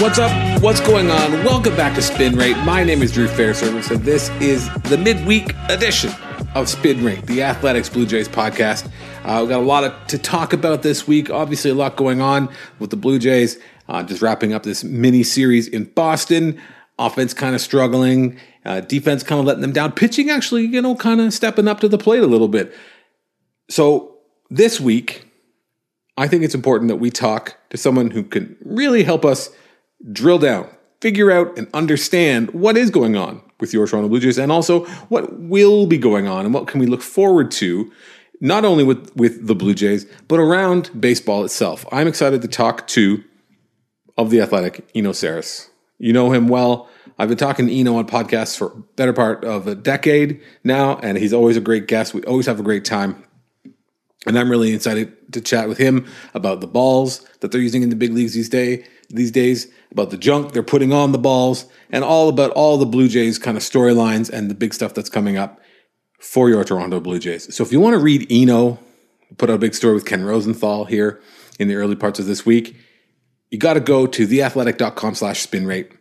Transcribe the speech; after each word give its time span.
What's 0.00 0.18
up? 0.18 0.62
What's 0.62 0.80
going 0.80 1.10
on? 1.10 1.30
Welcome 1.44 1.76
back 1.76 1.94
to 1.94 2.00
Spin 2.00 2.34
Rate. 2.34 2.56
My 2.64 2.82
name 2.82 3.02
is 3.02 3.12
Drew 3.12 3.26
Fairservice, 3.26 3.90
and 3.90 4.02
this 4.02 4.30
is 4.40 4.72
the 4.84 4.96
midweek 4.96 5.54
edition 5.68 6.10
of 6.54 6.70
Spin 6.70 7.04
Rate, 7.04 7.26
the 7.26 7.42
Athletics 7.42 7.90
Blue 7.90 8.06
Jays 8.06 8.26
podcast. 8.26 8.86
Uh, 9.24 9.40
we've 9.40 9.50
got 9.50 9.60
a 9.60 9.66
lot 9.66 9.84
of, 9.84 10.06
to 10.06 10.16
talk 10.16 10.54
about 10.54 10.80
this 10.80 11.06
week. 11.06 11.28
Obviously, 11.28 11.70
a 11.70 11.74
lot 11.74 11.96
going 11.96 12.22
on 12.22 12.48
with 12.78 12.88
the 12.88 12.96
Blue 12.96 13.18
Jays. 13.18 13.58
Uh, 13.90 14.02
just 14.02 14.22
wrapping 14.22 14.54
up 14.54 14.62
this 14.62 14.82
mini 14.82 15.22
series 15.22 15.68
in 15.68 15.84
Boston. 15.84 16.58
Offense 16.98 17.34
kind 17.34 17.54
of 17.54 17.60
struggling, 17.60 18.38
uh, 18.64 18.80
defense 18.80 19.22
kind 19.22 19.38
of 19.38 19.44
letting 19.44 19.60
them 19.60 19.72
down. 19.72 19.92
Pitching 19.92 20.30
actually, 20.30 20.64
you 20.64 20.80
know, 20.80 20.94
kind 20.94 21.20
of 21.20 21.34
stepping 21.34 21.68
up 21.68 21.78
to 21.80 21.88
the 21.88 21.98
plate 21.98 22.22
a 22.22 22.26
little 22.26 22.48
bit. 22.48 22.74
So 23.68 24.16
this 24.48 24.80
week, 24.80 25.26
I 26.16 26.26
think 26.26 26.42
it's 26.42 26.54
important 26.54 26.88
that 26.88 26.96
we 26.96 27.10
talk 27.10 27.58
to 27.68 27.76
someone 27.76 28.10
who 28.10 28.22
can 28.22 28.56
really 28.64 29.02
help 29.02 29.26
us 29.26 29.50
drill 30.12 30.38
down, 30.38 30.68
figure 31.00 31.30
out, 31.30 31.56
and 31.58 31.68
understand 31.74 32.50
what 32.52 32.76
is 32.76 32.90
going 32.90 33.16
on 33.16 33.42
with 33.60 33.72
your 33.72 33.86
Toronto 33.86 34.08
Blue 34.08 34.20
Jays 34.20 34.38
and 34.38 34.50
also 34.50 34.84
what 35.08 35.38
will 35.38 35.86
be 35.86 35.98
going 35.98 36.26
on 36.26 36.44
and 36.44 36.54
what 36.54 36.66
can 36.66 36.80
we 36.80 36.86
look 36.86 37.02
forward 37.02 37.50
to, 37.52 37.90
not 38.40 38.64
only 38.64 38.84
with, 38.84 39.14
with 39.16 39.46
the 39.46 39.54
Blue 39.54 39.74
Jays, 39.74 40.06
but 40.28 40.40
around 40.40 40.90
baseball 40.98 41.44
itself. 41.44 41.84
I'm 41.92 42.08
excited 42.08 42.42
to 42.42 42.48
talk 42.48 42.86
to, 42.88 43.22
of 44.16 44.30
the 44.30 44.40
athletic, 44.40 44.88
Eno 44.94 45.12
Sarris. 45.12 45.68
You 45.98 46.12
know 46.12 46.32
him 46.32 46.48
well. 46.48 46.88
I've 47.18 47.28
been 47.28 47.38
talking 47.38 47.66
to 47.66 47.74
Eno 47.74 47.96
on 47.96 48.06
podcasts 48.06 48.56
for 48.56 48.70
better 48.96 49.12
part 49.12 49.44
of 49.44 49.66
a 49.66 49.74
decade 49.74 50.40
now, 50.64 50.98
and 50.98 51.18
he's 51.18 51.34
always 51.34 51.56
a 51.58 51.60
great 51.60 51.86
guest. 51.86 52.14
We 52.14 52.22
always 52.24 52.46
have 52.46 52.58
a 52.58 52.62
great 52.62 52.84
time. 52.84 53.22
And 54.26 54.38
I'm 54.38 54.50
really 54.50 54.72
excited 54.72 55.32
to 55.32 55.40
chat 55.40 55.68
with 55.68 55.78
him 55.78 56.06
about 56.34 56.60
the 56.60 56.66
balls 56.66 57.26
that 57.40 57.52
they're 57.52 57.60
using 57.60 57.82
in 57.82 57.90
the 57.90 57.96
big 57.96 58.12
leagues 58.12 58.34
these 58.34 58.48
day 58.48 58.84
these 59.10 59.30
days, 59.30 59.68
about 59.92 60.10
the 60.10 60.16
junk 60.16 60.52
they're 60.52 60.62
putting 60.62 60.92
on 60.92 61.12
the 61.12 61.18
balls, 61.18 61.66
and 61.90 62.04
all 62.04 62.28
about 62.28 62.50
all 62.52 62.78
the 62.78 62.86
Blue 62.86 63.08
Jays 63.08 63.38
kind 63.38 63.56
of 63.56 63.62
storylines 63.62 64.30
and 64.30 64.50
the 64.50 64.54
big 64.54 64.74
stuff 64.74 64.94
that's 64.94 65.10
coming 65.10 65.36
up 65.36 65.60
for 66.20 66.48
your 66.48 66.62
Toronto 66.64 67.00
Blue 67.00 67.18
Jays. 67.18 67.54
So 67.54 67.64
if 67.64 67.72
you 67.72 67.80
want 67.80 67.94
to 67.94 67.98
read 67.98 68.26
Eno, 68.30 68.78
put 69.38 69.50
out 69.50 69.54
a 69.54 69.58
big 69.58 69.74
story 69.74 69.94
with 69.94 70.06
Ken 70.06 70.24
Rosenthal 70.24 70.84
here 70.84 71.20
in 71.58 71.68
the 71.68 71.74
early 71.74 71.96
parts 71.96 72.18
of 72.18 72.26
this 72.26 72.44
week, 72.46 72.76
you 73.50 73.58
got 73.58 73.74
to 73.74 73.80
go 73.80 74.06
to 74.06 74.26
theathletic.com 74.26 75.14
slash 75.14 75.40
spin 75.40 75.66
rate. 75.66 75.92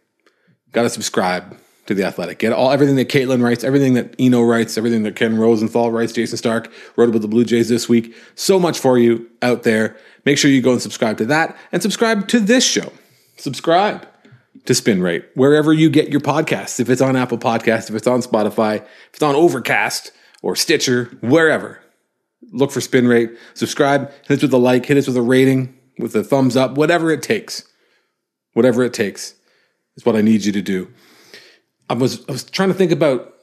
Got 0.72 0.84
to 0.84 0.90
subscribe 0.90 1.58
to 1.88 1.96
the 1.96 2.04
Athletic. 2.04 2.38
Get 2.38 2.54
all 2.54 2.72
everything 2.72 2.96
that 2.98 3.10
Kaitlyn 3.10 3.42
writes, 3.42 3.64
everything 3.64 3.96
that 3.96 4.14
Eno 4.20 4.44
writes, 4.44 4.78
everything 4.78 5.02
that 5.04 5.16
Ken 5.16 5.38
Rosenthal 5.38 5.92
writes, 5.92 6.14
Jayson 6.14 6.38
Stark 6.38 6.72
wrote 6.96 7.10
about 7.10 7.22
the 7.22 7.28
Blue 7.28 7.44
Jays 7.44 7.68
this 7.70 7.90
week. 7.90 8.16
So 8.36 8.60
much 8.60 8.78
for 8.78 9.00
you 9.00 9.28
out 9.42 9.64
there. 9.64 9.98
Make 10.26 10.38
sure 10.38 10.52
you 10.52 10.62
go 10.62 10.74
and 10.74 10.82
subscribe 10.82 11.18
to 11.18 11.26
that 11.26 11.58
and 11.72 11.82
subscribe 11.82 12.28
to 12.28 12.40
this 12.40 12.64
show. 12.64 12.92
Subscribe 13.40 14.06
to 14.66 14.76
Spin 14.76 15.02
Rate 15.02 15.26
wherever 15.34 15.72
you 15.72 15.90
get 15.90 16.10
your 16.10 16.20
podcasts. 16.20 16.80
If 16.80 16.90
it's 16.90 17.02
on 17.02 17.16
Apple 17.16 17.38
Podcasts, 17.38 17.90
if 17.90 17.96
it's 17.96 18.08
on 18.08 18.22
Spotify, 18.22 18.82
if 18.82 19.14
it's 19.14 19.24
on 19.24 19.36
Overcast 19.36 20.12
or 20.42 20.56
Stitcher, 20.56 21.06
wherever. 21.22 21.80
Look 22.52 22.72
for 22.72 22.82
Spin 22.82 23.08
Rate. 23.08 23.32
Subscribe. 23.54 24.12
Hit 24.28 24.38
us 24.38 24.42
with 24.42 24.54
a 24.54 24.58
like. 24.58 24.86
Hit 24.86 24.98
us 24.98 25.08
with 25.08 25.18
a 25.18 25.22
rating, 25.22 25.78
with 25.98 26.16
a 26.16 26.24
thumbs 26.24 26.58
up. 26.58 26.76
Whatever 26.76 27.12
it 27.12 27.22
takes. 27.22 27.64
Whatever 28.54 28.84
it 28.84 28.94
takes 28.94 29.36
is 29.96 30.06
what 30.06 30.16
I 30.16 30.22
need 30.22 30.44
you 30.44 30.52
to 30.52 30.62
do. 30.62 30.92
I 31.90 31.94
was 31.94 32.26
I 32.28 32.32
was 32.32 32.44
trying 32.44 32.70
to 32.70 32.76
think 32.76 32.92
about 32.92 33.36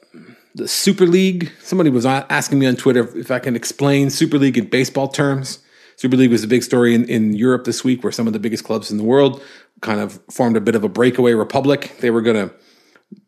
the 0.55 0.67
Super 0.67 1.05
League. 1.05 1.51
Somebody 1.59 1.89
was 1.89 2.05
asking 2.05 2.59
me 2.59 2.67
on 2.67 2.75
Twitter 2.75 3.17
if 3.17 3.31
I 3.31 3.39
can 3.39 3.55
explain 3.55 4.09
Super 4.09 4.37
League 4.37 4.57
in 4.57 4.65
baseball 4.65 5.07
terms. 5.07 5.59
Super 5.97 6.15
League 6.15 6.31
was 6.31 6.43
a 6.43 6.47
big 6.47 6.63
story 6.63 6.95
in, 6.95 7.05
in 7.09 7.33
Europe 7.33 7.65
this 7.65 7.83
week, 7.83 8.03
where 8.03 8.11
some 8.11 8.27
of 8.27 8.33
the 8.33 8.39
biggest 8.39 8.63
clubs 8.63 8.91
in 8.91 8.97
the 8.97 9.03
world 9.03 9.41
kind 9.81 9.99
of 9.99 10.21
formed 10.31 10.55
a 10.55 10.61
bit 10.61 10.75
of 10.75 10.83
a 10.83 10.89
breakaway 10.89 11.33
republic. 11.33 11.97
They 11.99 12.11
were 12.11 12.21
going 12.21 12.49
to 12.49 12.55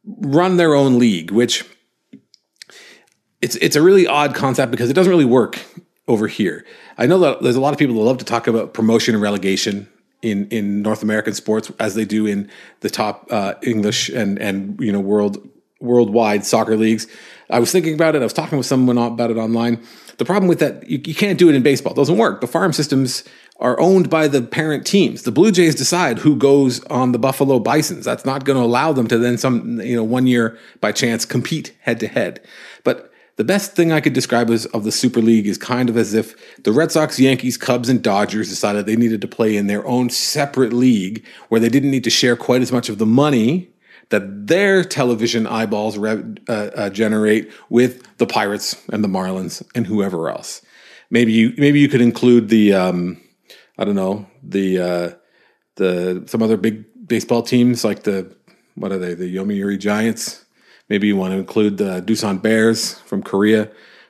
run 0.06 0.58
their 0.58 0.76
own 0.76 1.00
league, 1.00 1.32
which 1.32 1.66
it's 3.42 3.56
it's 3.58 3.76
a 3.76 3.82
really 3.82 4.08
odd 4.08 4.36
concept 4.36 4.72
because 4.72 4.90
it 4.90 4.94
doesn't 4.94 5.10
really 5.10 5.26
work 5.26 5.60
over 6.08 6.28
here. 6.28 6.66
I 6.98 7.06
know 7.06 7.20
that 7.20 7.42
there's 7.42 7.56
a 7.56 7.62
lot 7.62 7.74
of 7.74 7.80
people 7.80 7.96
that 7.96 8.02
love 8.02 8.18
to 8.20 8.26
talk 8.26 8.48
about 8.48 8.74
promotion 8.74 9.16
and 9.16 9.22
relegation 9.22 9.90
in 10.22 10.48
in 10.50 10.82
North 10.82 11.02
American 11.02 11.34
sports 11.34 11.72
as 11.80 11.96
they 11.96 12.06
do 12.06 12.26
in 12.26 12.50
the 12.82 12.90
top 12.90 13.28
uh, 13.32 13.56
English 13.64 14.10
and 14.10 14.38
and 14.40 14.80
you 14.80 14.92
know 14.92 15.00
world 15.00 15.48
worldwide 15.80 16.46
soccer 16.46 16.78
leagues. 16.78 17.08
I 17.50 17.60
was 17.60 17.72
thinking 17.72 17.94
about 17.94 18.16
it. 18.16 18.22
I 18.22 18.26
was 18.26 18.34
talking 18.34 18.58
with 18.58 18.68
someone 18.68 18.98
about 18.98 19.32
it 19.32 19.38
online. 19.38 19.84
The 20.18 20.26
problem 20.26 20.48
with 20.48 20.60
that, 20.60 20.88
you, 20.90 21.02
you 21.04 21.16
can't 21.16 21.40
do 21.40 21.50
it 21.50 21.56
in 21.56 21.64
baseball. 21.64 21.94
It 21.94 21.96
doesn't 21.96 22.18
work. 22.18 22.42
The 22.42 22.48
farm 22.48 22.74
systems 22.74 23.24
are 23.60 23.80
owned 23.80 24.10
by 24.10 24.28
the 24.28 24.42
parent 24.42 24.86
teams. 24.86 25.24
The 25.24 25.32
Blue 25.32 25.52
Jays 25.52 25.76
decide 25.76 26.20
who 26.20 26.36
goes 26.36 26.84
on 26.86 27.12
the 27.12 27.20
Buffalo 27.20 27.60
Bisons. 27.60 28.06
That's 28.06 28.26
not 28.26 28.46
going 28.46 28.58
to 28.58 28.64
allow 28.64 28.94
them 28.94 29.08
to 29.08 29.18
then 29.18 29.38
some, 29.38 29.82
you 29.82 29.96
know, 29.96 30.04
one 30.04 30.28
year 30.28 30.58
by 30.80 30.92
chance 30.92 31.26
compete 31.26 31.76
head 31.82 32.00
to 32.02 32.08
head. 32.08 32.42
But 32.84 33.12
the 33.36 33.44
best 33.44 33.76
thing 33.76 33.92
I 33.92 34.02
could 34.02 34.14
describe 34.14 34.50
as 34.50 34.66
of 34.68 34.84
the 34.84 34.92
Super 34.92 35.22
League 35.22 35.48
is 35.48 35.58
kind 35.58 35.90
of 35.90 35.98
as 35.98 36.14
if 36.14 36.36
the 36.64 36.74
Red 36.74 36.92
Sox, 36.92 37.20
Yankees, 37.20 37.58
Cubs, 37.58 37.90
and 37.90 38.02
Dodgers 38.02 38.50
decided 38.50 38.86
they 38.86 38.96
needed 38.96 39.22
to 39.22 39.28
play 39.28 39.56
in 39.56 39.68
their 39.68 39.86
own 39.88 40.10
separate 40.10 40.74
league 40.74 41.26
where 41.48 41.62
they 41.62 41.70
didn't 41.70 41.92
need 41.92 42.04
to 42.04 42.10
share 42.10 42.36
quite 42.36 42.62
as 42.62 42.72
much 42.72 42.90
of 42.90 42.98
the 42.98 43.06
money 43.06 43.70
that 44.10 44.48
their 44.48 44.84
television 44.84 45.46
eyeballs 45.48 45.98
uh, 45.98 46.24
uh, 46.50 46.90
generate 46.90 47.52
with 47.70 48.18
the 48.18 48.26
Pirates 48.26 48.82
and 48.92 49.04
the 49.04 49.08
Marlins 49.08 49.64
and 49.76 49.86
whoever 49.86 50.30
else. 50.30 50.62
Maybe 51.10 51.32
you 51.32 51.54
maybe 51.58 51.80
you 51.80 51.88
could 51.88 52.02
include 52.02 52.50
the 52.50 52.74
um, 52.74 53.22
I 53.78 53.86
don't 53.86 53.96
know 53.96 54.28
the 54.44 54.80
uh, 54.80 55.12
the 55.76 56.24
some 56.28 56.44
other 56.44 56.58
big 56.58 56.86
baseball 57.08 57.42
teams 57.42 57.84
like 57.84 58.04
the 58.04 58.36
what 58.76 58.92
are 58.92 59.00
they 59.00 59.14
the 59.14 59.36
Yomiuri 59.36 59.80
Giants. 59.80 60.46
Maybe 60.88 61.08
you 61.08 61.16
want 61.16 61.34
to 61.34 61.38
include 61.38 61.78
the 61.78 62.02
Doosan 62.02 62.42
Bears 62.42 62.94
from 63.00 63.22
Korea, 63.22 63.70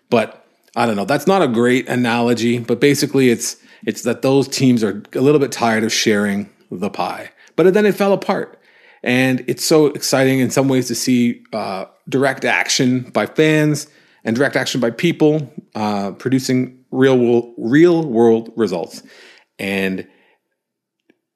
but 0.10 0.46
I 0.76 0.86
don't 0.86 0.96
know. 0.96 1.06
That's 1.06 1.28
not 1.28 1.42
a 1.42 1.48
great 1.48 1.90
analogy, 1.90 2.60
but 2.60 2.80
basically 2.80 3.30
it's 3.30 3.58
it's 3.86 4.04
that 4.04 4.22
those 4.22 4.48
teams 4.48 4.84
are 4.84 5.02
a 5.14 5.22
little 5.22 5.40
bit 5.40 5.52
tired 5.52 5.84
of 5.84 5.92
sharing 5.92 6.50
the 6.72 6.90
pie. 6.90 7.32
But 7.56 7.74
then 7.74 7.86
it 7.86 7.96
fell 7.96 8.14
apart, 8.14 8.59
and 9.04 9.44
it's 9.48 9.64
so 9.64 9.88
exciting 9.88 10.40
in 10.40 10.50
some 10.50 10.68
ways 10.68 10.88
to 10.88 10.96
see 10.96 11.44
uh, 11.54 11.86
direct 12.08 12.46
action 12.46 13.02
by 13.12 13.26
fans 13.26 13.88
and 14.24 14.36
direct 14.36 14.56
action 14.56 14.82
by 14.82 14.92
people 14.92 15.52
uh, 15.76 16.12
producing 16.12 16.84
real 16.92 17.18
world, 17.18 17.54
real 17.58 18.06
world 18.06 18.52
results. 18.56 19.04
And 19.58 20.08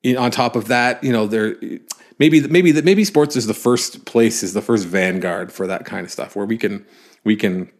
in, 0.03 0.17
on 0.17 0.31
top 0.31 0.55
of 0.55 0.67
that, 0.67 1.03
you 1.03 1.13
know, 1.13 1.27
there 1.27 1.55
maybe 2.19 2.41
maybe 2.47 2.81
maybe 2.81 3.05
sports 3.05 3.35
is 3.35 3.47
the 3.47 3.53
first 3.53 4.05
place 4.05 4.43
is 4.43 4.53
the 4.53 4.61
first 4.61 4.85
vanguard 4.85 5.51
for 5.51 5.67
that 5.67 5.85
kind 5.85 6.05
of 6.05 6.11
stuff 6.11 6.35
where 6.35 6.45
we 6.45 6.57
can 6.57 6.85
we 7.23 7.35
can 7.35 7.71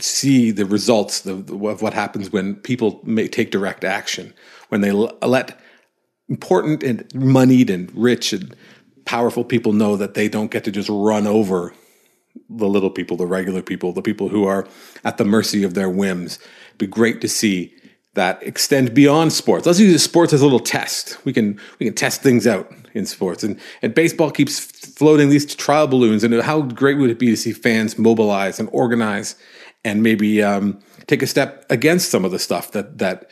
see 0.00 0.50
the 0.50 0.64
results 0.64 1.26
of, 1.26 1.50
of 1.50 1.82
what 1.82 1.94
happens 1.94 2.30
when 2.30 2.54
people 2.56 3.02
take 3.30 3.50
direct 3.50 3.82
action 3.84 4.32
when 4.68 4.82
they 4.82 4.92
let 4.92 5.58
important 6.28 6.82
and 6.82 7.12
moneyed 7.14 7.70
and 7.70 7.92
rich 7.94 8.32
and 8.32 8.54
powerful 9.04 9.44
people 9.44 9.72
know 9.72 9.96
that 9.96 10.14
they 10.14 10.28
don't 10.28 10.50
get 10.50 10.64
to 10.64 10.70
just 10.70 10.88
run 10.88 11.26
over 11.26 11.74
the 12.48 12.66
little 12.66 12.90
people, 12.90 13.16
the 13.16 13.26
regular 13.26 13.62
people, 13.62 13.92
the 13.92 14.02
people 14.02 14.28
who 14.28 14.44
are 14.44 14.66
at 15.04 15.18
the 15.18 15.24
mercy 15.24 15.62
of 15.62 15.74
their 15.74 15.90
whims. 15.90 16.38
It'd 16.68 16.78
be 16.78 16.86
great 16.86 17.20
to 17.20 17.28
see 17.28 17.74
that 18.14 18.42
extend 18.42 18.94
beyond 18.94 19.32
sports. 19.32 19.66
Let's 19.66 19.80
use 19.80 20.02
sports 20.02 20.32
as 20.32 20.40
a 20.40 20.44
little 20.44 20.60
test. 20.60 21.24
We 21.24 21.32
can 21.32 21.60
we 21.78 21.86
can 21.86 21.94
test 21.94 22.22
things 22.22 22.46
out 22.46 22.72
in 22.94 23.06
sports, 23.06 23.42
and 23.42 23.58
and 23.82 23.94
baseball 23.94 24.30
keeps 24.30 24.58
floating 24.58 25.28
these 25.28 25.52
trial 25.54 25.86
balloons. 25.86 26.24
And 26.24 26.34
how 26.42 26.62
great 26.62 26.98
would 26.98 27.10
it 27.10 27.18
be 27.18 27.26
to 27.26 27.36
see 27.36 27.52
fans 27.52 27.98
mobilize 27.98 28.60
and 28.60 28.68
organize, 28.72 29.36
and 29.84 30.02
maybe 30.02 30.42
um, 30.42 30.78
take 31.06 31.22
a 31.22 31.26
step 31.26 31.66
against 31.70 32.10
some 32.10 32.24
of 32.24 32.30
the 32.30 32.38
stuff 32.38 32.72
that 32.72 32.98
that 32.98 33.30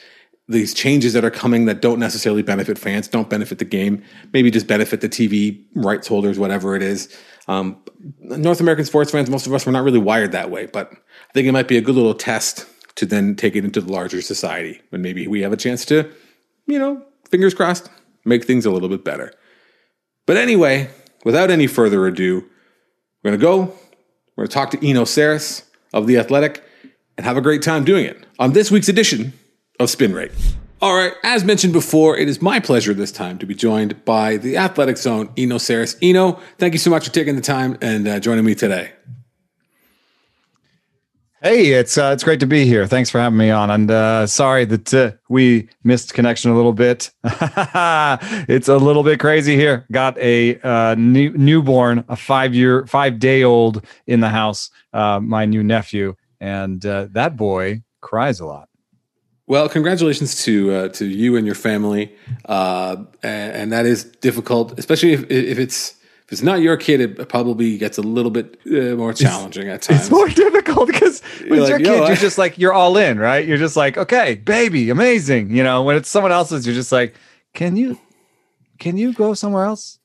these 0.48 0.74
changes 0.74 1.12
that 1.12 1.24
are 1.24 1.30
coming 1.30 1.66
that 1.66 1.80
don't 1.80 1.98
necessarily 1.98 2.42
benefit 2.42 2.78
fans, 2.78 3.08
don't 3.08 3.30
benefit 3.30 3.58
the 3.58 3.64
game, 3.64 4.02
maybe 4.32 4.50
just 4.50 4.66
benefit 4.66 5.00
the 5.00 5.08
TV 5.08 5.64
rights 5.74 6.08
holders, 6.08 6.38
whatever 6.38 6.74
it 6.74 6.82
is. 6.82 7.16
Um, 7.48 7.76
North 8.20 8.60
American 8.60 8.84
sports 8.84 9.10
fans, 9.10 9.30
most 9.30 9.46
of 9.46 9.54
us 9.54 9.66
were 9.66 9.72
not 9.72 9.84
really 9.84 9.98
wired 9.98 10.32
that 10.32 10.50
way, 10.50 10.66
but 10.66 10.92
I 10.92 11.32
think 11.32 11.46
it 11.46 11.52
might 11.52 11.68
be 11.68 11.76
a 11.76 11.80
good 11.80 11.94
little 11.94 12.14
test 12.14 12.66
to 12.96 13.06
then 13.06 13.36
take 13.36 13.56
it 13.56 13.64
into 13.64 13.80
the 13.80 13.90
larger 13.90 14.20
society 14.20 14.80
when 14.90 15.00
maybe 15.00 15.26
we 15.26 15.40
have 15.42 15.52
a 15.52 15.56
chance 15.56 15.84
to, 15.86 16.10
you 16.66 16.78
know, 16.78 17.02
fingers 17.30 17.54
crossed, 17.54 17.88
make 18.24 18.44
things 18.44 18.66
a 18.66 18.70
little 18.70 18.88
bit 18.88 19.04
better. 19.04 19.32
But 20.26 20.36
anyway, 20.36 20.90
without 21.24 21.50
any 21.50 21.66
further 21.66 22.06
ado, 22.06 22.44
we're 23.22 23.30
going 23.30 23.40
to 23.40 23.42
go. 23.42 23.60
We're 24.36 24.44
going 24.44 24.48
to 24.48 24.54
talk 24.54 24.70
to 24.72 24.88
Eno 24.88 25.04
Sarris 25.04 25.64
of 25.92 26.06
The 26.06 26.18
Athletic 26.18 26.62
and 27.16 27.24
have 27.24 27.36
a 27.36 27.40
great 27.40 27.62
time 27.62 27.84
doing 27.84 28.04
it 28.04 28.26
on 28.38 28.52
this 28.52 28.70
week's 28.70 28.88
edition 28.88 29.32
of 29.82 29.90
Spin 29.90 30.14
Rate. 30.14 30.32
All 30.80 30.96
right, 30.96 31.12
as 31.22 31.44
mentioned 31.44 31.72
before, 31.72 32.16
it 32.16 32.28
is 32.28 32.42
my 32.42 32.58
pleasure 32.58 32.92
this 32.92 33.12
time 33.12 33.38
to 33.38 33.46
be 33.46 33.54
joined 33.54 34.04
by 34.04 34.36
the 34.36 34.56
Athletic 34.56 34.96
Zone, 34.96 35.32
Eno 35.36 35.56
Sarris. 35.56 35.96
Eno, 36.02 36.40
thank 36.58 36.72
you 36.72 36.78
so 36.80 36.90
much 36.90 37.06
for 37.06 37.12
taking 37.12 37.36
the 37.36 37.42
time 37.42 37.78
and 37.80 38.08
uh, 38.08 38.18
joining 38.18 38.44
me 38.44 38.56
today. 38.56 38.90
Hey, 41.40 41.72
it's 41.72 41.98
uh, 41.98 42.10
it's 42.12 42.22
great 42.22 42.38
to 42.38 42.46
be 42.46 42.66
here. 42.66 42.86
Thanks 42.86 43.10
for 43.10 43.18
having 43.18 43.36
me 43.36 43.50
on. 43.50 43.68
And 43.68 43.90
uh, 43.90 44.28
sorry 44.28 44.64
that 44.64 44.94
uh, 44.94 45.10
we 45.28 45.68
missed 45.82 46.14
connection 46.14 46.52
a 46.52 46.56
little 46.56 46.72
bit. 46.72 47.10
it's 47.24 48.68
a 48.68 48.76
little 48.76 49.02
bit 49.02 49.18
crazy 49.18 49.56
here. 49.56 49.84
Got 49.90 50.16
a 50.18 50.60
uh, 50.60 50.94
new, 50.96 51.30
newborn, 51.30 52.04
a 52.08 52.14
five 52.14 52.54
year, 52.54 52.86
five 52.86 53.18
day 53.18 53.42
old 53.42 53.84
in 54.06 54.20
the 54.20 54.28
house. 54.28 54.70
Uh, 54.92 55.18
my 55.18 55.44
new 55.44 55.64
nephew, 55.64 56.14
and 56.40 56.86
uh, 56.86 57.08
that 57.10 57.36
boy 57.36 57.82
cries 58.00 58.38
a 58.38 58.46
lot. 58.46 58.68
Well, 59.52 59.68
congratulations 59.68 60.42
to 60.44 60.72
uh, 60.72 60.88
to 60.96 61.04
you 61.04 61.36
and 61.36 61.44
your 61.44 61.54
family, 61.54 62.10
uh, 62.46 62.96
and, 63.22 63.52
and, 63.52 63.72
that 63.72 63.84
is 63.84 64.04
difficult, 64.04 64.78
especially 64.78 65.12
if, 65.12 65.30
if 65.30 65.58
it's 65.58 65.90
if 66.24 66.32
it's 66.32 66.40
not 66.40 66.62
your 66.62 66.78
kid. 66.78 67.02
It 67.02 67.28
probably 67.28 67.76
gets 67.76 67.98
a 67.98 68.00
little 68.00 68.30
bit 68.30 68.58
uh, 68.66 68.96
more 68.96 69.12
challenging 69.12 69.66
it's, 69.66 69.90
at 69.90 69.92
times. 69.92 70.06
It's 70.06 70.10
more 70.10 70.26
difficult 70.44 70.86
because 70.86 71.20
with 71.50 71.58
like, 71.58 71.68
your 71.68 71.78
kid, 71.80 72.08
you're 72.08 72.16
just 72.16 72.38
like 72.38 72.56
you're 72.56 72.72
all 72.72 72.96
in, 72.96 73.18
right? 73.18 73.46
You're 73.46 73.58
just 73.58 73.76
like, 73.76 73.98
okay, 73.98 74.36
baby, 74.36 74.88
amazing. 74.88 75.54
You 75.54 75.64
know, 75.64 75.82
when 75.82 75.96
it's 75.96 76.08
someone 76.08 76.32
else's, 76.32 76.64
you're 76.66 76.74
just 76.74 76.90
like, 76.90 77.14
can 77.52 77.76
you 77.76 78.00
can 78.78 78.96
you 78.96 79.12
go 79.12 79.34
somewhere 79.34 79.66
else? 79.66 79.98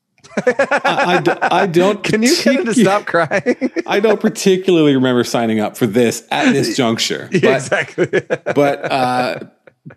I, 0.46 1.22
I, 1.26 1.62
I, 1.64 1.66
don't. 1.68 2.04
Can 2.04 2.24
you 2.24 2.36
get 2.36 2.56
him 2.56 2.66
to 2.66 2.74
stop 2.74 3.06
crying? 3.06 3.72
I 3.88 4.00
don't 4.00 4.20
particularly 4.20 4.96
remember 4.96 5.24
signing 5.24 5.60
up 5.60 5.78
for 5.78 5.88
this 5.88 6.28
at 6.32 6.52
this 6.52 6.78
juncture. 6.78 7.30
But, 7.32 7.44
exactly. 7.44 8.08
but 8.08 8.92
uh, 8.92 9.40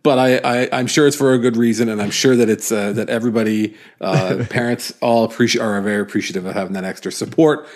but 0.03 0.19
I, 0.19 0.37
I 0.39 0.81
am 0.81 0.87
sure 0.87 1.07
it's 1.07 1.17
for 1.17 1.33
a 1.33 1.39
good 1.39 1.57
reason, 1.57 1.89
and 1.89 2.01
I'm 2.01 2.11
sure 2.11 2.37
that 2.37 2.49
it's 2.49 2.71
uh, 2.71 2.93
that 2.93 3.09
everybody, 3.09 3.77
uh, 4.01 4.45
parents, 4.51 4.93
all 5.01 5.25
appreciate 5.25 5.63
are 5.63 5.81
very 5.81 6.01
appreciative 6.01 6.47
of 6.47 6.55
having 6.55 6.75
that 6.75 6.85
extra 6.85 7.11
support 7.11 7.67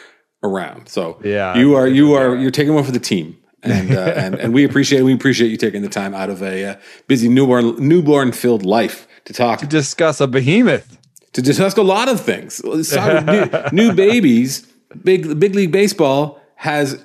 around. 0.42 0.88
So 0.88 1.20
yeah, 1.24 1.56
you 1.56 1.74
are 1.74 1.88
you 1.88 2.14
are 2.14 2.36
you're 2.36 2.50
taking 2.50 2.74
one 2.74 2.84
for 2.84 2.92
the 2.92 3.00
team. 3.00 3.38
and, 3.62 3.92
uh, 3.92 4.12
and 4.14 4.34
and 4.34 4.52
we 4.52 4.62
appreciate 4.62 5.02
we 5.02 5.14
appreciate 5.14 5.50
you 5.50 5.56
taking 5.56 5.80
the 5.80 5.88
time 5.88 6.14
out 6.14 6.28
of 6.28 6.42
a 6.42 6.64
uh, 6.64 6.76
busy 7.06 7.28
newborn 7.28 7.76
newborn 7.76 8.30
filled 8.30 8.62
life 8.62 9.08
to 9.24 9.32
talk 9.32 9.58
to 9.60 9.66
discuss 9.66 10.20
a 10.20 10.26
behemoth 10.26 10.98
to 11.34 11.42
discuss 11.42 11.76
a 11.76 11.82
lot 11.82 12.08
of 12.08 12.20
things. 12.20 12.62
new, 12.64 13.50
new, 13.72 13.92
babies, 13.92 14.66
big 15.02 15.38
big 15.38 15.54
league 15.54 15.72
baseball 15.72 16.40
has 16.56 17.04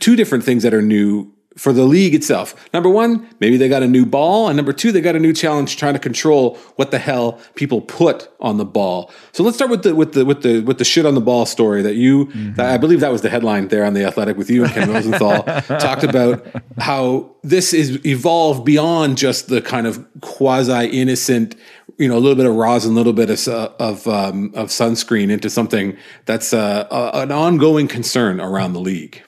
two 0.00 0.16
different 0.16 0.44
things 0.44 0.62
that 0.64 0.74
are 0.74 0.82
new 0.82 1.32
for 1.58 1.72
the 1.72 1.84
league 1.84 2.14
itself. 2.14 2.68
Number 2.72 2.88
one, 2.88 3.28
maybe 3.40 3.56
they 3.56 3.68
got 3.68 3.82
a 3.82 3.88
new 3.88 4.06
ball, 4.06 4.48
and 4.48 4.56
number 4.56 4.72
two, 4.72 4.92
they 4.92 5.00
got 5.00 5.16
a 5.16 5.18
new 5.18 5.32
challenge 5.32 5.76
trying 5.76 5.94
to 5.94 5.98
control 5.98 6.56
what 6.76 6.92
the 6.92 6.98
hell 6.98 7.40
people 7.56 7.80
put 7.80 8.30
on 8.40 8.58
the 8.58 8.64
ball. 8.64 9.10
So 9.32 9.42
let's 9.42 9.56
start 9.56 9.70
with 9.70 9.82
the 9.82 9.94
with 9.94 10.12
the 10.12 10.24
with 10.24 10.42
the 10.42 10.60
with 10.60 10.78
the 10.78 10.84
shit 10.84 11.04
on 11.04 11.14
the 11.14 11.20
ball 11.20 11.46
story 11.46 11.82
that 11.82 11.96
you, 11.96 12.26
mm-hmm. 12.26 12.54
that 12.54 12.66
I 12.66 12.78
believe 12.78 13.00
that 13.00 13.10
was 13.10 13.22
the 13.22 13.28
headline 13.28 13.68
there 13.68 13.84
on 13.84 13.94
the 13.94 14.04
Athletic 14.04 14.36
with 14.36 14.48
you 14.48 14.64
and 14.64 14.72
Ken 14.72 14.88
Rosenthal 14.88 15.42
talked 15.80 16.04
about 16.04 16.46
how 16.78 17.34
this 17.42 17.74
is 17.74 18.04
evolved 18.06 18.64
beyond 18.64 19.18
just 19.18 19.48
the 19.48 19.60
kind 19.60 19.86
of 19.86 20.06
quasi 20.20 20.86
innocent 20.86 21.56
you 21.98 22.08
know 22.08 22.16
a 22.16 22.20
little 22.20 22.36
bit 22.36 22.46
of 22.46 22.54
rosin, 22.54 22.92
a 22.92 22.94
little 22.94 23.12
bit 23.12 23.30
of 23.30 23.48
of, 23.48 24.08
um, 24.08 24.52
of 24.54 24.68
sunscreen 24.68 25.30
into 25.30 25.50
something 25.50 25.96
that's 26.24 26.52
uh, 26.52 26.86
a, 26.90 27.20
an 27.20 27.32
ongoing 27.32 27.88
concern 27.88 28.40
around 28.40 28.72
the 28.72 28.80
league. 28.80 29.22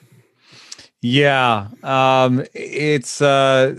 Yeah, 1.01 1.67
um, 1.83 2.45
it's 2.53 3.21
uh, 3.21 3.75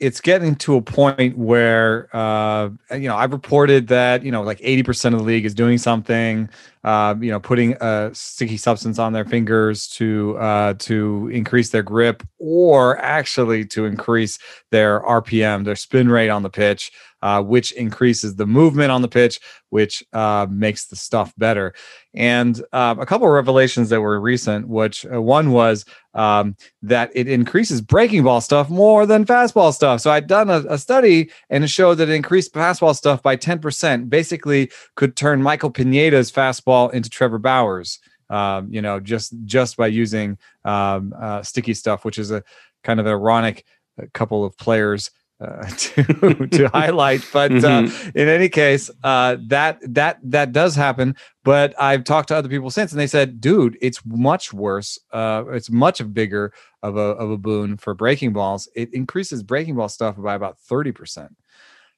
it's 0.00 0.20
getting 0.20 0.56
to 0.56 0.76
a 0.76 0.82
point 0.82 1.36
where 1.36 2.14
uh, 2.14 2.70
you 2.92 3.08
know 3.08 3.16
I've 3.16 3.32
reported 3.32 3.88
that 3.88 4.22
you 4.22 4.30
know 4.30 4.42
like 4.42 4.60
eighty 4.62 4.82
percent 4.82 5.14
of 5.14 5.20
the 5.20 5.26
league 5.26 5.44
is 5.44 5.54
doing 5.54 5.78
something, 5.78 6.48
uh, 6.86 7.16
you 7.20 7.32
know, 7.32 7.40
putting 7.40 7.76
a 7.80 8.10
sticky 8.14 8.56
substance 8.56 8.96
on 9.00 9.12
their 9.12 9.24
fingers 9.24 9.88
to 9.88 10.38
uh, 10.38 10.74
to 10.78 11.28
increase 11.32 11.70
their 11.70 11.82
grip 11.82 12.22
or 12.38 12.96
actually 12.98 13.64
to 13.64 13.84
increase 13.84 14.38
their 14.70 15.00
RPM, 15.00 15.64
their 15.64 15.74
spin 15.74 16.08
rate 16.08 16.30
on 16.30 16.44
the 16.44 16.48
pitch 16.48 16.92
uh, 17.22 17.42
which 17.42 17.72
increases 17.72 18.36
the 18.36 18.46
movement 18.46 18.92
on 18.92 19.02
the 19.02 19.08
pitch, 19.08 19.40
which 19.70 20.04
uh, 20.12 20.46
makes 20.48 20.86
the 20.86 20.96
stuff 20.96 21.32
better. 21.36 21.74
And 22.14 22.62
uh, 22.72 22.94
a 22.98 23.06
couple 23.06 23.26
of 23.26 23.32
revelations 23.32 23.88
that 23.88 24.00
were 24.00 24.20
recent, 24.20 24.68
which 24.68 25.04
uh, 25.06 25.20
one 25.20 25.50
was 25.50 25.84
um, 26.14 26.56
that 26.82 27.10
it 27.14 27.26
increases 27.26 27.80
breaking 27.80 28.22
ball 28.22 28.40
stuff 28.40 28.70
more 28.70 29.06
than 29.06 29.24
fastball 29.24 29.72
stuff. 29.74 30.00
So 30.00 30.10
I'd 30.10 30.26
done 30.26 30.48
a, 30.48 30.64
a 30.68 30.78
study 30.78 31.30
and 31.50 31.64
it 31.64 31.68
showed 31.68 31.96
that 31.96 32.08
it 32.08 32.14
increased 32.14 32.54
fastball 32.54 32.94
stuff 32.94 33.22
by 33.22 33.36
10%, 33.36 34.08
basically 34.08 34.70
could 34.94 35.16
turn 35.16 35.42
Michael 35.42 35.70
Pineda's 35.70 36.30
fastball 36.30 36.75
into 36.84 37.10
Trevor 37.10 37.38
Bauer's. 37.38 37.98
Um, 38.28 38.72
you 38.72 38.82
know, 38.82 38.98
just 38.98 39.34
just 39.44 39.76
by 39.76 39.86
using 39.86 40.36
um, 40.64 41.14
uh, 41.16 41.42
sticky 41.42 41.74
stuff, 41.74 42.04
which 42.04 42.18
is 42.18 42.32
a 42.32 42.42
kind 42.82 42.98
of 42.98 43.06
ironic 43.06 43.64
uh, 44.00 44.06
couple 44.12 44.44
of 44.44 44.56
players 44.58 45.10
uh, 45.40 45.64
to 45.76 46.46
to 46.48 46.68
highlight. 46.72 47.26
But 47.32 47.52
uh, 47.52 47.54
mm-hmm. 47.54 48.08
uh, 48.08 48.10
in 48.14 48.28
any 48.28 48.48
case, 48.48 48.90
uh, 49.04 49.36
that 49.48 49.78
that 49.82 50.18
that 50.22 50.52
does 50.52 50.74
happen. 50.74 51.16
But 51.44 51.74
I've 51.80 52.04
talked 52.04 52.28
to 52.28 52.36
other 52.36 52.48
people 52.48 52.70
since, 52.70 52.92
and 52.92 53.00
they 53.00 53.06
said, 53.06 53.40
"Dude, 53.40 53.76
it's 53.80 54.00
much 54.04 54.52
worse. 54.52 54.98
Uh, 55.12 55.44
it's 55.52 55.70
much 55.70 56.00
bigger 56.12 56.52
of 56.82 56.96
a 56.96 57.00
of 57.00 57.30
a 57.30 57.38
boon 57.38 57.76
for 57.76 57.94
breaking 57.94 58.32
balls. 58.32 58.68
It 58.74 58.92
increases 58.94 59.42
breaking 59.42 59.76
ball 59.76 59.88
stuff 59.88 60.16
by 60.16 60.34
about 60.34 60.58
thirty 60.58 60.92
percent." 60.92 61.36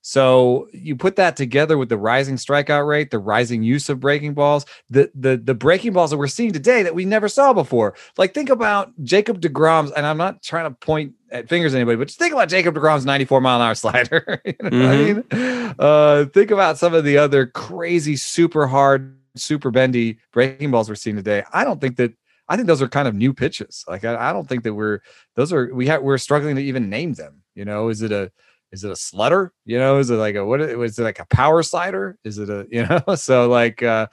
So 0.02 0.69
you 0.73 0.97
put 0.97 1.17
that 1.17 1.37
together 1.37 1.76
with 1.76 1.88
the 1.88 1.99
rising 1.99 2.37
strikeout 2.37 2.87
rate, 2.87 3.11
the 3.11 3.19
rising 3.19 3.62
use 3.62 3.88
of 3.88 4.00
breaking 4.00 4.35
balls, 4.35 4.64
the 4.88 5.11
the 5.14 5.37
the 5.37 5.55
breaking 5.55 5.93
balls 5.93 6.11
that 6.11 6.17
we're 6.17 6.28
seeing 6.28 6.52
today 6.52 6.83
that 6.83 6.95
we 6.95 7.05
never 7.05 7.28
saw 7.28 7.52
before. 7.52 7.95
Like 8.17 8.33
think 8.33 8.49
about 8.49 8.93
Jacob 9.02 9.40
DeGrom's, 9.40 9.90
and 9.93 10.07
I'm 10.07 10.17
not 10.17 10.43
trying 10.43 10.64
to 10.64 10.76
point 10.76 11.14
at 11.31 11.49
fingers 11.49 11.75
at 11.75 11.78
anybody, 11.78 11.97
but 11.97 12.09
just 12.09 12.19
think 12.19 12.33
about 12.33 12.49
Jacob 12.49 12.75
DeGrom's 12.75 13.05
94 13.05 13.40
mile 13.40 13.61
an 13.61 13.67
hour 13.67 13.75
slider. 13.75 14.40
you 14.45 14.55
know 14.62 14.71
mm-hmm. 14.71 15.35
I 15.35 15.38
mean? 15.38 15.75
Uh, 15.78 16.25
think 16.26 16.50
about 16.50 16.78
some 16.78 16.95
of 16.95 17.05
the 17.05 17.19
other 17.19 17.47
crazy, 17.47 18.17
super 18.17 18.67
hard, 18.67 19.19
super 19.37 19.71
bendy 19.71 20.19
breaking 20.33 20.71
balls 20.71 20.88
we're 20.88 20.95
seeing 20.95 21.17
today. 21.17 21.43
I 21.52 21.64
don't 21.64 21.81
think 21.81 21.97
that 21.97 22.12
I 22.49 22.57
think 22.57 22.67
those 22.67 22.81
are 22.81 22.88
kind 22.88 23.09
of 23.09 23.14
new 23.14 23.35
pitches. 23.35 23.85
Like 23.87 24.05
I, 24.05 24.31
I 24.31 24.33
don't 24.33 24.49
think 24.49 24.64
that 24.64 24.75
we're 24.75 25.00
those 25.35 25.52
are 25.52 25.73
we 25.75 25.87
have 25.88 26.02
we're 26.02 26.19
struggling 26.19 26.57
to 26.57 26.62
even 26.62 26.88
name 26.88 27.14
them. 27.14 27.43
You 27.55 27.64
know, 27.64 27.88
is 27.88 28.02
it 28.02 28.12
a 28.12 28.33
is 28.73 28.85
it 28.85 28.91
a 28.91 28.95
slutter? 28.95 29.51
You 29.65 29.79
know, 29.79 29.99
is 29.99 30.11
it 30.11 30.17
like 30.17 30.35
a 30.35 30.45
what 30.45 30.61
is 30.61 30.99
it 30.99 31.03
like 31.03 31.19
a 31.19 31.27
power 31.27 31.63
slider? 31.63 32.19
Is 32.25 32.39
it 32.39 32.51
a 32.51 32.67
you 32.71 32.87
know? 32.87 33.15
So 33.15 33.49
like 33.49 33.83
uh 33.83 34.09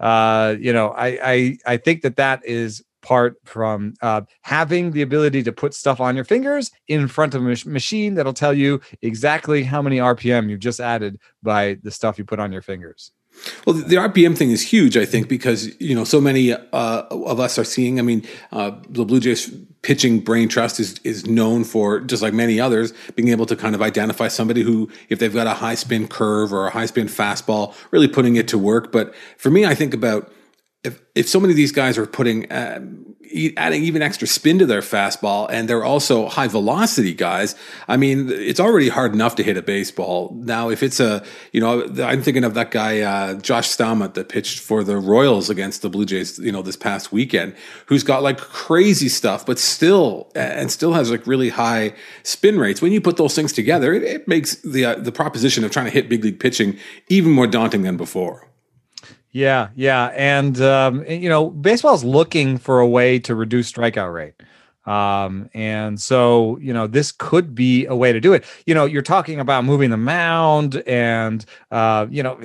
uh 0.00 0.56
you 0.58 0.72
know, 0.72 0.88
I 0.90 1.18
I 1.22 1.58
I 1.66 1.76
think 1.76 2.02
that 2.02 2.16
that 2.16 2.44
is 2.44 2.82
part 3.02 3.36
from 3.44 3.94
uh, 4.02 4.22
having 4.42 4.90
the 4.90 5.02
ability 5.02 5.42
to 5.42 5.52
put 5.52 5.72
stuff 5.72 6.00
on 6.00 6.16
your 6.16 6.24
fingers 6.24 6.70
in 6.88 7.08
front 7.08 7.34
of 7.34 7.42
a 7.42 7.44
mach- 7.44 7.64
machine 7.64 8.14
that'll 8.14 8.34
tell 8.34 8.52
you 8.52 8.80
exactly 9.02 9.62
how 9.62 9.80
many 9.80 9.98
RPM 9.98 10.50
you've 10.50 10.60
just 10.60 10.80
added 10.80 11.18
by 11.42 11.78
the 11.82 11.90
stuff 11.90 12.18
you 12.18 12.24
put 12.24 12.40
on 12.40 12.52
your 12.52 12.62
fingers. 12.62 13.12
Well, 13.66 13.74
the 13.74 13.96
RPM 13.96 14.36
thing 14.36 14.50
is 14.50 14.62
huge, 14.62 14.96
I 14.96 15.04
think, 15.04 15.28
because 15.28 15.78
you 15.80 15.94
know 15.94 16.04
so 16.04 16.20
many 16.20 16.52
uh, 16.52 17.02
of 17.10 17.40
us 17.40 17.58
are 17.58 17.64
seeing. 17.64 17.98
I 17.98 18.02
mean, 18.02 18.26
uh, 18.52 18.72
the 18.88 19.04
Blue 19.04 19.20
Jays 19.20 19.50
pitching 19.82 20.20
brain 20.20 20.48
trust 20.48 20.80
is 20.80 20.98
is 21.04 21.26
known 21.26 21.64
for 21.64 22.00
just 22.00 22.22
like 22.22 22.34
many 22.34 22.60
others 22.60 22.92
being 23.14 23.28
able 23.28 23.46
to 23.46 23.56
kind 23.56 23.74
of 23.74 23.82
identify 23.82 24.28
somebody 24.28 24.62
who, 24.62 24.90
if 25.08 25.18
they've 25.18 25.34
got 25.34 25.46
a 25.46 25.54
high 25.54 25.74
spin 25.74 26.08
curve 26.08 26.52
or 26.52 26.66
a 26.66 26.70
high 26.70 26.86
spin 26.86 27.06
fastball, 27.06 27.74
really 27.90 28.08
putting 28.08 28.36
it 28.36 28.48
to 28.48 28.58
work. 28.58 28.92
But 28.92 29.14
for 29.36 29.50
me, 29.50 29.64
I 29.64 29.74
think 29.74 29.94
about 29.94 30.32
if 30.84 31.02
if 31.14 31.28
so 31.28 31.40
many 31.40 31.52
of 31.52 31.56
these 31.56 31.72
guys 31.72 31.98
are 31.98 32.06
putting 32.06 32.50
uh, 32.52 32.80
adding 33.56 33.82
even 33.82 34.00
extra 34.00 34.26
spin 34.26 34.58
to 34.58 34.66
their 34.66 34.80
fastball, 34.80 35.48
and 35.50 35.68
they're 35.68 35.84
also 35.84 36.28
high 36.28 36.48
velocity 36.48 37.12
guys. 37.12 37.54
I 37.88 37.96
mean, 37.96 38.30
it's 38.30 38.60
already 38.60 38.88
hard 38.88 39.12
enough 39.12 39.34
to 39.36 39.42
hit 39.42 39.56
a 39.56 39.62
baseball. 39.62 40.32
Now, 40.34 40.70
if 40.70 40.82
it's 40.82 41.00
a, 41.00 41.24
you 41.52 41.60
know, 41.60 41.84
I'm 42.02 42.22
thinking 42.22 42.44
of 42.44 42.54
that 42.54 42.70
guy 42.70 43.00
uh, 43.00 43.34
Josh 43.34 43.68
Staumont 43.68 44.14
that 44.14 44.28
pitched 44.28 44.60
for 44.60 44.84
the 44.84 44.96
Royals 44.96 45.50
against 45.50 45.82
the 45.82 45.90
Blue 45.90 46.04
Jays, 46.04 46.38
you 46.38 46.52
know, 46.52 46.62
this 46.62 46.76
past 46.76 47.12
weekend, 47.12 47.54
who's 47.86 48.02
got 48.02 48.22
like 48.22 48.38
crazy 48.38 49.08
stuff, 49.08 49.44
but 49.44 49.58
still 49.58 50.30
and 50.34 50.70
still 50.70 50.92
has 50.92 51.10
like 51.10 51.26
really 51.26 51.48
high 51.48 51.94
spin 52.22 52.58
rates. 52.58 52.80
When 52.80 52.92
you 52.92 53.00
put 53.00 53.16
those 53.16 53.34
things 53.34 53.52
together, 53.52 53.92
it, 53.92 54.04
it 54.04 54.28
makes 54.28 54.56
the 54.56 54.84
uh, 54.84 54.94
the 54.94 55.12
proposition 55.12 55.64
of 55.64 55.70
trying 55.70 55.86
to 55.86 55.92
hit 55.92 56.08
big 56.08 56.24
league 56.24 56.40
pitching 56.40 56.78
even 57.08 57.32
more 57.32 57.46
daunting 57.46 57.82
than 57.82 57.96
before. 57.96 58.48
Yeah, 59.38 59.68
yeah, 59.76 60.06
and 60.16 60.60
um, 60.60 61.04
you 61.06 61.28
know, 61.28 61.50
baseball's 61.50 62.02
looking 62.02 62.58
for 62.58 62.80
a 62.80 62.88
way 62.88 63.20
to 63.20 63.36
reduce 63.36 63.70
strikeout 63.70 64.12
rate. 64.12 64.34
Um, 64.84 65.48
and 65.54 66.00
so, 66.00 66.58
you 66.58 66.72
know, 66.72 66.88
this 66.88 67.12
could 67.12 67.54
be 67.54 67.86
a 67.86 67.94
way 67.94 68.12
to 68.12 68.18
do 68.18 68.32
it. 68.32 68.44
You 68.66 68.74
know, 68.74 68.84
you're 68.84 69.00
talking 69.00 69.38
about 69.38 69.64
moving 69.64 69.90
the 69.90 69.96
mound 69.96 70.82
and, 70.88 71.44
uh, 71.70 72.08
you 72.10 72.24
know, 72.24 72.40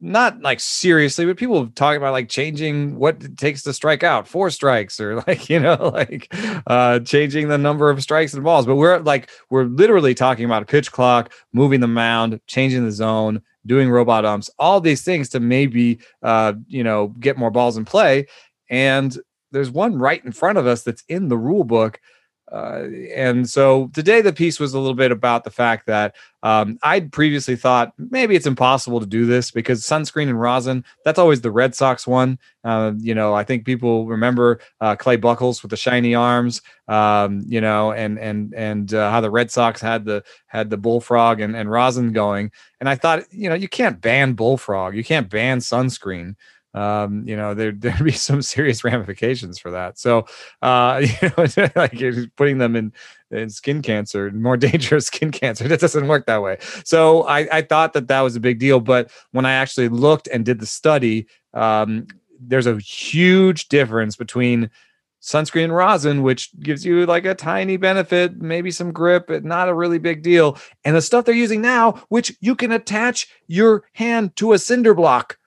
not 0.00 0.40
like 0.40 0.60
seriously, 0.60 1.26
but 1.26 1.36
people 1.36 1.66
talk 1.70 1.96
about 1.96 2.12
like 2.12 2.28
changing 2.28 2.96
what 2.96 3.20
it 3.24 3.36
takes 3.36 3.64
to 3.64 3.72
strike 3.72 4.04
out, 4.04 4.28
four 4.28 4.48
strikes, 4.50 5.00
or 5.00 5.16
like, 5.26 5.50
you 5.50 5.58
know, 5.58 5.90
like 5.92 6.32
uh, 6.68 7.00
changing 7.00 7.48
the 7.48 7.58
number 7.58 7.90
of 7.90 8.00
strikes 8.00 8.32
and 8.32 8.44
balls. 8.44 8.64
But 8.64 8.76
we're 8.76 8.98
like, 9.00 9.28
we're 9.50 9.64
literally 9.64 10.14
talking 10.14 10.44
about 10.44 10.62
a 10.62 10.66
pitch 10.66 10.92
clock, 10.92 11.32
moving 11.52 11.80
the 11.80 11.88
mound, 11.88 12.40
changing 12.46 12.84
the 12.84 12.92
zone, 12.92 13.42
doing 13.68 13.90
robot 13.90 14.24
umps, 14.24 14.50
all 14.58 14.80
these 14.80 15.02
things 15.02 15.28
to 15.28 15.40
maybe 15.40 16.00
uh, 16.22 16.54
you 16.66 16.82
know 16.82 17.08
get 17.20 17.38
more 17.38 17.52
balls 17.52 17.76
in 17.76 17.84
play. 17.84 18.26
And 18.68 19.16
there's 19.52 19.70
one 19.70 19.96
right 19.96 20.24
in 20.24 20.32
front 20.32 20.58
of 20.58 20.66
us 20.66 20.82
that's 20.82 21.04
in 21.08 21.28
the 21.28 21.38
rule 21.38 21.64
book. 21.64 22.00
Uh, 22.50 22.84
and 23.14 23.48
so 23.48 23.90
today 23.94 24.20
the 24.20 24.32
piece 24.32 24.58
was 24.58 24.72
a 24.72 24.78
little 24.78 24.94
bit 24.94 25.12
about 25.12 25.44
the 25.44 25.50
fact 25.50 25.86
that 25.86 26.14
um, 26.42 26.78
I'd 26.82 27.12
previously 27.12 27.56
thought 27.56 27.92
maybe 27.98 28.36
it's 28.36 28.46
impossible 28.46 29.00
to 29.00 29.06
do 29.06 29.26
this 29.26 29.50
because 29.50 29.82
sunscreen 29.82 30.28
and 30.28 30.40
rosin, 30.40 30.84
that's 31.04 31.18
always 31.18 31.40
the 31.40 31.50
Red 31.50 31.74
Sox 31.74 32.06
one. 32.06 32.38
Uh, 32.64 32.92
you 32.98 33.14
know, 33.14 33.34
I 33.34 33.44
think 33.44 33.64
people 33.64 34.06
remember 34.06 34.60
uh, 34.80 34.96
Clay 34.96 35.16
Buchholz 35.16 35.62
with 35.62 35.70
the 35.70 35.76
shiny 35.76 36.14
arms, 36.14 36.62
um, 36.86 37.42
you 37.46 37.60
know, 37.60 37.92
and 37.92 38.18
and 38.18 38.54
and 38.54 38.94
uh, 38.94 39.10
how 39.10 39.20
the 39.20 39.30
Red 39.30 39.50
Sox 39.50 39.80
had 39.80 40.04
the 40.04 40.22
had 40.46 40.70
the 40.70 40.76
bullfrog 40.76 41.40
and, 41.40 41.56
and 41.56 41.70
rosin 41.70 42.12
going. 42.12 42.50
And 42.80 42.88
I 42.88 42.94
thought, 42.94 43.24
you 43.32 43.48
know, 43.48 43.54
you 43.54 43.68
can't 43.68 44.00
ban 44.00 44.34
bullfrog, 44.34 44.94
you 44.94 45.04
can't 45.04 45.28
ban 45.28 45.58
sunscreen 45.58 46.36
um, 46.74 47.26
you 47.26 47.36
know, 47.36 47.54
there 47.54 47.72
there'd 47.76 48.04
be 48.04 48.12
some 48.12 48.42
serious 48.42 48.84
ramifications 48.84 49.58
for 49.58 49.70
that. 49.70 49.98
So, 49.98 50.26
uh, 50.62 51.02
you 51.22 51.28
know, 51.36 51.70
like 51.76 52.00
putting 52.36 52.58
them 52.58 52.76
in, 52.76 52.92
in 53.30 53.50
skin 53.50 53.82
cancer, 53.82 54.30
more 54.30 54.56
dangerous 54.56 55.06
skin 55.06 55.30
cancer, 55.30 55.68
that 55.68 55.80
doesn't 55.80 56.08
work 56.08 56.26
that 56.26 56.42
way. 56.42 56.58
So, 56.84 57.22
I, 57.22 57.48
I 57.58 57.62
thought 57.62 57.92
that 57.94 58.08
that 58.08 58.20
was 58.20 58.36
a 58.36 58.40
big 58.40 58.58
deal. 58.58 58.80
But 58.80 59.10
when 59.32 59.46
I 59.46 59.52
actually 59.52 59.88
looked 59.88 60.28
and 60.28 60.44
did 60.44 60.60
the 60.60 60.66
study, 60.66 61.26
um, 61.54 62.06
there's 62.40 62.66
a 62.66 62.78
huge 62.78 63.68
difference 63.68 64.16
between 64.16 64.70
sunscreen 65.20 65.74
rosin, 65.74 66.22
which 66.22 66.50
gives 66.60 66.84
you 66.84 67.04
like 67.06 67.24
a 67.24 67.34
tiny 67.34 67.76
benefit, 67.76 68.40
maybe 68.40 68.70
some 68.70 68.92
grip, 68.92 69.26
but 69.26 69.44
not 69.44 69.68
a 69.68 69.74
really 69.74 69.98
big 69.98 70.22
deal, 70.22 70.56
and 70.84 70.94
the 70.94 71.02
stuff 71.02 71.24
they're 71.24 71.34
using 71.34 71.60
now, 71.60 71.92
which 72.08 72.36
you 72.40 72.54
can 72.54 72.70
attach 72.70 73.26
your 73.48 73.84
hand 73.94 74.36
to 74.36 74.52
a 74.52 74.58
cinder 74.58 74.94
block 74.94 75.37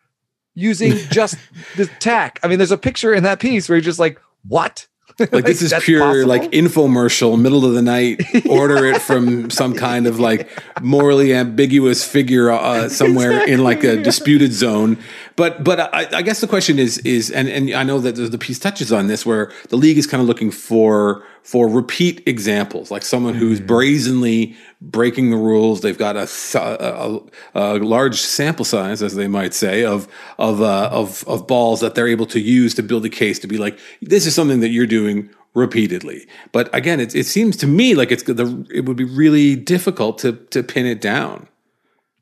using 0.54 0.98
just 1.12 1.38
the 1.78 1.88
tack. 2.00 2.40
I 2.44 2.48
mean, 2.48 2.58
there's 2.58 2.72
a 2.72 2.78
picture 2.78 3.14
in 3.14 3.24
that 3.24 3.40
piece 3.40 3.70
where 3.70 3.78
you're 3.78 3.84
just 3.84 4.00
like, 4.00 4.20
what? 4.48 4.88
Like, 5.20 5.32
like 5.34 5.46
this 5.46 5.62
is 5.62 5.74
pure 5.84 6.02
possible? 6.02 6.28
like 6.28 6.44
infomercial, 6.52 7.40
middle 7.40 7.66
of 7.66 7.74
the 7.74 7.82
night. 7.82 8.22
Order 8.50 8.86
it 8.86 9.02
from 9.02 9.50
some 9.50 9.76
kind 9.76 10.08
of 10.08 10.20
like 10.20 10.50
morally 10.82 11.34
ambiguous 11.34 12.04
figure 12.04 12.50
uh, 12.52 12.90
somewhere 12.90 13.32
exactly. 13.32 13.54
in 13.54 13.64
like 13.64 13.84
a 13.84 14.02
disputed 14.02 14.54
zone. 14.54 14.98
But 15.36 15.64
but 15.64 15.80
I, 15.80 16.08
I, 16.18 16.22
guess 16.22 16.42
the 16.42 16.48
question 16.48 16.78
is 16.78 16.98
is 17.00 17.32
and 17.32 17.48
and 17.48 17.74
I 17.74 17.84
know 17.84 18.00
that 18.00 18.14
the 18.16 18.38
piece 18.38 18.60
touches 18.60 18.92
on 18.92 19.08
this 19.08 19.26
where 19.26 19.52
the 19.70 19.78
league 19.78 19.98
is 19.98 20.06
kind 20.06 20.22
of 20.22 20.28
looking 20.28 20.52
for 20.52 21.24
for 21.44 21.68
repeat 21.68 22.22
examples, 22.28 22.92
like 22.92 23.04
someone 23.04 23.34
who's 23.34 23.60
mm-hmm. 23.60 23.68
brazenly 23.68 24.56
breaking 24.82 25.32
the 25.32 25.38
rules. 25.38 25.82
They've 25.82 25.98
got 25.98 26.16
a, 26.16 26.28
a, 26.56 27.20
a, 27.56 27.78
large 27.80 28.20
sample 28.20 28.66
size, 28.66 29.02
as 29.02 29.16
they 29.16 29.28
might 29.28 29.54
say, 29.54 29.84
of 29.86 30.08
of 30.38 30.62
uh, 30.62 30.90
of 30.92 31.24
of 31.28 31.48
balls 31.48 31.80
that 31.80 31.96
they're 31.96 32.08
able 32.08 32.28
to 32.28 32.40
use 32.40 32.74
to 32.76 32.84
build 32.84 33.06
a 33.06 33.10
case 33.10 33.40
to 33.40 33.48
be 33.48 33.58
like, 33.58 33.80
this 34.02 34.26
is 34.26 34.36
something 34.36 34.60
that 34.60 34.70
you're 34.70 34.86
doing 34.86 35.30
repeatedly. 35.54 36.28
But 36.52 36.74
again, 36.76 37.00
it, 37.00 37.16
it 37.16 37.26
seems 37.26 37.58
to 37.58 37.68
me 37.68 37.96
like 37.96 38.12
it's 38.12 38.24
the 38.24 38.66
it 38.74 38.86
would 38.86 38.98
be 38.98 39.04
really 39.04 39.56
difficult 39.56 40.18
to 40.20 40.34
to 40.34 40.62
pin 40.62 40.86
it 40.86 41.02
down. 41.02 41.48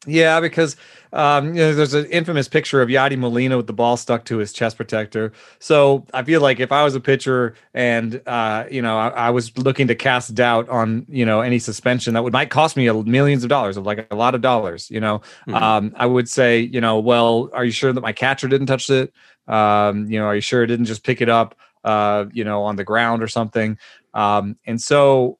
Yeah, 0.06 0.39
because 0.39 0.78
um, 1.12 1.48
you 1.48 1.62
know, 1.62 1.74
there's 1.74 1.94
an 1.94 2.06
infamous 2.06 2.48
picture 2.48 2.82
of 2.82 2.89
Yadi 2.89 3.18
Molina 3.18 3.58
with 3.58 3.68
the 3.68 3.74
ball 3.74 3.98
stuck 3.98 4.25
to 4.25 4.38
his 4.38 4.54
chest 4.54 4.78
protector. 4.78 5.32
So 5.60 6.06
I 6.13 6.24
feel 6.24 6.42
like 6.42 6.60
if 6.60 6.72
I 6.72 6.84
was 6.84 6.96
a 6.96 7.00
pitcher 7.00 7.56
and 7.74 8.22
uh, 8.28 8.66
you 8.70 8.82
know 8.82 8.98
I, 8.98 9.08
I, 9.10 9.30
was 9.32 9.58
looking 9.58 9.88
to 9.88 9.96
cast 9.96 10.36
doubt 10.36 10.70
on 10.70 11.06
you 11.10 11.25
know 11.25 11.42
any 11.42 11.60
suspension 11.60 12.13
that 12.13 12.24
would 12.24 12.34
might 12.34 12.50
cost 12.50 12.78
me 12.78 12.89
millions 13.04 13.44
of 13.44 13.50
dollars 13.50 13.78
of 13.78 13.86
like 13.86 14.08
a 14.12 14.16
lot 14.16 14.36
of 14.36 14.42
dollars, 14.42 14.89
you 14.92 15.00
know, 15.00 15.20
mm-hmm. 15.48 15.56
um, 15.56 15.94
I 15.96 16.06
would 16.06 16.30
say 16.30 16.60
you 16.60 16.82
know, 16.82 17.00
well, 17.00 17.50
are 17.54 17.66
you 17.66 17.72
sure 17.72 17.92
that 17.92 18.01
my 18.01 18.13
catcher 18.13 18.48
didn't 18.48 18.68
touch 18.68 18.89
it? 18.89 19.13
Um, 19.48 20.12
you 20.12 20.20
know, 20.20 20.25
are 20.25 20.36
you 20.36 20.42
sure 20.42 20.63
it 20.63 20.68
didn't 20.68 20.86
just 20.86 21.04
pick 21.04 21.22
it 21.22 21.30
up, 21.30 21.56
uh, 21.84 22.25
you 22.32 22.44
know, 22.44 22.63
on 22.63 22.75
the 22.75 22.84
ground 22.84 23.24
or 23.24 23.28
something? 23.28 23.80
Um, 24.13 24.58
and 24.66 24.80
so 24.80 25.39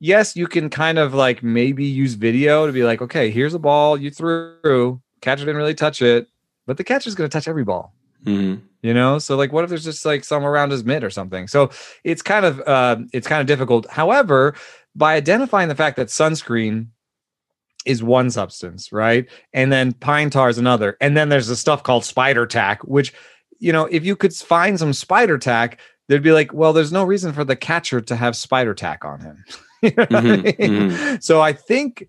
yes, 0.00 0.36
you 0.36 0.46
can 0.46 0.70
kind 0.70 0.98
of 0.98 1.14
like 1.14 1.42
maybe 1.42 1.84
use 1.84 2.14
video 2.14 2.66
to 2.66 2.72
be 2.72 2.84
like, 2.84 3.02
okay, 3.02 3.30
here's 3.30 3.54
a 3.54 3.58
ball 3.58 3.96
you 3.96 4.10
threw, 4.10 5.00
catcher 5.20 5.44
didn't 5.44 5.56
really 5.56 5.74
touch 5.74 6.02
it, 6.02 6.28
but 6.66 6.76
the 6.76 6.84
catcher's 6.84 7.14
going 7.14 7.28
to 7.28 7.32
touch 7.32 7.48
every 7.48 7.64
ball. 7.64 7.94
Mm-hmm. 8.24 8.64
You 8.82 8.94
know, 8.94 9.18
so 9.18 9.36
like, 9.36 9.52
what 9.52 9.64
if 9.64 9.70
there's 9.70 9.84
just 9.84 10.04
like 10.04 10.24
some 10.24 10.44
around 10.44 10.70
his 10.70 10.84
mid 10.84 11.02
or 11.02 11.10
something? 11.10 11.48
So 11.48 11.70
it's 12.04 12.22
kind 12.22 12.44
of 12.44 12.60
uh, 12.60 12.98
it's 13.12 13.26
kind 13.26 13.40
of 13.40 13.46
difficult. 13.46 13.88
However, 13.90 14.54
by 14.94 15.14
identifying 15.14 15.68
the 15.68 15.74
fact 15.74 15.96
that 15.96 16.08
sunscreen 16.08 16.88
is 17.86 18.02
one 18.02 18.30
substance, 18.30 18.92
right, 18.92 19.28
and 19.52 19.72
then 19.72 19.94
pine 19.94 20.30
tar 20.30 20.48
is 20.48 20.58
another, 20.58 20.96
and 21.00 21.16
then 21.16 21.28
there's 21.28 21.48
the 21.48 21.56
stuff 21.56 21.82
called 21.82 22.04
spider 22.04 22.46
tack, 22.46 22.82
which 22.84 23.12
you 23.58 23.72
know, 23.72 23.86
if 23.86 24.04
you 24.04 24.14
could 24.14 24.32
find 24.32 24.78
some 24.78 24.92
spider 24.92 25.38
tack, 25.38 25.80
there'd 26.08 26.22
be 26.22 26.32
like, 26.32 26.52
well, 26.52 26.72
there's 26.72 26.92
no 26.92 27.04
reason 27.04 27.32
for 27.32 27.44
the 27.44 27.56
catcher 27.56 28.00
to 28.00 28.16
have 28.16 28.36
spider 28.36 28.74
tack 28.74 29.04
on 29.04 29.20
him. 29.20 29.44
mm-hmm, 29.82 30.16
I 30.16 30.20
mean? 30.20 30.44
mm-hmm. 30.44 31.16
So 31.20 31.40
I 31.40 31.52
think 31.52 32.08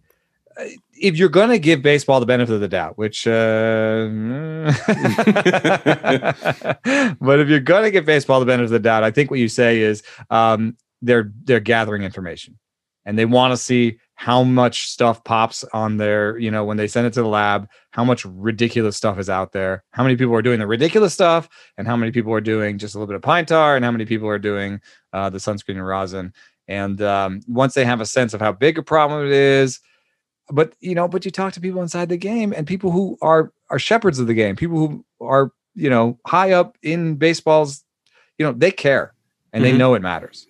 uh, 0.57 0.65
if 0.93 1.17
you're 1.17 1.29
going 1.29 1.49
to 1.49 1.59
give 1.59 1.81
baseball 1.81 2.19
the 2.19 2.25
benefit 2.25 2.53
of 2.53 2.61
the 2.61 2.67
doubt, 2.67 2.97
which, 2.97 3.27
uh, 3.27 3.31
but 7.21 7.39
if 7.39 7.47
you're 7.47 7.59
going 7.59 7.83
to 7.83 7.91
give 7.91 8.05
baseball 8.05 8.39
the 8.39 8.45
benefit 8.45 8.65
of 8.65 8.71
the 8.71 8.79
doubt, 8.79 9.03
I 9.03 9.11
think 9.11 9.31
what 9.31 9.39
you 9.39 9.47
say 9.47 9.79
is 9.79 10.03
um, 10.29 10.75
they're 11.01 11.31
they're 11.45 11.59
gathering 11.59 12.03
information, 12.03 12.57
and 13.05 13.17
they 13.17 13.25
want 13.25 13.53
to 13.53 13.57
see 13.57 13.97
how 14.19 14.43
much 14.43 14.89
stuff 14.89 15.23
pops 15.23 15.63
on 15.71 15.95
their, 15.95 16.37
you 16.37 16.51
know, 16.51 16.65
when 16.65 16.75
they 16.75 16.87
send 16.87 17.07
it 17.07 17.13
to 17.13 17.21
the 17.21 17.27
lab, 17.27 17.69
how 17.91 18.03
much 18.03 18.25
ridiculous 18.25 18.97
stuff 18.97 19.17
is 19.17 19.29
out 19.29 19.53
there, 19.53 19.81
how 19.91 20.03
many 20.03 20.17
people 20.17 20.35
are 20.35 20.41
doing 20.41 20.59
the 20.59 20.67
ridiculous 20.67 21.13
stuff, 21.13 21.47
and 21.77 21.87
how 21.87 21.95
many 21.95 22.11
people 22.11 22.33
are 22.33 22.41
doing 22.41 22.77
just 22.77 22.95
a 22.95 22.97
little 22.97 23.07
bit 23.07 23.15
of 23.15 23.21
pine 23.21 23.45
tar, 23.45 23.77
and 23.77 23.85
how 23.85 23.91
many 23.91 24.03
people 24.03 24.27
are 24.27 24.37
doing 24.37 24.81
uh, 25.13 25.29
the 25.29 25.37
sunscreen 25.37 25.77
and 25.77 25.87
rosin. 25.87 26.33
And 26.69 27.01
um, 27.01 27.41
once 27.47 27.73
they 27.73 27.83
have 27.83 27.99
a 27.99 28.05
sense 28.05 28.35
of 28.35 28.39
how 28.39 28.51
big 28.51 28.77
a 28.77 28.83
problem 28.83 29.25
it 29.25 29.31
is, 29.31 29.79
but 30.51 30.73
you 30.79 30.93
know, 30.93 31.07
but 31.07 31.25
you 31.25 31.31
talk 31.31 31.51
to 31.53 31.59
people 31.59 31.81
inside 31.81 32.09
the 32.09 32.17
game 32.17 32.53
and 32.55 32.65
people 32.65 32.91
who 32.91 33.17
are 33.21 33.51
are 33.71 33.79
shepherds 33.79 34.19
of 34.19 34.27
the 34.27 34.35
game, 34.35 34.55
people 34.55 34.77
who 34.77 35.05
are 35.19 35.51
you 35.73 35.89
know 35.89 36.19
high 36.27 36.51
up 36.51 36.77
in 36.83 37.15
baseball's, 37.15 37.83
you 38.37 38.45
know, 38.45 38.53
they 38.53 38.69
care 38.69 39.15
and 39.51 39.63
mm-hmm. 39.63 39.71
they 39.71 39.77
know 39.77 39.95
it 39.95 40.03
matters. 40.03 40.45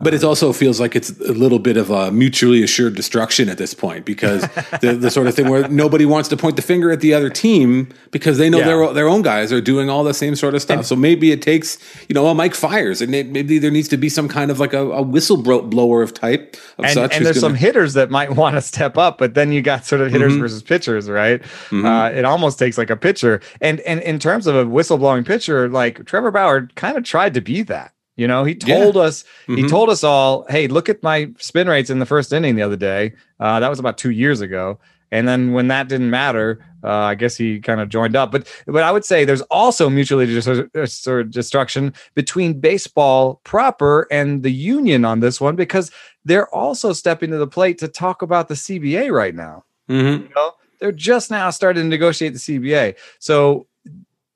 But 0.00 0.14
it 0.14 0.22
also 0.22 0.52
feels 0.52 0.78
like 0.78 0.94
it's 0.94 1.10
a 1.20 1.32
little 1.32 1.58
bit 1.58 1.76
of 1.76 1.90
a 1.90 2.12
mutually 2.12 2.62
assured 2.62 2.94
destruction 2.94 3.48
at 3.48 3.58
this 3.58 3.74
point 3.74 4.04
because 4.04 4.42
the, 4.80 4.96
the 4.98 5.10
sort 5.10 5.26
of 5.26 5.34
thing 5.34 5.48
where 5.48 5.66
nobody 5.68 6.06
wants 6.06 6.28
to 6.28 6.36
point 6.36 6.54
the 6.54 6.62
finger 6.62 6.92
at 6.92 7.00
the 7.00 7.12
other 7.14 7.28
team 7.30 7.88
because 8.12 8.38
they 8.38 8.48
know 8.48 8.58
Yeah. 8.58 8.66
their 8.66 8.92
their 8.94 9.08
own 9.08 9.22
guys 9.22 9.52
are 9.52 9.60
doing 9.60 9.90
all 9.90 10.04
the 10.04 10.14
same 10.14 10.36
sort 10.36 10.54
of 10.54 10.62
stuff. 10.62 10.86
so 10.86 10.94
maybe 10.94 11.32
it 11.32 11.42
takes 11.42 11.78
you 12.08 12.14
know, 12.14 12.22
well, 12.22 12.34
Mike 12.34 12.54
Fiers, 12.54 13.02
and 13.02 13.12
it, 13.14 13.26
maybe 13.30 13.58
there 13.58 13.72
needs 13.72 13.88
to 13.88 13.96
be 13.96 14.08
some 14.08 14.28
kind 14.28 14.50
of 14.52 14.60
like 14.60 14.72
a, 14.72 14.88
a 14.92 15.04
whistleblower 15.04 16.02
of 16.02 16.14
type 16.14 16.56
of 16.78 16.84
and, 16.84 16.94
such. 16.94 17.16
and 17.16 17.26
there's 17.26 17.40
some 17.40 17.52
gonna- 17.52 17.58
hitters 17.58 17.94
that 17.94 18.10
might 18.10 18.30
want 18.36 18.54
to 18.54 18.60
step 18.62 18.96
up, 18.96 19.18
but 19.18 19.34
then 19.34 19.50
you 19.52 19.62
got 19.62 19.84
sort 19.84 20.00
of 20.00 20.12
hitters 20.12 20.32
Mhm. 20.34 20.38
versus 20.40 20.62
pitchers, 20.62 21.08
right? 21.10 21.42
Mhm. 21.70 21.84
Uh, 21.84 22.16
it 22.16 22.24
almost 22.24 22.58
takes 22.58 22.78
like 22.78 22.90
a 22.90 22.96
pitcher. 22.96 23.40
And 23.60 23.80
and 23.80 24.00
in 24.02 24.18
terms 24.20 24.46
of 24.46 24.54
a 24.54 24.64
whistleblowing 24.64 25.26
pitcher, 25.26 25.68
like 25.68 26.04
Trevor 26.06 26.30
Bauer 26.30 26.68
kind 26.76 26.96
of 26.96 27.02
tried 27.04 27.34
to 27.34 27.40
be 27.40 27.62
that. 27.62 27.92
You 28.18 28.26
know, 28.26 28.44
he 28.44 28.58
Yeah. 28.66 28.74
told 28.80 28.96
us, 28.98 29.24
he 29.46 29.62
Mhm. 29.62 29.70
told 29.70 29.88
us 29.88 30.02
all, 30.04 30.44
hey, 30.50 30.66
look 30.66 30.88
at 30.88 31.02
my 31.02 31.30
spin 31.38 31.68
rates 31.68 31.88
in 31.88 32.00
the 32.00 32.06
first 32.06 32.32
inning 32.32 32.56
the 32.56 32.62
other 32.62 32.76
day. 32.76 33.12
Uh, 33.40 33.60
that 33.60 33.70
was 33.70 33.78
about 33.78 33.96
two 33.96 34.10
years 34.10 34.40
ago. 34.40 34.78
And 35.10 35.26
then 35.26 35.52
when 35.52 35.68
that 35.68 35.88
didn't 35.88 36.10
matter, 36.10 36.58
uh, 36.84 36.88
I 36.90 37.14
guess 37.14 37.36
he 37.36 37.60
kind 37.60 37.80
of 37.80 37.88
joined 37.88 38.14
up. 38.16 38.30
But 38.30 38.46
but 38.66 38.82
I 38.82 38.90
would 38.92 39.04
say 39.06 39.24
there's 39.24 39.40
also 39.42 39.88
mutually 39.88 40.26
dis- 40.26 40.44
sort 40.92 41.20
of 41.22 41.30
destruction 41.30 41.94
between 42.14 42.60
baseball 42.60 43.40
proper 43.44 44.06
and 44.10 44.42
the 44.42 44.50
union 44.52 45.04
on 45.06 45.20
this 45.20 45.40
one 45.40 45.56
because 45.56 45.90
they're 46.26 46.52
also 46.54 46.92
stepping 46.92 47.30
to 47.30 47.38
the 47.38 47.46
plate 47.46 47.78
to 47.78 47.88
talk 47.88 48.20
about 48.20 48.48
the 48.48 48.54
CBA 48.56 49.10
right 49.10 49.34
now. 49.34 49.64
Mhm. 49.88 50.22
You 50.24 50.28
know, 50.36 50.52
they're 50.80 50.92
just 50.92 51.30
now 51.30 51.48
starting 51.50 51.84
to 51.84 51.88
negotiate 51.88 52.34
the 52.34 52.38
CBA. 52.38 52.94
So, 53.18 53.66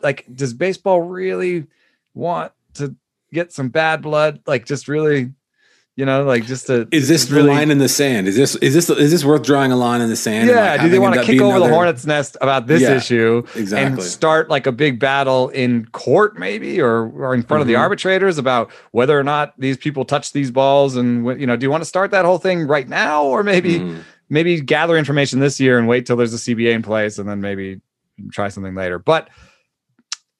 like, 0.02 0.24
does 0.34 0.54
baseball 0.54 1.02
really 1.02 1.66
want 2.14 2.52
to 2.74 2.94
get 3.32 3.52
some 3.52 3.68
bad 3.68 4.02
blood? 4.02 4.40
Like, 4.46 4.66
just 4.66 4.88
really, 4.88 5.32
you 5.96 6.04
know, 6.06 6.24
like 6.24 6.46
just 6.46 6.66
to 6.68 6.88
Is 6.90 7.08
this 7.08 7.26
the 7.26 7.36
really- 7.36 7.50
line 7.50 7.70
in 7.70 7.78
the 7.78 7.88
sand? 7.88 8.26
Is 8.28 8.36
this 8.36 8.54
is 8.56 8.72
this 8.74 8.88
is 8.88 9.10
this 9.10 9.24
worth 9.24 9.42
drawing 9.42 9.72
a 9.72 9.76
line 9.76 10.00
in 10.00 10.08
the 10.08 10.16
sand? 10.16 10.48
Yeah, 10.48 10.72
like, 10.72 10.80
do 10.82 10.88
they 10.88 10.98
want 10.98 11.14
to 11.16 11.22
kick 11.22 11.40
over 11.40 11.58
the 11.58 11.68
hornet's 11.68 12.06
nest 12.06 12.36
about 12.40 12.66
this 12.66 12.82
Yeah, 12.82 12.96
issue 12.96 13.42
Exactly. 13.56 13.86
and 13.94 14.02
start 14.02 14.48
like 14.48 14.66
a 14.66 14.72
big 14.72 14.98
battle 14.98 15.48
in 15.50 15.86
court, 15.92 16.38
maybe, 16.38 16.80
or 16.80 17.08
or 17.10 17.34
in 17.34 17.42
front 17.42 17.60
of 17.60 17.66
the 17.66 17.74
Mhm. 17.74 17.80
arbitrators 17.80 18.38
about 18.38 18.70
whether 18.92 19.18
or 19.18 19.24
not 19.24 19.52
these 19.58 19.76
people 19.76 20.04
touch 20.04 20.32
these 20.32 20.50
balls, 20.50 20.96
and 20.96 21.38
you 21.40 21.46
know, 21.46 21.56
do 21.56 21.64
you 21.66 21.70
want 21.70 21.82
to 21.82 21.88
start 21.88 22.10
that 22.12 22.24
whole 22.24 22.38
thing 22.38 22.66
right 22.66 22.88
now, 22.88 23.24
or 23.24 23.42
maybe 23.42 23.78
Mhm. 23.80 23.96
maybe 24.30 24.60
gather 24.62 24.96
information 24.96 25.40
this 25.40 25.60
year 25.60 25.78
and 25.78 25.86
wait 25.86 26.06
till 26.06 26.16
there's 26.16 26.32
a 26.32 26.38
CBA 26.38 26.72
in 26.72 26.80
place, 26.82 27.18
and 27.18 27.28
then 27.28 27.40
maybe 27.42 27.80
try 28.30 28.48
something 28.48 28.74
later, 28.74 28.98
but. 28.98 29.28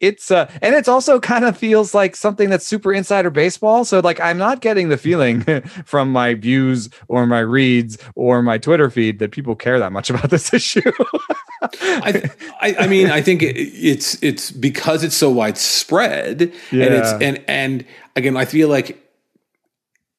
It's 0.02 0.30
uh 0.30 0.50
and 0.60 0.74
it's 0.74 0.88
also 0.88 1.18
kind 1.20 1.44
of 1.46 1.56
feels 1.56 1.94
like 1.94 2.16
something 2.16 2.50
that's 2.50 2.66
super 2.66 2.92
insider 2.92 3.30
baseball. 3.30 3.84
So 3.86 4.00
like 4.00 4.20
I'm 4.20 4.36
not 4.36 4.60
getting 4.60 4.90
the 4.90 4.98
feeling 4.98 5.42
from 5.86 6.12
my 6.12 6.34
views 6.34 6.90
or 7.08 7.24
my 7.26 7.38
reads 7.40 7.96
or 8.14 8.42
my 8.42 8.58
Twitter 8.58 8.90
feed 8.90 9.20
that 9.20 9.30
people 9.30 9.54
care 9.56 9.78
that 9.78 9.92
much 9.92 10.10
about 10.14 10.28
this 10.28 10.52
issue. 10.52 10.82
I, 11.80 12.30
I, 12.60 12.74
I 12.80 12.86
mean, 12.88 13.10
I 13.10 13.22
think 13.22 13.42
it, 13.42 13.56
it's 13.56 14.20
it's 14.22 14.50
because 14.50 15.04
it's 15.04 15.14
so 15.16 15.30
widespread, 15.30 16.42
and 16.42 16.52
it's 16.72 17.12
Yeah. 17.12 17.18
and 17.20 17.44
and 17.48 17.84
again, 18.16 18.36
I 18.36 18.44
feel 18.44 18.68
like 18.68 18.98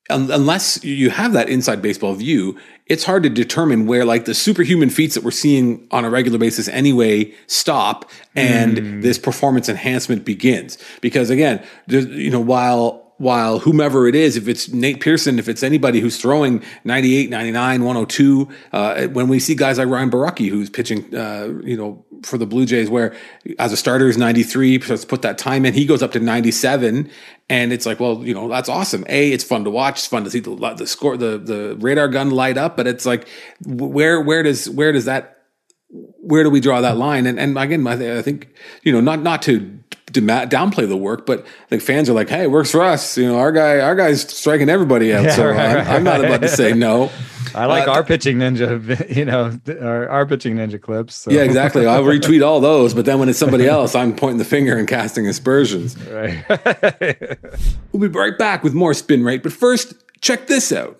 unless 0.10 0.84
you 0.84 1.10
have 1.10 1.34
that 1.34 1.50
inside 1.50 1.82
baseball 1.82 2.14
view, 2.14 2.58
it's 2.88 3.06
hard 3.06 3.24
to 3.24 3.30
determine 3.30 3.86
where 3.86 4.04
like 4.04 4.26
the 4.26 4.34
superhuman 4.34 4.90
feats 4.90 5.16
that 5.16 5.24
we're 5.24 5.32
seeing 5.32 5.88
on 5.92 6.04
a 6.04 6.10
regular 6.10 6.38
basis 6.38 6.68
anyway 6.68 7.34
stop 7.48 8.12
and 8.36 8.78
Hmm. 8.78 9.02
this 9.02 9.18
performance 9.18 9.70
enhancement 9.70 10.26
begins. 10.26 10.78
Because 11.02 11.30
again, 11.30 11.64
you 11.88 12.30
know, 12.30 12.42
while 12.42 13.03
while 13.24 13.60
whomever 13.60 14.08
it 14.08 14.16
is, 14.16 14.38
if 14.38 14.48
it's 14.48 14.70
Nate 14.70 15.00
Pearson, 15.00 15.40
if 15.40 15.48
it's 15.48 15.64
anybody 15.64 16.00
who's 16.00 16.18
throwing 16.18 16.62
98, 16.84 17.30
99, 17.30 17.84
102, 17.84 18.50
uh, 18.72 19.08
when 19.08 19.28
we 19.28 19.40
see 19.40 19.56
guys 19.56 19.78
like 19.78 19.88
Ryan 19.88 20.12
Borucki, 20.12 20.50
who's 20.50 20.70
pitching, 20.70 21.16
uh, 21.16 21.54
you 21.64 21.78
know, 21.78 22.06
for 22.24 22.38
the 22.38 22.46
Blue 22.46 22.66
Jays, 22.66 22.90
where 22.90 23.16
as 23.58 23.72
a 23.72 23.78
starter 23.78 24.08
is 24.08 24.18
93, 24.18 24.78
let's 24.90 25.06
put 25.06 25.22
that 25.24 25.38
time 25.38 25.66
in, 25.66 25.74
he 25.74 25.86
goes 25.86 26.04
up 26.04 26.12
to 26.12 26.20
97. 26.20 27.10
And 27.50 27.74
it's 27.74 27.86
like, 27.86 28.00
well, 28.00 28.24
you 28.24 28.34
know, 28.34 28.48
that's 28.48 28.70
awesome. 28.70 29.06
A, 29.08 29.32
it's 29.32 29.44
fun 29.44 29.64
to 29.64 29.70
watch. 29.70 30.00
It's 30.00 30.08
fun 30.08 30.24
to 30.26 30.30
see 30.30 30.40
the, 30.40 30.76
the 30.76 30.86
score, 30.86 31.18
the, 31.18 31.38
the 31.38 31.78
radar 31.80 32.10
gun 32.10 32.30
light 32.30 32.58
up, 32.58 32.78
but 32.78 32.88
it's 32.88 33.06
like, 33.06 33.28
where, 33.66 34.22
where 34.22 34.44
does, 34.44 34.70
where 34.70 34.92
does 34.92 35.06
that 35.06 35.34
where 36.24 36.44
do 36.44 36.50
we 36.50 36.60
draw 36.60 36.82
that 36.82 36.98
line? 36.98 37.28
And 37.28 37.40
and 37.40 37.58
again, 37.58 37.86
I, 37.86 38.22
think 38.22 38.48
you 38.82 38.92
know 38.92 39.02
not 39.02 39.22
not 39.22 39.42
to 39.44 39.83
downplay 40.14 40.88
the 40.88 40.98
work, 40.98 41.26
but 41.26 41.40
I 41.42 41.68
think 41.70 41.82
fans 41.82 42.10
are 42.10 42.14
like, 42.14 42.30
hey, 42.30 42.44
it 42.44 42.52
works 42.52 42.72
for 42.72 42.82
us. 42.82 43.18
You 43.18 43.28
know, 43.28 43.38
our 43.38 43.52
guy 43.52 43.80
our 43.80 43.96
guy's 43.96 44.22
striking 44.22 44.70
everybody 44.70 45.14
out. 45.14 45.24
Yeah, 45.24 45.36
so 45.36 45.48
right, 45.48 45.58
I'm, 45.58 45.76
right, 45.76 45.88
I'm 45.88 46.04
not 46.04 46.24
about 46.24 46.42
to 46.42 46.50
say 46.50 46.74
no. 46.74 47.12
I 47.56 47.66
like 47.68 47.88
Uh, 47.88 47.92
our 47.92 48.04
pitching 48.04 48.40
ninja, 48.40 49.16
you 49.16 49.26
know, 49.26 49.58
our, 49.80 50.10
our 50.10 50.26
pitching 50.26 50.56
ninja 50.56 50.82
clips. 50.82 51.16
So. 51.16 51.32
Yeah, 51.32 51.42
exactly. 51.42 51.86
I'll 51.86 52.04
retweet 52.04 52.44
all 52.44 52.60
those, 52.60 52.94
but 52.96 53.06
then 53.06 53.20
when 53.20 53.30
it's 53.30 53.38
somebody 53.38 53.68
else, 53.68 53.94
I'm 53.94 54.16
pointing 54.16 54.40
the 54.40 54.46
finger 54.46 54.76
and 54.76 54.88
casting 54.88 55.28
aspersions. 55.28 55.96
Right. 56.08 56.44
We'll 57.92 58.10
be 58.10 58.18
right 58.18 58.36
back 58.38 58.64
with 58.64 58.74
more 58.74 58.94
spin 58.96 59.24
rate, 59.24 59.44
but 59.44 59.54
first, 59.54 59.94
check 60.22 60.48
this 60.48 60.72
out. 60.72 61.00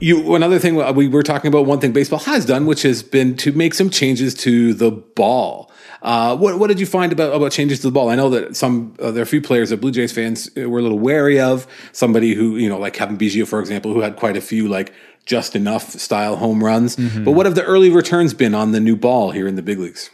You 0.00 0.34
another 0.34 0.58
thing 0.58 0.80
uh, 0.80 0.92
we 0.92 1.08
were 1.08 1.22
talking 1.22 1.48
about. 1.48 1.66
One 1.66 1.80
thing 1.80 1.92
baseball 1.92 2.20
has 2.20 2.46
done, 2.46 2.66
which 2.66 2.82
has 2.82 3.02
been 3.02 3.36
to 3.38 3.52
make 3.52 3.74
some 3.74 3.90
changes 3.90 4.34
to 4.36 4.72
the 4.74 4.90
ball. 4.90 5.72
Uh, 6.02 6.36
what 6.36 6.58
what 6.58 6.68
did 6.68 6.78
you 6.78 6.86
find 6.86 7.12
about 7.12 7.34
about 7.34 7.50
changes 7.50 7.80
to 7.80 7.88
the 7.88 7.92
ball? 7.92 8.08
I 8.08 8.14
know 8.14 8.30
that 8.30 8.56
some 8.56 8.94
uh, 9.00 9.10
there 9.10 9.20
are 9.20 9.24
a 9.24 9.26
few 9.26 9.42
players 9.42 9.70
that 9.70 9.78
Blue 9.80 9.90
Jays 9.90 10.12
fans 10.12 10.50
uh, 10.56 10.68
were 10.68 10.78
a 10.78 10.82
little 10.82 10.98
wary 10.98 11.40
of. 11.40 11.66
Somebody 11.92 12.34
who 12.34 12.56
you 12.56 12.68
know, 12.68 12.78
like 12.78 12.94
Cavan 12.94 13.18
Biggio, 13.18 13.46
for 13.46 13.58
example, 13.60 13.92
who 13.92 14.00
had 14.00 14.16
quite 14.16 14.36
a 14.36 14.40
few 14.40 14.68
like 14.68 14.92
just 15.26 15.56
enough 15.56 15.90
style 15.90 16.36
home 16.36 16.62
runs. 16.62 16.96
But 16.96 17.32
what 17.32 17.44
have 17.44 17.54
the 17.54 17.64
early 17.64 17.90
returns 17.90 18.32
been 18.32 18.54
on 18.54 18.72
the 18.72 18.80
new 18.80 18.96
ball 18.96 19.32
here 19.32 19.46
in 19.46 19.56
the 19.56 19.62
big 19.62 19.78
leagues? 19.78 20.10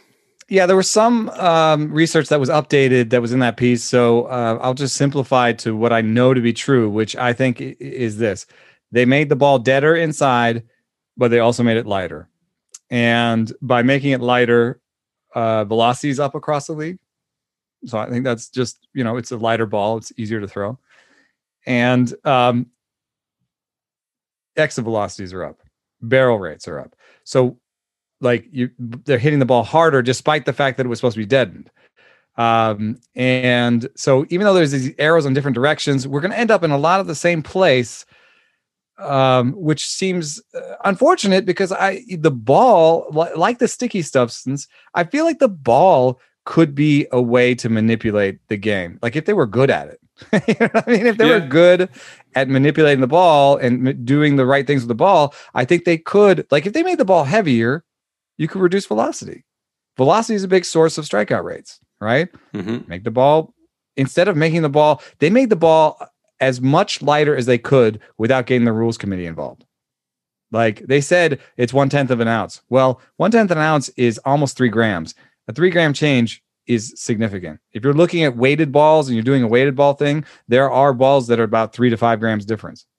yeah, 0.47 0.67
there 0.67 0.75
was 0.75 0.89
some 0.89 1.29
um, 1.31 1.91
research 1.91 2.29
that 2.29 2.39
was 2.39 2.49
updated 2.49 3.09
that 3.09 3.21
was 3.21 3.33
in 3.33 3.39
that 3.39 3.57
piece. 3.57 3.83
So 3.83 4.25
uh, 4.25 4.59
I'll 4.61 4.75
just 4.75 4.95
simplify 4.95 5.53
to 5.53 5.75
what 5.75 5.91
I 5.91 6.01
know 6.01 6.33
to 6.33 6.41
be 6.41 6.53
true, 6.53 6.89
which 6.89 7.15
I 7.15 7.33
think 7.33 7.59
is 7.61 8.17
this: 8.17 8.45
they 8.91 9.05
made 9.05 9.29
the 9.29 9.35
ball 9.35 9.59
deader 9.59 9.95
inside, 9.95 10.63
but 11.17 11.31
they 11.31 11.39
also 11.39 11.63
made 11.63 11.77
it 11.77 11.85
lighter. 11.85 12.29
And 12.89 13.51
by 13.61 13.81
making 13.81 14.11
it 14.11 14.21
lighter, 14.21 14.79
uh, 15.33 15.65
velocity 15.65 16.09
is 16.09 16.19
up 16.19 16.35
across 16.35 16.67
the 16.67 16.73
league. 16.73 16.99
So 17.85 17.97
I 17.97 18.09
think 18.09 18.23
that's 18.23 18.49
just 18.49 18.87
you 18.93 19.03
know 19.03 19.17
it's 19.17 19.31
a 19.31 19.37
lighter 19.37 19.65
ball; 19.65 19.97
it's 19.97 20.11
easier 20.17 20.39
to 20.39 20.47
throw, 20.47 20.79
and 21.67 22.11
um, 22.23 22.67
exit 24.55 24.83
velocities 24.83 25.33
are 25.33 25.43
up, 25.43 25.61
barrel 26.01 26.39
rates 26.39 26.67
are 26.67 26.79
up. 26.79 26.95
So 27.25 27.59
like 28.21 28.47
you 28.51 28.69
they're 28.79 29.17
hitting 29.17 29.39
the 29.39 29.45
ball 29.45 29.63
harder 29.63 30.01
despite 30.01 30.45
the 30.45 30.53
fact 30.53 30.77
that 30.77 30.85
it 30.85 30.89
was 30.89 30.99
supposed 30.99 31.15
to 31.15 31.21
be 31.21 31.25
deadened 31.25 31.69
um 32.37 32.97
and 33.15 33.87
so 33.95 34.25
even 34.29 34.45
though 34.45 34.53
there's 34.53 34.71
these 34.71 34.93
arrows 34.97 35.25
in 35.25 35.33
different 35.33 35.55
directions 35.55 36.07
we're 36.07 36.21
going 36.21 36.31
to 36.31 36.39
end 36.39 36.51
up 36.51 36.63
in 36.63 36.71
a 36.71 36.77
lot 36.77 36.99
of 36.99 37.07
the 37.07 37.15
same 37.15 37.41
place 37.41 38.05
um 38.97 39.51
which 39.53 39.85
seems 39.85 40.41
uh, 40.53 40.75
unfortunate 40.85 41.45
because 41.45 41.71
i 41.73 42.01
the 42.17 42.31
ball 42.31 43.05
like 43.35 43.59
the 43.59 43.67
sticky 43.67 44.01
substance 44.01 44.67
i 44.93 45.03
feel 45.03 45.25
like 45.25 45.39
the 45.39 45.49
ball 45.49 46.19
could 46.45 46.73
be 46.75 47.07
a 47.11 47.21
way 47.21 47.55
to 47.55 47.69
manipulate 47.69 48.37
the 48.49 48.55
game. 48.57 48.99
Like 49.01 49.15
if 49.15 49.25
they 49.25 49.33
were 49.33 49.47
good 49.47 49.69
at 49.71 49.87
it. 49.87 49.99
you 50.47 50.55
know 50.59 50.69
I 50.85 50.89
mean, 50.91 51.07
if 51.07 51.17
they 51.17 51.25
Yeah. 51.25 51.39
were 51.39 51.47
good 51.47 51.89
at 52.35 52.47
manipulating 52.47 53.01
the 53.01 53.07
ball 53.07 53.57
and 53.57 54.05
doing 54.05 54.35
the 54.35 54.45
right 54.45 54.65
things 54.65 54.83
with 54.83 54.87
the 54.89 54.95
ball, 54.95 55.33
I 55.55 55.65
think 55.65 55.83
they 55.85 55.97
could. 55.97 56.45
Like 56.51 56.65
if 56.67 56.73
they 56.73 56.83
made 56.83 56.99
the 56.99 57.05
ball 57.05 57.23
heavier, 57.23 57.83
you 58.37 58.47
could 58.47 58.61
reduce 58.61 58.85
velocity. 58.85 59.43
Velocity 59.97 60.35
is 60.35 60.43
a 60.43 60.47
big 60.47 60.65
source 60.65 60.97
of 60.97 61.05
strikeout 61.05 61.43
rates, 61.43 61.79
right? 61.99 62.29
hmm 62.53 62.77
Make 62.87 63.03
the 63.03 63.11
ball 63.11 63.53
instead 63.97 64.27
of 64.27 64.37
making 64.37 64.61
the 64.61 64.69
ball, 64.69 65.01
they 65.19 65.29
made 65.29 65.49
the 65.49 65.55
ball 65.55 65.97
as 66.45 66.61
much 66.61 67.01
lighter 67.01 67.35
as 67.35 67.47
they 67.47 67.57
could 67.57 67.99
without 68.19 68.45
getting 68.45 68.65
the 68.65 68.71
rules 68.71 68.97
committee 68.97 69.25
involved. 69.25 69.65
Like 70.51 70.79
they 70.87 71.01
said, 71.01 71.39
it's 71.57 71.73
one 71.73 71.89
tenth 71.89 72.11
of 72.11 72.19
an 72.19 72.27
ounce. 72.27 72.61
Well, 72.69 73.01
one 73.17 73.31
tenth 73.31 73.49
of 73.51 73.57
an 73.57 73.63
ounce 73.63 73.89
is 73.97 74.19
almost 74.25 74.55
three 74.55 74.69
grams. 74.69 75.15
A 75.47 75.53
three 75.53 75.71
gram 75.71 75.91
change 75.91 76.43
is 76.67 76.93
significant. 76.95 77.59
If 77.73 77.83
you're 77.83 77.93
looking 77.93 78.23
at 78.23 78.37
weighted 78.37 78.71
balls 78.71 79.07
and 79.07 79.15
you're 79.15 79.23
doing 79.23 79.43
a 79.43 79.47
weighted 79.47 79.75
ball 79.75 79.93
thing, 79.93 80.23
there 80.47 80.69
are 80.71 80.93
balls 80.93 81.27
that 81.27 81.39
are 81.39 81.43
about 81.43 81.73
three 81.73 81.89
to 81.89 81.97
five 81.97 82.19
grams 82.19 82.45
difference. 82.45 82.85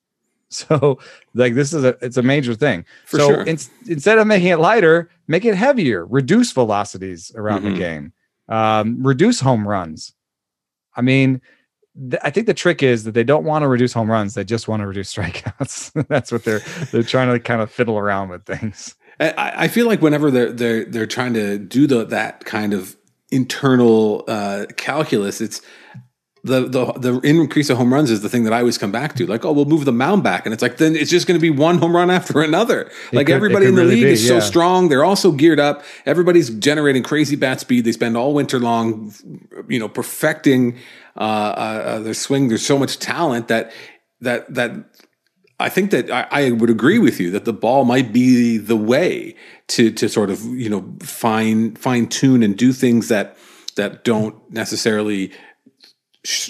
So, 0.49 0.97
like 1.33 1.55
this 1.55 1.73
is 1.73 1.83
a 1.83 1.97
it's 2.01 2.15
a 2.15 2.21
major 2.23 2.55
thing. 2.55 2.85
For 3.05 3.17
so 3.19 3.27
sure. 3.27 3.43
ins- 3.43 3.69
instead 3.85 4.17
of 4.17 4.27
making 4.27 4.47
it 4.47 4.59
lighter, 4.59 5.09
make 5.27 5.43
it 5.43 5.55
heavier. 5.55 6.05
Reduce 6.05 6.53
velocities 6.53 7.33
around 7.35 7.63
Mhm. 7.63 7.73
the 7.73 7.77
game. 7.77 8.13
Um, 8.47 9.03
reduce 9.05 9.41
home 9.41 9.67
runs. 9.67 10.13
I 10.95 11.01
mean, 11.01 11.41
th- 12.09 12.21
I 12.23 12.29
think 12.29 12.47
the 12.47 12.53
trick 12.53 12.83
is 12.83 13.03
that 13.03 13.13
they 13.13 13.23
don't 13.23 13.43
want 13.43 13.63
to 13.63 13.67
reduce 13.67 13.93
home 13.93 14.09
runs; 14.09 14.33
they 14.33 14.43
just 14.43 14.67
want 14.67 14.81
to 14.81 14.87
reduce 14.87 15.13
strikeouts. 15.15 16.07
That's 16.07 16.31
what 16.31 16.43
they're 16.43 16.61
they're 16.91 17.03
trying 17.03 17.31
to 17.31 17.39
kind 17.39 17.61
of 17.61 17.71
fiddle 17.71 17.97
around 17.97 18.29
with 18.29 18.45
things. 18.45 18.95
I, 19.19 19.53
I 19.63 19.67
feel 19.67 19.87
like 19.87 20.01
whenever 20.01 20.29
they're 20.29 20.51
they're 20.51 20.85
they're 20.85 21.07
trying 21.07 21.33
to 21.33 21.57
do 21.57 21.87
the 21.87 22.05
that 22.05 22.45
kind 22.45 22.73
of 22.73 22.95
internal 23.31 24.23
uh, 24.27 24.65
calculus, 24.77 25.41
it's 25.41 25.61
the 26.43 26.61
the 26.61 26.85
the 26.93 27.19
increase 27.21 27.69
of 27.69 27.77
home 27.77 27.93
runs 27.93 28.09
is 28.09 28.21
the 28.21 28.29
thing 28.29 28.43
that 28.43 28.53
I 28.53 28.59
always 28.59 28.77
come 28.77 28.91
back 28.91 29.15
to. 29.15 29.25
Like, 29.27 29.45
oh, 29.45 29.51
we'll 29.51 29.65
move 29.65 29.85
the 29.85 29.91
mound 29.91 30.23
back, 30.23 30.45
and 30.45 30.53
it's 30.53 30.61
like 30.61 30.77
then 30.77 30.95
it's 30.95 31.11
just 31.11 31.27
going 31.27 31.39
to 31.39 31.41
be 31.41 31.49
one 31.49 31.77
home 31.77 31.95
run 31.95 32.09
after 32.09 32.41
another. 32.41 32.91
like 33.11 33.27
could- 33.27 33.35
everybody 33.35 33.67
in 33.67 33.75
the 33.75 33.81
really 33.81 33.95
league 33.95 34.05
be, 34.05 34.11
is 34.11 34.27
so 34.27 34.39
strong; 34.39 34.89
they're 34.89 35.03
all 35.03 35.15
so 35.15 35.31
geared 35.31 35.59
up. 35.59 35.83
Everybody's 36.05 36.49
generating 36.49 37.03
crazy 37.03 37.35
bat 37.35 37.59
speed. 37.59 37.85
They 37.85 37.91
spend 37.91 38.17
all 38.17 38.33
winter 38.33 38.59
long, 38.59 39.13
you 39.67 39.79
know, 39.79 39.89
perfecting 39.89 40.77
uh, 41.17 41.21
uh, 41.21 41.83
uh, 41.85 41.99
their 41.99 42.13
swing. 42.13 42.47
There's 42.47 42.65
so 42.65 42.77
much 42.77 42.99
talent 42.99 43.47
that 43.47 43.71
that 44.21 44.53
that 44.53 44.71
I 45.59 45.69
think 45.69 45.91
that 45.91 46.11
I, 46.11 46.27
I 46.31 46.51
would 46.51 46.69
agree 46.69 46.99
with 46.99 47.19
you 47.19 47.31
that 47.31 47.45
the 47.45 47.53
ball 47.53 47.85
might 47.85 48.13
be 48.13 48.57
the 48.57 48.77
way 48.77 49.35
to 49.69 49.91
to 49.91 50.07
sort 50.07 50.29
of 50.29 50.43
you 50.43 50.69
know 50.69 50.95
fine 51.01 51.75
fine 51.75 52.07
tune 52.07 52.43
and 52.43 52.57
do 52.57 52.71
things 52.71 53.07
that 53.07 53.37
that 53.75 54.03
don't 54.03 54.35
necessarily 54.51 55.31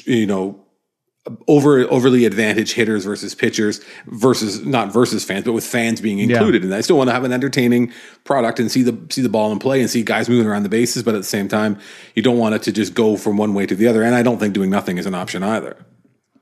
you 0.06 0.26
know 0.26 0.67
over 1.48 1.82
overly 1.92 2.26
advantage 2.26 2.74
hitters 2.74 3.06
versus 3.06 3.36
pitchers 3.36 3.82
versus 4.08 4.66
not 4.66 4.92
versus 4.92 5.24
fans 5.24 5.46
but 5.46 5.54
with 5.54 5.66
fans 5.66 6.02
being 6.02 6.20
included 6.20 6.64
and 6.64 6.74
I 6.74 6.82
still 6.82 6.98
want 6.98 7.10
to 7.10 7.14
have 7.14 7.24
an 7.24 7.34
entertaining 7.34 7.92
product 8.24 8.60
and 8.60 8.72
see 8.72 8.84
the 8.84 8.98
see 9.10 9.22
the 9.22 9.30
ball 9.30 9.52
in 9.52 9.60
play 9.60 9.82
and 9.82 9.90
see 9.90 10.04
guys 10.04 10.30
moving 10.30 10.48
around 10.48 10.64
the 10.64 10.70
bases 10.70 11.04
but 11.04 11.16
at 11.16 11.20
the 11.20 11.24
same 11.24 11.48
time 11.48 11.80
you 12.16 12.22
don't 12.22 12.38
want 12.38 12.56
it 12.56 12.64
to 12.64 12.72
just 12.72 12.94
go 12.94 13.18
from 13.18 13.38
one 13.38 13.54
way 13.54 13.66
to 13.66 13.76
the 13.76 13.88
other 13.88 14.04
and 14.04 14.16
I 14.16 14.24
don't 14.24 14.40
think 14.40 14.54
doing 14.54 14.70
nothing 14.70 14.98
is 14.98 15.06
an 15.06 15.16
option 15.16 15.44
either 15.44 15.86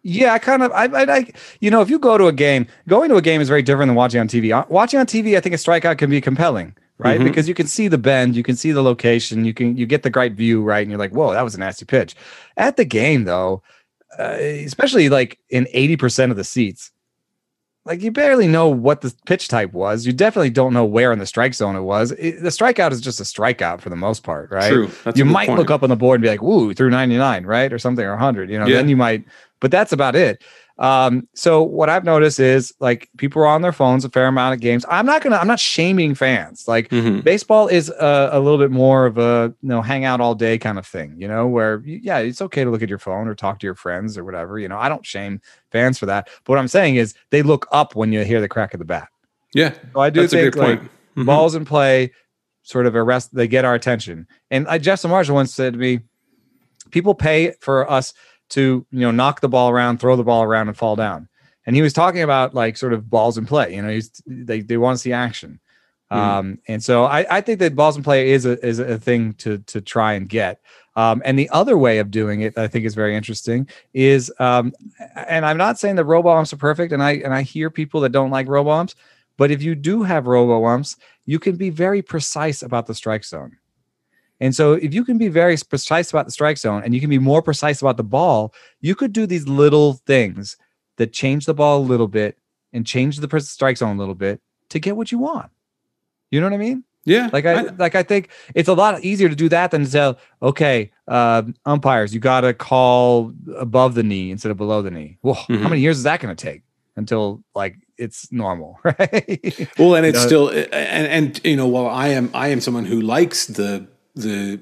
Yeah, 0.07 0.33
I 0.33 0.37
kind 0.37 0.61
of, 0.61 0.71
I, 0.71 0.85
I, 0.85 1.15
I, 1.15 1.31
you 1.61 1.71
know, 1.71 1.81
if 1.81 1.89
you 1.89 1.97
go 1.97 2.15
to 2.15 2.27
a 2.27 2.31
game, 2.31 2.67
going 2.87 3.09
to 3.09 3.15
a 3.15 3.23
game 3.23 3.41
is 3.41 3.49
very 3.49 3.63
different 3.63 3.89
than 3.89 3.95
watching 3.95 4.19
on 4.19 4.27
TV. 4.27 4.55
Uh, 4.55 4.63
Watching 4.69 4.99
on 4.99 5.07
TV, 5.07 5.35
I 5.35 5.39
think 5.39 5.55
a 5.55 5.57
strikeout 5.57 5.97
can 5.97 6.11
be 6.11 6.21
compelling, 6.21 6.75
right? 6.99 7.19
Because 7.19 7.47
you 7.47 7.55
can 7.55 7.65
see 7.65 7.87
the 7.87 7.97
bend, 7.97 8.35
you 8.35 8.43
can 8.43 8.55
see 8.55 8.71
the 8.71 8.83
location, 8.83 9.45
you 9.45 9.53
can, 9.55 9.75
you 9.75 9.87
get 9.87 10.03
the 10.03 10.11
right 10.11 10.31
view, 10.31 10.61
right? 10.61 10.81
And 10.81 10.91
you're 10.91 10.99
like, 10.99 11.11
whoa, 11.11 11.33
that 11.33 11.41
was 11.41 11.55
a 11.55 11.59
nasty 11.59 11.85
pitch. 11.85 12.15
At 12.55 12.77
the 12.77 12.85
game, 12.85 13.23
though, 13.23 13.63
uh, 14.19 14.37
especially 14.39 15.09
like 15.09 15.39
in 15.49 15.65
80% 15.65 16.31
of 16.31 16.37
the 16.37 16.43
seats, 16.43 16.91
like 17.85 18.01
you 18.01 18.11
barely 18.11 18.47
know 18.47 18.67
what 18.67 19.01
the 19.01 19.13
pitch 19.27 19.47
type 19.47 19.73
was. 19.73 20.05
You 20.05 20.13
definitely 20.13 20.49
don't 20.49 20.73
know 20.73 20.85
where 20.85 21.11
in 21.11 21.19
the 21.19 21.25
strike 21.25 21.53
zone 21.53 21.75
it 21.75 21.81
was. 21.81 22.11
It- 22.13 22.41
the 22.41 22.49
strikeout 22.49 22.91
is 22.91 23.01
just 23.01 23.19
a 23.19 23.23
strikeout 23.23 23.81
for 23.81 23.89
the 23.89 23.95
most 23.95 24.23
part, 24.23 24.49
right? 24.51 24.71
True. 24.71 24.89
That's 25.03 25.17
you 25.17 25.25
might 25.25 25.47
point. 25.47 25.59
look 25.59 25.69
up 25.69 25.83
on 25.83 25.89
the 25.89 25.95
board 25.95 26.15
and 26.17 26.23
be 26.23 26.29
like, 26.29 26.41
"Ooh, 26.41 26.73
through 26.73 26.89
99, 26.89 27.45
right?" 27.45 27.71
or 27.71 27.77
something 27.77 28.03
or 28.03 28.11
100, 28.11 28.49
you 28.49 28.57
know. 28.57 28.65
Yeah. 28.65 28.77
Then 28.77 28.89
you 28.89 28.97
might 28.97 29.23
but 29.59 29.71
that's 29.71 29.91
about 29.91 30.15
it. 30.15 30.43
Um, 30.77 31.27
so 31.33 31.63
what 31.63 31.89
I've 31.89 32.03
noticed 32.03 32.37
is 32.39 32.73
like 32.81 33.09
people 33.17 33.41
are 33.41 33.47
on 33.47 33.61
their 33.61 33.71
phones 33.71 34.03
a 34.03 34.09
fair 34.09 34.27
amount 34.27 34.55
of 34.55 34.59
games. 34.59 34.85
I'm 34.89 35.05
not 35.05 35.21
gonna, 35.23 35.37
I'm 35.37 35.47
not 35.47 35.59
shaming 35.59 36.15
fans. 36.15 36.67
Like 36.67 36.89
Mhm. 36.89 37.23
baseball 37.23 37.67
is 37.67 37.89
a, 37.89 38.29
a 38.33 38.39
little 38.41 38.57
bit 38.59 38.71
more 38.71 39.05
of 39.05 39.17
a 39.17 39.53
you 39.61 39.69
know 39.69 39.81
hang 39.81 40.03
out 40.03 40.19
all 40.19 40.35
day 40.35 40.57
kind 40.57 40.77
of 40.77 40.85
thing, 40.85 41.15
you 41.17 41.27
know, 41.29 41.47
where 41.47 41.81
yeah, 41.85 42.17
it's 42.17 42.41
okay 42.41 42.65
to 42.65 42.69
look 42.69 42.83
at 42.83 42.89
your 42.89 42.99
phone 42.99 43.27
or 43.29 43.35
talk 43.35 43.59
to 43.59 43.65
your 43.67 43.75
friends 43.75 44.17
or 44.17 44.25
whatever. 44.25 44.59
You 44.59 44.67
know, 44.67 44.77
I 44.77 44.89
don't 44.89 45.05
shame 45.05 45.39
fans 45.71 45.97
for 45.97 46.07
that. 46.07 46.27
But 46.43 46.49
what 46.53 46.59
I'm 46.59 46.67
saying 46.67 46.97
is 46.97 47.13
they 47.29 47.41
look 47.41 47.67
up 47.71 47.95
when 47.95 48.11
you 48.11 48.25
hear 48.25 48.41
the 48.41 48.49
crack 48.49 48.73
of 48.73 48.79
the 48.79 48.85
bat. 48.85 49.07
yeah 49.53 49.73
So 49.93 50.01
I 50.01 50.09
do 50.09 50.21
that's 50.21 50.33
think 50.33 50.55
like 50.57 50.81
Mhm. 51.15 51.25
balls 51.25 51.55
in 51.55 51.63
play 51.63 52.11
sort 52.63 52.85
of 52.85 52.95
arrest 52.95 53.33
they 53.33 53.47
get 53.47 53.63
our 53.63 53.75
attention 53.75 54.27
and 54.51 54.67
I, 54.67 54.79
jeff 54.79 54.99
Samardzija 55.01 55.29
once 55.29 55.53
said 55.53 55.73
to 55.73 55.79
me 55.79 55.99
people 56.91 57.13
pay 57.13 57.53
for 57.61 57.89
us 57.89 58.11
to 58.49 58.85
you 58.91 58.99
know 58.99 59.11
knock 59.11 59.41
the 59.41 59.49
ball 59.49 59.69
around 59.69 59.99
throw 59.99 60.15
the 60.15 60.23
ball 60.23 60.43
around 60.43 60.67
and 60.67 60.77
fall 60.77 60.95
down 60.95 61.27
and 61.65 61.75
he 61.75 61.81
was 61.81 61.93
talking 61.93 62.21
about 62.21 62.53
like 62.53 62.77
sort 62.77 62.93
of 62.93 63.09
balls 63.09 63.37
in 63.37 63.45
play 63.45 63.75
you 63.75 63.81
know 63.81 63.89
he's 63.89 64.11
they, 64.25 64.61
they 64.61 64.77
want 64.77 64.97
to 64.97 65.01
see 65.01 65.13
action 65.13 65.59
Mhm. 66.11 66.17
um 66.17 66.59
and 66.67 66.83
so 66.83 67.05
I, 67.05 67.25
I 67.37 67.41
think 67.41 67.57
that 67.59 67.75
balls 67.75 67.97
in 67.97 68.03
play 68.03 68.29
is 68.29 68.45
a 68.45 68.63
is 68.63 68.77
a 68.77 68.99
thing 68.99 69.33
to 69.35 69.57
to 69.57 69.81
try 69.81 70.13
and 70.13 70.29
get 70.29 70.59
um, 70.95 71.21
and 71.25 71.37
the 71.37 71.49
other 71.49 71.77
way 71.77 71.99
of 71.99 72.09
doing 72.09 72.41
it, 72.41 72.57
I 72.57 72.67
think, 72.67 72.85
is 72.85 72.95
very 72.95 73.17
interesting. 73.17 73.67
Is 73.93 74.31
um, 74.39 74.71
and 75.27 75.45
I'm 75.45 75.57
not 75.57 75.77
saying 75.77 75.97
that 75.97 76.05
robo 76.05 76.29
umps 76.29 76.53
are 76.53 76.57
perfect, 76.57 76.93
and 76.93 77.03
I 77.03 77.13
and 77.15 77.33
I 77.33 77.41
hear 77.41 77.69
people 77.69 77.99
that 78.01 78.13
don't 78.13 78.31
like 78.31 78.47
robo 78.47 78.69
umps, 78.69 78.95
but 79.37 79.51
if 79.51 79.61
you 79.61 79.75
do 79.75 80.03
have 80.03 80.25
robo 80.25 80.65
umps, 80.65 80.95
you 81.25 81.37
can 81.37 81.57
be 81.57 81.69
very 81.69 82.01
precise 82.01 82.61
about 82.61 82.87
the 82.87 82.95
strike 82.95 83.25
zone. 83.25 83.57
And 84.39 84.53
so, 84.53 84.73
if 84.73 84.93
you 84.93 85.05
can 85.05 85.17
be 85.17 85.27
very 85.29 85.55
precise 85.69 86.09
about 86.09 86.25
the 86.25 86.31
strike 86.31 86.57
zone 86.57 86.83
and 86.83 86.93
you 86.93 86.99
can 86.99 87.09
be 87.09 87.19
more 87.19 87.41
precise 87.41 87.81
about 87.81 87.97
the 87.97 88.03
ball, 88.03 88.53
you 88.81 88.93
could 88.95 89.13
do 89.13 89.25
these 89.25 89.47
little 89.47 89.93
things 90.05 90.57
that 90.97 91.13
change 91.13 91.45
the 91.45 91.53
ball 91.53 91.79
a 91.79 91.85
little 91.85 92.07
bit 92.07 92.37
and 92.73 92.85
change 92.85 93.17
the 93.17 93.39
strike 93.39 93.77
zone 93.77 93.95
a 93.95 93.99
little 93.99 94.15
bit 94.15 94.41
to 94.69 94.79
get 94.79 94.97
what 94.97 95.11
you 95.11 95.19
want. 95.19 95.51
You 96.31 96.41
know 96.41 96.47
what 96.47 96.53
I 96.53 96.57
mean? 96.57 96.83
yeah 97.05 97.29
Like 97.31 97.45
I, 97.45 97.61
like 97.77 97.93
I 97.95 98.01
think 98.03 98.29
it's 98.55 98.67
a 98.67 98.73
lot 98.73 99.01
easier 99.05 99.29
to 99.29 99.35
do 99.35 99.47
that 99.49 99.71
than 99.71 99.83
to 99.85 99.89
say, 99.89 100.15
okay, 100.41 100.91
uh, 101.07 101.43
umpires, 101.65 102.13
you 102.13 102.19
got 102.19 102.41
to 102.41 102.53
call 102.53 103.31
above 103.57 103.93
the 103.93 104.03
knee 104.03 104.31
instead 104.31 104.51
of 104.51 104.57
below 104.57 104.81
the 104.81 104.91
knee. 104.91 105.17
Well, 105.21 105.35
Mhm. 105.47 105.61
how 105.61 105.69
many 105.69 105.81
years 105.81 105.97
is 105.97 106.03
that 106.03 106.19
going 106.19 106.35
to 106.35 106.45
take 106.45 106.63
until 106.97 107.43
like 107.53 107.75
it's 107.97 108.29
normal, 108.31 108.79
right? 108.83 109.69
Well, 109.77 109.95
and 109.95 110.05
it's 110.05 110.19
No. 110.19 110.25
still, 110.25 110.49
and 110.49 111.07
and 111.07 111.41
you 111.45 111.55
know, 111.55 111.67
while 111.67 111.87
I 111.87 112.07
am, 112.09 112.29
I 112.33 112.47
am 112.49 112.59
someone 112.59 112.85
who 112.85 112.99
likes 113.01 113.45
the 113.45 113.87
the 114.15 114.59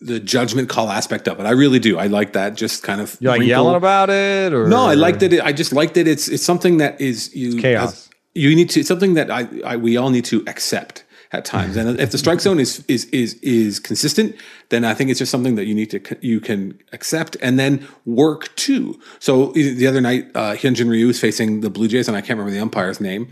the 0.00 0.18
judgment 0.18 0.68
call 0.68 0.88
aspect 0.88 1.28
of 1.28 1.38
it. 1.40 1.44
I 1.44 1.50
really 1.50 1.78
do. 1.78 1.98
I 1.98 2.06
like 2.06 2.32
that. 2.32 2.54
Just 2.54 2.82
kind 2.82 3.00
of 3.00 3.16
You're 3.20 3.32
like 3.36 3.46
yelling 3.46 3.76
about 3.76 4.08
it, 4.10 4.52
or 4.52 4.66
No, 4.66 4.86
I 4.86 4.94
like 4.94 5.18
that. 5.18 5.32
It, 5.32 5.42
I 5.42 5.52
just 5.52 5.72
like 5.72 5.94
that 5.94 6.08
it's 6.08 6.28
it's 6.28 6.44
something 6.44 6.78
that 6.78 7.00
is 7.00 7.34
you 7.34 7.60
chaos. 7.60 8.08
you 8.34 8.54
need 8.54 8.70
to. 8.70 8.80
It's 8.80 8.88
something 8.88 9.14
that 9.14 9.30
I, 9.30 9.48
I 9.64 9.76
we 9.76 9.96
all 9.96 10.10
need 10.10 10.24
to 10.26 10.42
accept 10.46 11.04
at 11.32 11.44
times. 11.44 11.76
And 11.76 12.00
if 12.00 12.10
the 12.10 12.18
strike 12.18 12.40
zone 12.40 12.58
is 12.58 12.84
is 12.88 13.04
is 13.06 13.34
is 13.34 13.78
consistent, 13.78 14.36
then 14.70 14.84
I 14.84 14.94
think 14.94 15.10
it's 15.10 15.18
just 15.18 15.30
something 15.30 15.54
that 15.56 15.66
you 15.66 15.74
need 15.74 15.90
to 15.90 16.00
you 16.20 16.40
can 16.40 16.78
accept 16.92 17.36
and 17.40 17.58
then 17.58 17.86
work 18.04 18.54
to. 18.56 18.98
So 19.18 19.52
the 19.52 19.86
other 19.86 20.00
night, 20.00 20.30
uh, 20.34 20.54
Hyunjin 20.54 20.88
Ryu 20.88 21.06
was 21.06 21.20
facing 21.20 21.60
the 21.60 21.70
Blue 21.70 21.88
Jays, 21.88 22.08
and 22.08 22.16
I 22.16 22.20
can't 22.20 22.38
remember 22.38 22.52
the 22.52 22.60
umpire's 22.60 23.00
name. 23.00 23.28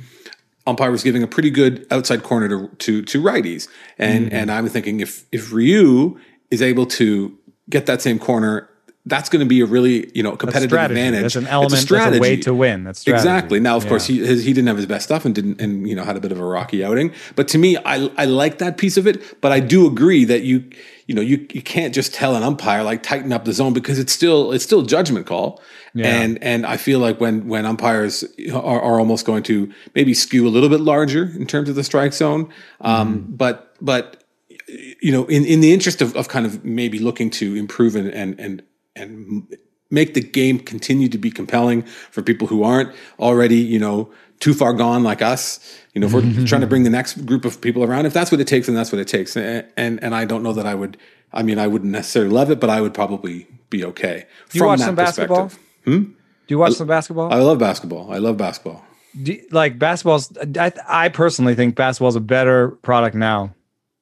Umpire 0.68 0.90
was 0.90 1.02
giving 1.02 1.22
a 1.22 1.26
pretty 1.26 1.50
good 1.50 1.86
outside 1.90 2.22
corner 2.22 2.48
to 2.48 2.68
to, 2.84 3.02
to 3.02 3.22
righties, 3.22 3.68
and 3.98 4.26
Mm-hmm. 4.26 4.34
and 4.36 4.50
I'm 4.50 4.68
thinking 4.68 5.00
if 5.00 5.24
if 5.32 5.52
Ryu 5.52 6.18
is 6.50 6.62
able 6.62 6.86
to 6.86 7.36
get 7.70 7.86
that 7.86 8.00
same 8.02 8.18
corner. 8.18 8.68
That's 9.06 9.30
going 9.30 9.40
to 9.40 9.46
be 9.48 9.62
a 9.62 9.64
really, 9.64 10.10
you 10.14 10.22
know, 10.22 10.36
competitive 10.36 10.68
strategy. 10.68 11.00
advantage. 11.00 11.22
That's 11.32 11.36
an 11.36 11.44
It's 11.44 11.52
element. 11.52 11.88
That's 11.88 12.16
a 12.16 12.20
way 12.20 12.36
to 12.36 12.52
win. 12.52 12.84
That's 12.84 12.98
strategy. 13.00 13.26
Exactly. 13.26 13.58
Now, 13.58 13.76
of 13.78 13.84
Yeah. 13.84 13.88
course, 13.88 14.04
he 14.06 14.18
his, 14.18 14.44
he 14.44 14.52
didn't 14.52 14.68
have 14.68 14.76
his 14.76 14.84
best 14.84 15.04
stuff 15.06 15.24
and 15.24 15.34
didn't 15.34 15.58
and 15.62 15.88
you 15.88 15.96
know 15.96 16.04
had 16.04 16.16
a 16.18 16.20
bit 16.20 16.30
of 16.30 16.38
a 16.38 16.44
rocky 16.44 16.84
outing. 16.84 17.12
But 17.34 17.48
to 17.48 17.58
me, 17.58 17.78
I 17.78 18.10
I 18.18 18.26
like 18.26 18.58
that 18.58 18.76
piece 18.76 18.98
of 18.98 19.06
it. 19.06 19.40
But 19.40 19.50
I 19.50 19.60
do 19.60 19.86
agree 19.86 20.26
that 20.26 20.42
you 20.42 20.64
you 21.08 21.14
know 21.14 21.22
you 21.22 21.44
you 21.50 21.62
can't 21.62 21.94
just 21.94 22.14
tell 22.14 22.36
an 22.36 22.42
umpire 22.44 22.84
like 22.84 23.02
tighten 23.02 23.32
up 23.32 23.46
the 23.46 23.52
zone 23.52 23.72
because 23.72 23.98
it's 23.98 24.12
still 24.12 24.52
it's 24.52 24.62
still 24.62 24.82
judgment 24.82 25.26
call. 25.26 25.60
Yeah. 25.94 26.06
And 26.06 26.40
and 26.42 26.66
I 26.66 26.76
feel 26.76 27.00
like 27.00 27.18
when 27.18 27.48
when 27.48 27.64
umpires 27.64 28.24
are, 28.52 28.80
are 28.80 29.00
almost 29.00 29.24
going 29.24 29.42
to 29.44 29.72
maybe 29.94 30.12
skew 30.14 30.46
a 30.46 30.50
little 30.50 30.68
bit 30.68 30.80
larger 30.80 31.24
in 31.24 31.46
terms 31.46 31.68
of 31.70 31.74
the 31.74 31.82
strike 31.82 32.12
zone. 32.12 32.52
Um, 32.80 33.08
Mm-hmm. 33.08 33.36
But 33.36 33.74
but 33.80 34.24
you 34.68 35.10
know, 35.10 35.24
in, 35.24 35.46
in 35.46 35.60
the 35.60 35.72
interest 35.72 36.02
of, 36.02 36.14
of 36.14 36.28
kind 36.28 36.44
of 36.44 36.62
maybe 36.62 36.98
looking 36.98 37.30
to 37.30 37.56
improve 37.56 37.96
and 37.96 38.08
and 38.08 38.38
and 38.38 38.62
and 38.94 39.56
make 39.90 40.12
the 40.12 40.20
game 40.20 40.58
continue 40.58 41.08
to 41.08 41.16
be 41.16 41.30
compelling 41.30 41.82
for 42.10 42.20
people 42.20 42.46
who 42.46 42.62
aren't 42.62 42.94
already, 43.18 43.56
you 43.56 43.78
know, 43.78 44.12
too 44.40 44.54
far 44.54 44.72
gone 44.72 45.02
like 45.02 45.22
us. 45.22 45.60
You 45.94 46.00
know, 46.00 46.06
if 46.06 46.12
we're 46.12 46.46
trying 46.46 46.60
to 46.60 46.66
bring 46.66 46.84
the 46.84 46.90
next 46.90 47.26
group 47.26 47.44
of 47.44 47.60
people 47.60 47.82
around, 47.82 48.06
if 48.06 48.12
that's 48.12 48.30
what 48.30 48.40
it 48.40 48.46
takes, 48.46 48.66
then 48.66 48.74
that's 48.76 48.92
what 48.92 49.00
it 49.00 49.08
takes. 49.08 49.36
And 49.36 49.66
and, 49.76 50.02
and 50.02 50.14
I 50.14 50.24
don't 50.24 50.42
know 50.42 50.52
that 50.52 50.66
I 50.66 50.74
would. 50.74 50.96
I 51.32 51.42
mean, 51.42 51.58
I 51.58 51.66
wouldn't 51.66 51.92
necessarily 51.92 52.32
love 52.32 52.50
it, 52.50 52.58
but 52.58 52.70
I 52.70 52.80
would 52.80 52.94
probably 52.94 53.46
be 53.68 53.84
okay. 53.84 54.26
Do 54.50 54.58
you 54.58 54.64
watch 54.64 54.80
some 54.80 54.94
basketball? 54.94 55.50
Hmm? 55.84 56.04
Do 56.04 56.54
you 56.54 56.58
watch 56.58 56.74
some 56.74 56.86
basketball? 56.88 57.32
I 57.32 57.38
love 57.38 57.58
basketball. 57.58 58.10
I 58.12 58.18
love 58.18 58.38
basketball. 58.38 58.82
You, 59.14 59.44
like 59.50 59.78
basketball's, 59.78 60.32
I, 60.56 60.72
I 60.86 61.08
personally 61.10 61.54
think 61.54 61.74
basketball's 61.74 62.16
a 62.16 62.20
better 62.20 62.70
product 62.82 63.14
now 63.14 63.54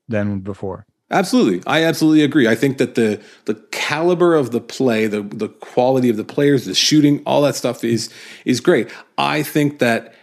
than 0.08 0.40
before. 0.40 0.86
Absolutely, 1.10 1.62
I 1.66 1.84
absolutely 1.84 2.22
agree. 2.22 2.48
I 2.48 2.56
think 2.56 2.78
that 2.78 2.96
the 2.96 3.20
the 3.44 3.54
caliber 3.70 4.34
of 4.34 4.50
the 4.50 4.60
play, 4.60 5.06
the 5.06 5.22
the 5.22 5.48
quality 5.48 6.08
of 6.08 6.16
the 6.16 6.24
players, 6.24 6.64
the 6.64 6.74
shooting, 6.74 7.22
all 7.24 7.42
that 7.42 7.54
stuff 7.54 7.84
is 7.84 8.12
is 8.44 8.60
great. 8.60 8.90
I 9.16 9.44
think 9.44 9.78
that 9.78 10.14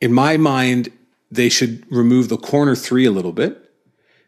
in 0.00 0.12
my 0.12 0.36
mind, 0.36 0.90
they 1.30 1.48
should 1.48 1.84
remove 1.90 2.28
the 2.28 2.36
corner 2.36 2.74
three 2.74 3.04
a 3.04 3.10
little 3.10 3.32
bit 3.32 3.68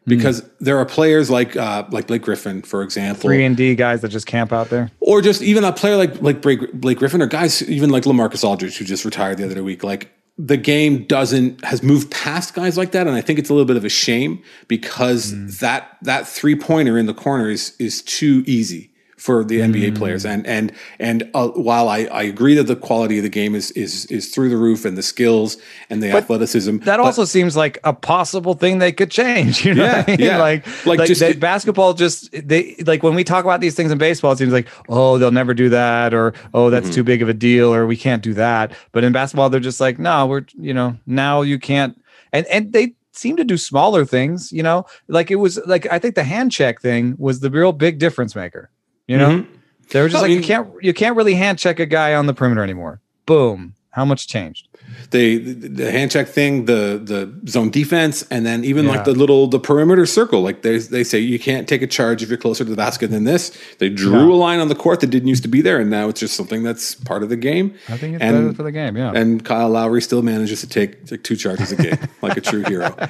because 0.05 0.41
mm. 0.41 0.49
there 0.59 0.77
are 0.77 0.85
players 0.85 1.29
like 1.29 1.55
uh, 1.55 1.85
like 1.91 2.07
Blake 2.07 2.21
Griffin, 2.21 2.61
for 2.61 2.83
example, 2.83 3.21
three 3.21 3.43
and 3.45 3.55
D 3.55 3.75
guys 3.75 4.01
that 4.01 4.09
just 4.09 4.25
camp 4.25 4.51
out 4.51 4.69
there, 4.69 4.91
or 4.99 5.21
just 5.21 5.41
even 5.41 5.63
a 5.63 5.71
player 5.71 5.97
like 5.97 6.21
like 6.21 6.41
Blake, 6.41 6.97
Griffin, 6.97 7.21
or 7.21 7.27
guys 7.27 7.61
even 7.69 7.89
like 7.89 8.03
Lamarcus 8.03 8.43
Aldridge 8.43 8.77
who 8.77 8.85
just 8.85 9.05
retired 9.05 9.37
the 9.37 9.45
other 9.45 9.63
week. 9.63 9.83
Like 9.83 10.11
the 10.37 10.57
game 10.57 11.05
doesn't 11.05 11.63
has 11.63 11.83
moved 11.83 12.11
past 12.11 12.53
guys 12.53 12.77
like 12.77 12.91
that, 12.91 13.07
and 13.07 13.15
I 13.15 13.21
think 13.21 13.39
it's 13.39 13.49
a 13.49 13.53
little 13.53 13.67
bit 13.67 13.77
of 13.77 13.85
a 13.85 13.89
shame 13.89 14.43
because 14.67 15.33
mm. 15.33 15.59
that 15.59 15.97
that 16.01 16.27
three 16.27 16.55
pointer 16.55 16.97
in 16.97 17.05
the 17.05 17.13
corner 17.13 17.49
is 17.49 17.75
is 17.79 18.01
too 18.01 18.43
easy 18.45 18.90
for 19.21 19.43
the 19.43 19.59
mm. 19.59 19.71
NBA 19.71 19.95
players. 19.95 20.25
And 20.25 20.45
and 20.47 20.71
and 20.97 21.29
uh, 21.35 21.49
while 21.49 21.87
I, 21.89 22.05
I 22.05 22.23
agree 22.23 22.55
that 22.55 22.63
the 22.63 22.75
quality 22.75 23.17
of 23.19 23.23
the 23.23 23.29
game 23.29 23.53
is 23.53 23.69
is 23.71 24.05
is 24.07 24.29
through 24.29 24.49
the 24.49 24.57
roof 24.57 24.83
and 24.83 24.97
the 24.97 25.03
skills 25.03 25.57
and 25.91 26.01
the 26.01 26.11
but 26.11 26.23
athleticism, 26.23 26.77
that 26.79 26.97
but, 26.97 26.99
also 26.99 27.23
seems 27.25 27.55
like 27.55 27.77
a 27.83 27.93
possible 27.93 28.55
thing 28.55 28.79
they 28.79 28.91
could 28.91 29.11
change. 29.11 29.61
You 29.71 29.75
know, 29.75 29.83
yeah, 29.83 30.03
I 30.05 30.11
mean? 30.11 30.19
yeah. 30.19 30.37
like 30.39 30.65
like, 30.85 30.99
like 30.99 31.07
just, 31.07 31.39
basketball. 31.39 31.93
Just 31.93 32.31
they 32.31 32.75
like 32.87 33.03
when 33.03 33.13
we 33.13 33.23
talk 33.23 33.45
about 33.45 33.61
these 33.61 33.75
things 33.75 33.91
in 33.91 33.97
baseball, 33.99 34.31
it 34.31 34.37
seems 34.37 34.51
like 34.51 34.67
oh 34.89 35.19
they'll 35.19 35.31
never 35.31 35.53
do 35.53 35.69
that 35.69 36.15
or 36.15 36.33
oh 36.55 36.71
that's 36.71 36.87
mm-hmm. 36.87 36.95
too 36.95 37.03
big 37.03 37.21
of 37.21 37.29
a 37.29 37.33
deal 37.33 37.73
or 37.73 37.85
we 37.85 37.95
can't 37.95 38.23
do 38.23 38.33
that. 38.33 38.71
But 38.91 39.03
in 39.03 39.13
basketball, 39.13 39.49
they're 39.51 39.59
just 39.59 39.79
like 39.79 39.99
no, 39.99 40.25
we're 40.25 40.45
you 40.57 40.73
know 40.73 40.97
now 41.05 41.41
you 41.41 41.59
can't. 41.59 42.01
And 42.33 42.47
and 42.47 42.73
they 42.73 42.95
seem 43.11 43.37
to 43.37 43.43
do 43.43 43.57
smaller 43.57 44.03
things, 44.03 44.51
you 44.51 44.63
know, 44.63 44.85
like 45.07 45.29
it 45.29 45.35
was 45.35 45.59
like 45.67 45.85
I 45.91 45.99
think 45.99 46.15
the 46.15 46.23
hand 46.23 46.51
check 46.51 46.81
thing 46.81 47.15
was 47.19 47.39
the 47.39 47.51
real 47.51 47.71
big 47.71 47.99
difference 47.99 48.35
maker. 48.35 48.71
You 49.11 49.17
know, 49.17 49.29
mm-hmm. 49.29 49.53
they 49.89 50.01
were 50.01 50.07
just 50.07 50.21
like 50.21 50.31
you 50.31 50.41
can't 50.41 50.69
you 50.81 50.93
can't 50.93 51.17
really 51.17 51.33
hand 51.33 51.59
check 51.59 51.81
a 51.81 51.85
guy 51.85 52.15
on 52.15 52.27
the 52.27 52.33
perimeter 52.33 52.63
anymore. 52.63 53.01
Boom. 53.25 53.75
How 53.89 54.05
much 54.05 54.25
changed? 54.25 54.69
The, 55.11 55.37
the 55.37 55.91
hand 55.91 56.11
check 56.11 56.27
thing, 56.27 56.65
the 56.65 57.01
the 57.03 57.49
zone 57.49 57.69
defense, 57.69 58.25
and 58.31 58.45
then 58.45 58.63
even 58.63 58.85
yeah. 58.85 58.91
like 58.91 59.05
the 59.05 59.13
little 59.13 59.47
the 59.47 59.59
perimeter 59.59 60.05
circle. 60.05 60.41
Like 60.41 60.61
they 60.61 60.77
they 60.77 61.03
say 61.03 61.19
you 61.19 61.39
can't 61.39 61.67
take 61.67 61.81
a 61.81 61.87
charge 61.87 62.23
if 62.23 62.29
you're 62.29 62.37
closer 62.37 62.63
to 62.63 62.69
the 62.69 62.75
basket 62.75 63.09
than 63.09 63.25
this. 63.25 63.57
They 63.79 63.89
drew 63.89 64.29
yeah. 64.29 64.35
a 64.35 64.37
line 64.37 64.59
on 64.59 64.69
the 64.69 64.75
court 64.75 65.01
that 65.01 65.07
didn't 65.07 65.27
used 65.27 65.43
to 65.43 65.49
be 65.49 65.61
there, 65.61 65.79
and 65.79 65.89
now 65.89 66.07
it's 66.07 66.19
just 66.19 66.35
something 66.35 66.63
that's 66.63 66.95
part 66.95 67.23
of 67.23 67.29
the 67.29 67.35
game. 67.35 67.75
I 67.89 67.97
think 67.97 68.15
it's 68.15 68.23
and, 68.23 68.47
better 68.47 68.55
for 68.55 68.63
the 68.63 68.71
game. 68.71 68.95
Yeah. 68.95 69.11
And 69.13 69.43
Kyle 69.43 69.69
Lowry 69.69 70.01
still 70.01 70.21
manages 70.21 70.61
to 70.61 70.67
take 70.67 71.11
like 71.11 71.23
two 71.23 71.35
charges 71.35 71.71
a 71.71 71.75
game, 71.75 71.97
like 72.21 72.37
a 72.37 72.41
true 72.41 72.63
hero. 72.63 72.95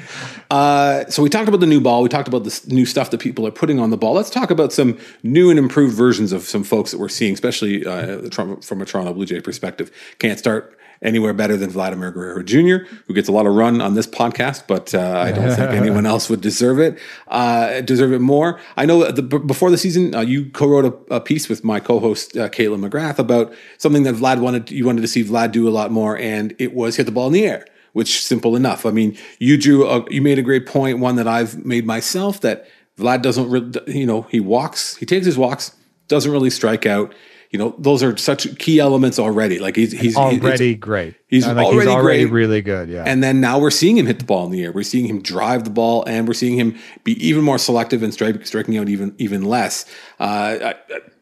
Uh, 0.49 1.09
so 1.09 1.23
we 1.23 1.29
talked 1.29 1.47
about 1.47 1.61
the 1.61 1.65
new 1.65 1.79
ball. 1.79 2.01
We 2.01 2.09
talked 2.09 2.27
about 2.27 2.43
the 2.43 2.61
new 2.67 2.85
stuff 2.85 3.09
that 3.11 3.19
people 3.19 3.47
are 3.47 3.51
putting 3.51 3.79
on 3.79 3.89
the 3.89 3.95
ball. 3.95 4.13
Let's 4.13 4.29
talk 4.29 4.51
about 4.51 4.73
some 4.73 4.97
new 5.23 5.49
and 5.49 5.57
improved 5.57 5.95
versions 5.95 6.33
of 6.33 6.43
some 6.43 6.63
folks 6.63 6.91
that 6.91 6.97
we're 6.97 7.07
seeing, 7.07 7.33
especially 7.33 7.85
uh, 7.85 8.29
from 8.29 8.81
a 8.81 8.85
Toronto 8.85 9.13
Blue 9.13 9.25
Jay 9.25 9.39
perspective. 9.39 9.91
Can't 10.19 10.37
start 10.37 10.77
anywhere 11.01 11.33
better 11.33 11.57
than 11.57 11.69
Vladimir 11.69 12.11
Guerrero 12.11 12.43
Jr., 12.43 12.85
who 13.07 13.13
gets 13.13 13.27
a 13.27 13.31
lot 13.31 13.47
of 13.47 13.55
run 13.55 13.81
on 13.81 13.95
this 13.95 14.05
podcast, 14.05 14.67
but 14.67 14.93
uh, 14.93 15.23
I 15.25 15.31
don't 15.31 15.49
think 15.55 15.71
anyone 15.71 16.05
else 16.05 16.29
would 16.29 16.41
deserve 16.41 16.79
it. 16.79 16.99
Uh, 17.27 17.81
deserve 17.81 18.13
it 18.13 18.19
more. 18.19 18.59
I 18.77 18.85
know 18.85 19.11
the, 19.11 19.21
before 19.21 19.71
the 19.71 19.77
season, 19.77 20.13
uh, 20.13 20.21
you 20.21 20.49
co-wrote 20.51 20.85
a, 20.85 21.15
a, 21.15 21.21
piece 21.21 21.49
with 21.49 21.63
my 21.63 21.79
co-host 21.79 22.37
uh, 22.37 22.49
Kaitlyn 22.49 22.87
McGrath 22.87 23.19
about 23.19 23.53
something 23.77 24.03
that 24.03 24.15
Vlad 24.15 24.39
wanted. 24.39 24.69
You 24.71 24.85
wanted 24.85 25.01
to 25.01 25.07
see 25.07 25.23
Vlad 25.23 25.51
do 25.51 25.67
a 25.67 25.71
lot 25.71 25.91
more, 25.91 26.17
and 26.17 26.55
it 26.59 26.73
was 26.73 26.97
hit 26.97 27.05
the 27.05 27.11
ball 27.11 27.27
in 27.27 27.33
the 27.33 27.45
air. 27.45 27.65
Which 27.93 28.23
simple 28.23 28.55
enough. 28.55 28.85
I 28.85 28.91
mean, 28.91 29.17
you 29.39 29.57
drew. 29.57 29.85
A, 29.85 30.05
you 30.09 30.21
made 30.21 30.39
a 30.39 30.41
great 30.41 30.65
point. 30.65 30.99
One 30.99 31.17
that 31.17 31.27
I've 31.27 31.65
made 31.65 31.85
myself 31.85 32.39
that 32.39 32.65
Vlad 32.97 33.21
doesn't. 33.21 33.49
Re- 33.49 33.93
you 33.93 34.05
know, 34.05 34.21
he 34.23 34.39
walks. 34.39 34.95
He 34.95 35.05
takes 35.05 35.25
his 35.25 35.37
walks. 35.37 35.75
Doesn't 36.07 36.31
really 36.31 36.49
strike 36.49 36.85
out 36.85 37.13
you 37.51 37.59
know, 37.59 37.75
those 37.77 38.01
are 38.01 38.15
such 38.15 38.57
key 38.59 38.79
elements 38.79 39.19
already. 39.19 39.59
Like 39.59 39.75
he's 39.75 39.91
he's 39.91 40.15
already 40.15 40.73
great. 40.73 41.15
He's 41.27 41.45
like 41.45 41.57
already, 41.57 41.79
he's 41.79 41.87
already 41.87 42.23
great. 42.23 42.31
really 42.31 42.61
good. 42.61 42.87
Yeah. 42.87 43.03
And 43.05 43.21
then 43.21 43.41
now 43.41 43.59
we're 43.59 43.71
seeing 43.71 43.97
him 43.97 44.05
hit 44.05 44.19
the 44.19 44.25
ball 44.25 44.45
in 44.45 44.51
the 44.51 44.63
air. 44.63 44.71
We're 44.71 44.83
seeing 44.83 45.05
him 45.05 45.21
drive 45.21 45.65
the 45.65 45.69
ball, 45.69 46.05
and 46.05 46.29
we're 46.29 46.33
seeing 46.33 46.57
him 46.57 46.79
be 47.03 47.11
even 47.25 47.43
more 47.43 47.57
selective 47.57 48.03
and 48.03 48.13
strike, 48.13 48.45
striking 48.47 48.77
out 48.77 48.87
even 48.87 49.13
even 49.17 49.43
less. 49.43 49.85
Uh, 50.17 50.23
I, 50.23 50.75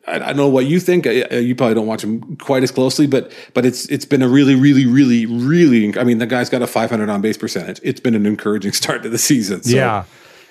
I, 0.07 0.15
I, 0.15 0.19
don't 0.19 0.37
know 0.37 0.49
what 0.49 0.67
you 0.67 0.79
think. 0.79 1.05
You 1.05 1.55
probably 1.55 1.73
don't 1.73 1.87
watch 1.87 2.03
him 2.03 2.37
quite 2.37 2.61
as 2.61 2.69
closely, 2.69 3.07
but 3.07 3.31
but 3.55 3.65
it's 3.65 3.87
it's 3.87 4.05
been 4.05 4.21
a 4.21 4.29
really, 4.29 4.53
really, 4.53 4.85
really, 4.85 5.25
really. 5.25 5.97
I 5.97 6.03
mean, 6.03 6.19
the 6.19 6.27
guy's 6.27 6.49
got 6.49 6.61
a 6.61 6.67
500 6.67 7.09
on 7.09 7.21
base 7.21 7.37
percentage. 7.37 7.79
It's 7.81 7.99
been 7.99 8.13
an 8.13 8.27
encouraging 8.27 8.71
start 8.73 9.01
to 9.01 9.09
the 9.09 9.17
season. 9.17 9.63
So. 9.63 9.75
Yeah. 9.75 10.05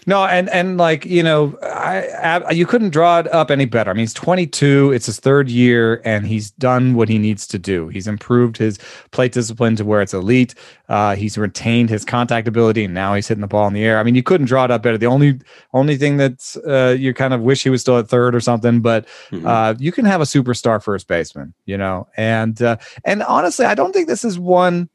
No, 0.06 0.24
and 0.24 0.48
and 0.50 0.78
like 0.78 1.04
you 1.04 1.22
know, 1.22 1.58
I, 1.62 2.42
I, 2.46 2.50
you 2.50 2.66
couldn't 2.66 2.90
draw 2.90 3.18
it 3.18 3.32
up 3.32 3.50
any 3.50 3.64
better. 3.64 3.90
I 3.90 3.94
mean, 3.94 4.00
he's 4.00 4.14
22. 4.14 4.92
It's 4.92 5.06
his 5.06 5.20
third 5.20 5.50
year, 5.50 6.00
and 6.04 6.26
he's 6.26 6.50
done 6.52 6.94
what 6.94 7.08
he 7.08 7.18
needs 7.18 7.46
to 7.48 7.58
do. 7.58 7.88
He's 7.88 8.06
improved 8.06 8.56
his 8.56 8.78
plate 9.10 9.32
discipline 9.32 9.76
to 9.76 9.84
where 9.84 10.00
it's 10.00 10.14
elite. 10.14 10.54
Uh, 10.88 11.14
he's 11.14 11.36
retained 11.36 11.90
his 11.90 12.04
contact 12.04 12.48
ability, 12.48 12.84
and 12.84 12.94
now 12.94 13.14
he's 13.14 13.28
hitting 13.28 13.42
the 13.42 13.46
ball 13.46 13.66
in 13.66 13.74
the 13.74 13.84
air. 13.84 13.98
I 13.98 14.02
mean, 14.02 14.14
you 14.14 14.22
couldn't 14.22 14.46
draw 14.46 14.64
it 14.64 14.70
up 14.70 14.82
better. 14.82 14.98
The 14.98 15.06
only 15.06 15.40
only 15.74 15.96
thing 15.96 16.16
that's 16.16 16.56
uh, 16.58 16.96
you 16.98 17.12
kind 17.12 17.34
of 17.34 17.42
wish 17.42 17.62
he 17.62 17.70
was 17.70 17.80
still 17.80 17.98
at 17.98 18.08
third 18.08 18.34
or 18.34 18.40
something, 18.40 18.80
but 18.80 19.06
mm-hmm. 19.30 19.46
uh, 19.46 19.74
you 19.78 19.92
can 19.92 20.04
have 20.04 20.20
a 20.20 20.24
superstar 20.24 20.82
first 20.82 21.08
baseman, 21.08 21.54
you 21.66 21.76
know. 21.76 22.08
And 22.16 22.60
uh, 22.62 22.76
and 23.04 23.22
honestly, 23.24 23.66
I 23.66 23.74
don't 23.74 23.92
think 23.92 24.08
this 24.08 24.24
is 24.24 24.38
one 24.38 24.88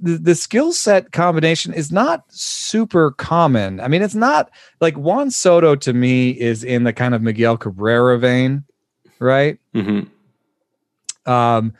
the, 0.00 0.18
the 0.18 0.34
skill 0.34 0.72
set 0.72 1.12
combination 1.12 1.72
is 1.72 1.90
not 1.90 2.24
super 2.28 3.12
common. 3.12 3.80
I 3.80 3.88
mean, 3.88 4.02
it's 4.02 4.14
not 4.14 4.50
like 4.80 4.96
Juan 4.96 5.30
Soto 5.30 5.74
to 5.76 5.92
me 5.92 6.30
is 6.30 6.62
in 6.62 6.84
the 6.84 6.92
kind 6.92 7.14
of 7.14 7.22
Miguel 7.22 7.56
Cabrera 7.56 8.18
vein, 8.18 8.64
right? 9.18 9.58
Mm-hmm. 9.74 11.30
Um, 11.30 11.74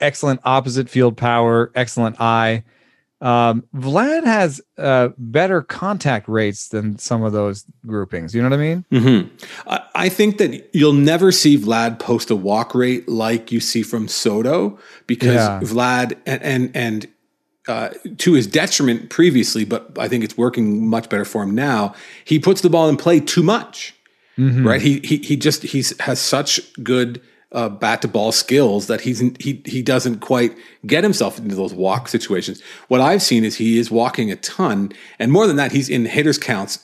excellent 0.00 0.40
opposite 0.44 0.88
field 0.88 1.16
power, 1.16 1.70
excellent 1.74 2.20
eye. 2.20 2.64
Um, 3.20 3.64
Vlad 3.72 4.24
has 4.24 4.60
uh, 4.78 5.10
better 5.16 5.62
contact 5.62 6.28
rates 6.28 6.68
than 6.68 6.98
some 6.98 7.22
of 7.22 7.32
those 7.32 7.64
groupings. 7.86 8.34
You 8.34 8.42
know 8.42 8.48
what 8.48 8.58
I 8.58 8.62
mean? 8.62 8.84
Mm-hmm. 8.90 9.68
I, 9.68 9.80
I, 9.94 10.08
think 10.08 10.38
that 10.38 10.68
you'll 10.72 10.92
never 10.92 11.30
see 11.30 11.56
Vlad 11.56 12.00
post 12.00 12.32
a 12.32 12.36
walk 12.36 12.74
rate 12.74 13.08
like 13.08 13.52
you 13.52 13.60
see 13.60 13.84
from 13.84 14.08
Soto 14.08 14.76
because 15.06 15.36
yeah. 15.36 15.60
Vlad 15.62 16.18
and 16.26 16.42
and 16.42 16.70
and 16.74 17.06
uh, 17.68 17.90
to 18.18 18.32
his 18.32 18.46
detriment 18.46 19.10
previously, 19.10 19.64
but 19.64 19.96
I 19.98 20.08
think 20.08 20.24
it's 20.24 20.36
working 20.36 20.86
much 20.88 21.08
better 21.08 21.24
for 21.24 21.42
him 21.42 21.54
now. 21.54 21.94
He 22.24 22.38
puts 22.38 22.60
the 22.60 22.70
ball 22.70 22.88
in 22.88 22.96
play 22.96 23.20
too 23.20 23.42
much, 23.42 23.94
mm-hmm. 24.36 24.66
right? 24.66 24.82
He 24.82 25.00
he 25.00 25.18
he 25.18 25.36
just 25.36 25.62
he's 25.62 25.98
has 26.00 26.20
such 26.20 26.60
good 26.82 27.20
uh, 27.52 27.68
bat 27.68 28.02
to 28.02 28.08
ball 28.08 28.32
skills 28.32 28.86
that 28.88 29.02
he's 29.02 29.20
he 29.38 29.62
he 29.64 29.82
doesn't 29.82 30.20
quite 30.20 30.56
get 30.86 31.04
himself 31.04 31.38
into 31.38 31.54
those 31.54 31.72
walk 31.72 32.08
situations. 32.08 32.60
What 32.88 33.00
I've 33.00 33.22
seen 33.22 33.44
is 33.44 33.56
he 33.56 33.78
is 33.78 33.90
walking 33.90 34.32
a 34.32 34.36
ton, 34.36 34.92
and 35.18 35.30
more 35.30 35.46
than 35.46 35.56
that, 35.56 35.72
he's 35.72 35.88
in 35.88 36.06
hitters 36.06 36.38
counts 36.38 36.80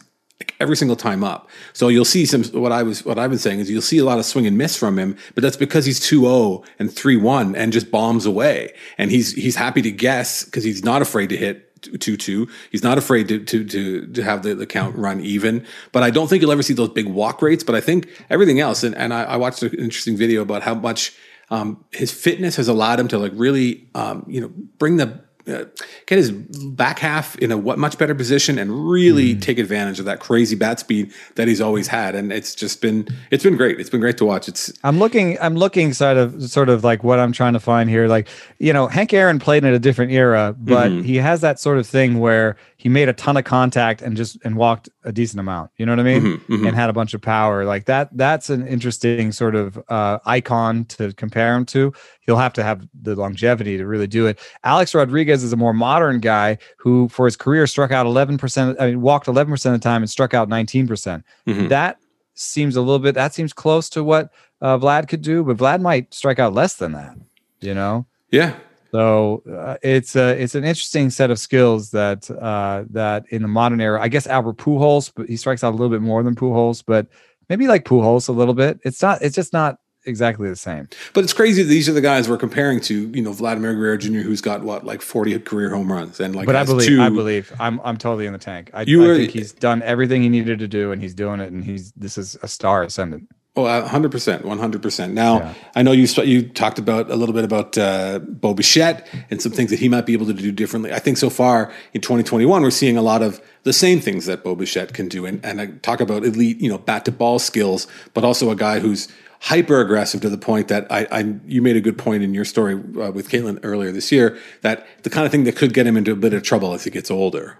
every 0.60 0.76
single 0.76 0.96
time 0.96 1.24
up. 1.24 1.48
So 1.72 1.88
you'll 1.88 2.04
see 2.04 2.26
some 2.26 2.44
what 2.44 2.72
I 2.72 2.82
was 2.82 3.04
what 3.04 3.18
I've 3.18 3.30
been 3.30 3.38
saying 3.38 3.60
is 3.60 3.70
you'll 3.70 3.82
see 3.82 3.98
a 3.98 4.04
lot 4.04 4.18
of 4.18 4.24
swing 4.24 4.46
and 4.46 4.56
miss 4.56 4.76
from 4.76 4.98
him, 4.98 5.16
but 5.34 5.42
that's 5.42 5.56
because 5.56 5.84
he's 5.84 6.00
2-0 6.00 6.64
and 6.78 6.90
3-1 6.90 7.56
and 7.56 7.72
just 7.72 7.90
bombs 7.90 8.26
away. 8.26 8.72
And 8.98 9.10
he's 9.10 9.32
he's 9.32 9.56
happy 9.56 9.82
to 9.82 9.90
guess 9.90 10.44
because 10.44 10.64
he's 10.64 10.84
not 10.84 11.02
afraid 11.02 11.28
to 11.30 11.36
hit 11.36 11.64
two 11.80 12.16
two. 12.16 12.48
He's 12.70 12.82
not 12.82 12.98
afraid 12.98 13.28
to 13.28 13.44
to 13.44 13.64
to 13.64 14.06
to 14.06 14.22
have 14.22 14.42
the, 14.42 14.54
the 14.54 14.66
count 14.66 14.96
run 14.96 15.20
even. 15.20 15.64
But 15.92 16.02
I 16.02 16.10
don't 16.10 16.28
think 16.28 16.42
you'll 16.42 16.52
ever 16.52 16.62
see 16.62 16.74
those 16.74 16.90
big 16.90 17.06
walk 17.06 17.42
rates. 17.42 17.64
But 17.64 17.74
I 17.74 17.80
think 17.80 18.08
everything 18.30 18.60
else, 18.60 18.82
and, 18.82 18.94
and 18.94 19.12
I, 19.14 19.24
I 19.24 19.36
watched 19.36 19.62
an 19.62 19.74
interesting 19.74 20.16
video 20.16 20.42
about 20.42 20.62
how 20.62 20.74
much 20.74 21.14
um, 21.50 21.84
his 21.92 22.12
fitness 22.12 22.56
has 22.56 22.68
allowed 22.68 23.00
him 23.00 23.08
to 23.08 23.18
like 23.18 23.32
really 23.34 23.88
um, 23.94 24.24
you 24.28 24.40
know 24.40 24.48
bring 24.78 24.96
the 24.96 25.20
uh, 25.48 25.64
get 26.06 26.18
his 26.18 26.30
back 26.30 26.98
half 26.98 27.36
in 27.38 27.50
a 27.50 27.56
what 27.56 27.78
much 27.78 27.98
better 27.98 28.14
position 28.14 28.58
and 28.58 28.88
really 28.88 29.34
mm. 29.34 29.40
take 29.40 29.58
advantage 29.58 29.98
of 29.98 30.04
that 30.04 30.20
crazy 30.20 30.56
bat 30.56 30.80
speed 30.80 31.12
that 31.36 31.48
he's 31.48 31.60
always 31.60 31.88
had. 31.88 32.14
And 32.14 32.32
it's 32.32 32.54
just 32.54 32.80
been 32.80 33.08
it's 33.30 33.44
been 33.44 33.56
great. 33.56 33.80
It's 33.80 33.90
been 33.90 34.00
great 34.00 34.18
to 34.18 34.24
watch. 34.24 34.48
It's 34.48 34.72
I'm 34.84 34.98
looking 34.98 35.38
I'm 35.40 35.56
looking 35.56 35.92
sort 35.92 36.16
of 36.16 36.50
sort 36.50 36.68
of 36.68 36.84
like 36.84 37.02
what 37.04 37.18
I'm 37.18 37.32
trying 37.32 37.54
to 37.54 37.60
find 37.60 37.88
here. 37.88 38.08
Like 38.08 38.28
you 38.58 38.72
know, 38.72 38.86
Hank 38.86 39.12
Aaron 39.12 39.38
played 39.38 39.64
in 39.64 39.72
a 39.72 39.78
different 39.78 40.12
era, 40.12 40.54
but 40.58 40.90
mm-hmm. 40.90 41.02
he 41.02 41.16
has 41.16 41.40
that 41.40 41.58
sort 41.58 41.78
of 41.78 41.86
thing 41.86 42.18
where 42.18 42.56
he 42.76 42.88
made 42.88 43.08
a 43.08 43.12
ton 43.12 43.36
of 43.36 43.44
contact 43.44 44.02
and 44.02 44.16
just 44.16 44.38
and 44.44 44.56
walked 44.56 44.88
a 45.04 45.12
decent 45.12 45.40
amount. 45.40 45.70
You 45.76 45.86
know 45.86 45.92
what 45.92 46.00
I 46.00 46.04
mean? 46.04 46.22
Mm-hmm, 46.22 46.52
mm-hmm. 46.52 46.66
And 46.66 46.76
had 46.76 46.90
a 46.90 46.92
bunch 46.92 47.14
of 47.14 47.20
power 47.20 47.64
like 47.64 47.86
that. 47.86 48.16
That's 48.16 48.50
an 48.50 48.66
interesting 48.66 49.32
sort 49.32 49.54
of 49.54 49.82
uh, 49.88 50.18
icon 50.24 50.84
to 50.86 51.12
compare 51.14 51.56
him 51.56 51.64
to. 51.66 51.92
He'll 52.28 52.36
have 52.36 52.52
to 52.52 52.62
have 52.62 52.86
the 52.92 53.16
longevity 53.16 53.78
to 53.78 53.86
really 53.86 54.06
do 54.06 54.26
it. 54.26 54.38
Alex 54.62 54.94
Rodriguez 54.94 55.42
is 55.42 55.54
a 55.54 55.56
more 55.56 55.72
modern 55.72 56.20
guy 56.20 56.58
who, 56.76 57.08
for 57.08 57.24
his 57.24 57.38
career, 57.38 57.66
struck 57.66 57.90
out 57.90 58.04
11%. 58.04 58.76
I 58.78 58.88
mean, 58.88 59.00
walked 59.00 59.28
11% 59.28 59.50
of 59.50 59.72
the 59.72 59.78
time 59.78 60.02
and 60.02 60.10
struck 60.10 60.34
out 60.34 60.46
19%. 60.50 60.86
percent 60.86 61.24
mm-hmm. 61.46 61.68
That 61.68 61.98
seems 62.34 62.76
a 62.76 62.82
little 62.82 62.98
bit. 62.98 63.14
That 63.14 63.32
seems 63.32 63.54
close 63.54 63.88
to 63.88 64.04
what 64.04 64.30
uh, 64.60 64.76
Vlad 64.76 65.08
could 65.08 65.22
do, 65.22 65.42
but 65.42 65.56
Vlad 65.56 65.80
might 65.80 66.12
strike 66.12 66.38
out 66.38 66.52
less 66.52 66.74
than 66.74 66.92
that. 66.92 67.16
You 67.62 67.72
know? 67.72 68.04
Yeah, 68.30 68.56
so 68.92 69.42
uh, 69.50 69.76
it's 69.82 70.16
a 70.16 70.40
it's 70.40 70.54
an 70.54 70.64
interesting 70.64 71.10
set 71.10 71.30
of 71.30 71.38
skills 71.38 71.90
that 71.92 72.30
uh, 72.30 72.84
that 72.90 73.24
in 73.30 73.42
the 73.42 73.48
modern 73.48 73.80
era, 73.80 74.00
I 74.00 74.08
guess 74.08 74.26
Albert 74.26 74.58
Pujols, 74.58 75.12
but 75.14 75.28
he 75.28 75.36
strikes 75.36 75.62
out 75.62 75.70
a 75.70 75.76
little 75.76 75.90
bit 75.90 76.00
more 76.00 76.22
than 76.22 76.34
Pujols, 76.34 76.82
but 76.86 77.06
maybe 77.48 77.68
like 77.68 77.84
Pujols 77.84 78.28
a 78.28 78.32
little 78.32 78.54
bit. 78.54 78.80
It's 78.84 79.02
not. 79.02 79.20
It's 79.20 79.34
just 79.34 79.52
not 79.52 79.78
exactly 80.04 80.48
the 80.48 80.56
same. 80.56 80.88
But 81.14 81.24
it's 81.24 81.32
crazy. 81.32 81.62
These 81.62 81.88
are 81.88 81.92
the 81.92 82.00
guys 82.00 82.28
we're 82.28 82.38
comparing 82.38 82.80
to. 82.82 83.08
You 83.08 83.22
know, 83.22 83.32
Vladimir 83.32 83.74
Guerrero 83.74 83.96
Jr., 83.96 84.20
who's 84.20 84.40
got 84.40 84.62
what 84.62 84.84
like 84.84 85.02
forty 85.02 85.38
career 85.38 85.70
home 85.70 85.90
runs, 85.90 86.20
and 86.20 86.34
like. 86.34 86.46
But 86.46 86.56
I 86.56 86.64
believe, 86.64 86.88
two, 86.88 87.02
I 87.02 87.08
believe, 87.08 87.52
I'm 87.58 87.80
I'm 87.84 87.96
totally 87.96 88.26
in 88.26 88.32
the 88.32 88.38
tank. 88.38 88.70
I, 88.74 88.82
you 88.82 89.02
I 89.12 89.16
think 89.16 89.32
he's 89.32 89.52
done 89.52 89.82
everything 89.82 90.22
he 90.22 90.28
needed 90.28 90.58
to 90.60 90.68
do, 90.68 90.92
and 90.92 91.00
he's 91.02 91.14
doing 91.14 91.40
it, 91.40 91.52
and 91.52 91.64
he's 91.64 91.92
this 91.92 92.18
is 92.18 92.36
a 92.42 92.48
star 92.48 92.82
ascendant. 92.82 93.28
Oh, 93.58 93.64
100%, 93.64 94.42
100%. 94.42 95.12
Now, 95.12 95.38
yeah. 95.38 95.54
I 95.74 95.82
know 95.82 95.90
you 95.90 96.06
you 96.22 96.48
talked 96.48 96.78
about 96.78 97.10
a 97.10 97.16
little 97.16 97.34
bit 97.34 97.42
about 97.42 97.76
uh, 97.76 98.20
Bo 98.20 98.54
Bichette 98.54 99.04
and 99.30 99.42
some 99.42 99.50
things 99.50 99.70
that 99.70 99.80
he 99.80 99.88
might 99.88 100.06
be 100.06 100.12
able 100.12 100.26
to 100.26 100.32
do 100.32 100.52
differently. 100.52 100.92
I 100.92 101.00
think 101.00 101.16
so 101.16 101.28
far 101.28 101.72
in 101.92 102.00
2021, 102.00 102.62
we're 102.62 102.70
seeing 102.70 102.96
a 102.96 103.02
lot 103.02 103.20
of 103.20 103.40
the 103.64 103.72
same 103.72 103.98
things 103.98 104.26
that 104.26 104.44
Bo 104.44 104.54
Bichette 104.54 104.94
can 104.94 105.08
do. 105.08 105.26
And, 105.26 105.44
and 105.44 105.60
I 105.60 105.66
talk 105.82 106.00
about 106.00 106.24
elite, 106.24 106.60
you 106.60 106.68
know, 106.68 106.78
bat 106.78 107.04
to 107.06 107.10
ball 107.10 107.40
skills, 107.40 107.88
but 108.14 108.22
also 108.22 108.52
a 108.52 108.54
guy 108.54 108.78
who's 108.78 109.08
hyper 109.40 109.80
aggressive 109.80 110.20
to 110.22 110.28
the 110.28 110.38
point 110.38 110.68
that 110.68 110.90
I, 110.90 111.06
I, 111.10 111.34
you 111.46 111.62
made 111.62 111.76
a 111.76 111.80
good 111.80 111.98
point 111.98 112.22
in 112.22 112.34
your 112.34 112.44
story 112.44 112.74
uh, 112.74 113.10
with 113.12 113.28
Kaitlyn 113.28 113.60
earlier 113.62 113.92
this 113.92 114.10
year 114.10 114.38
that 114.62 114.86
the 115.04 115.10
kind 115.10 115.24
of 115.26 115.32
thing 115.32 115.44
that 115.44 115.56
could 115.56 115.72
get 115.72 115.86
him 115.86 115.96
into 115.96 116.12
a 116.12 116.16
bit 116.16 116.34
of 116.34 116.42
trouble 116.42 116.72
as 116.74 116.84
he 116.84 116.90
gets 116.90 117.10
older. 117.10 117.58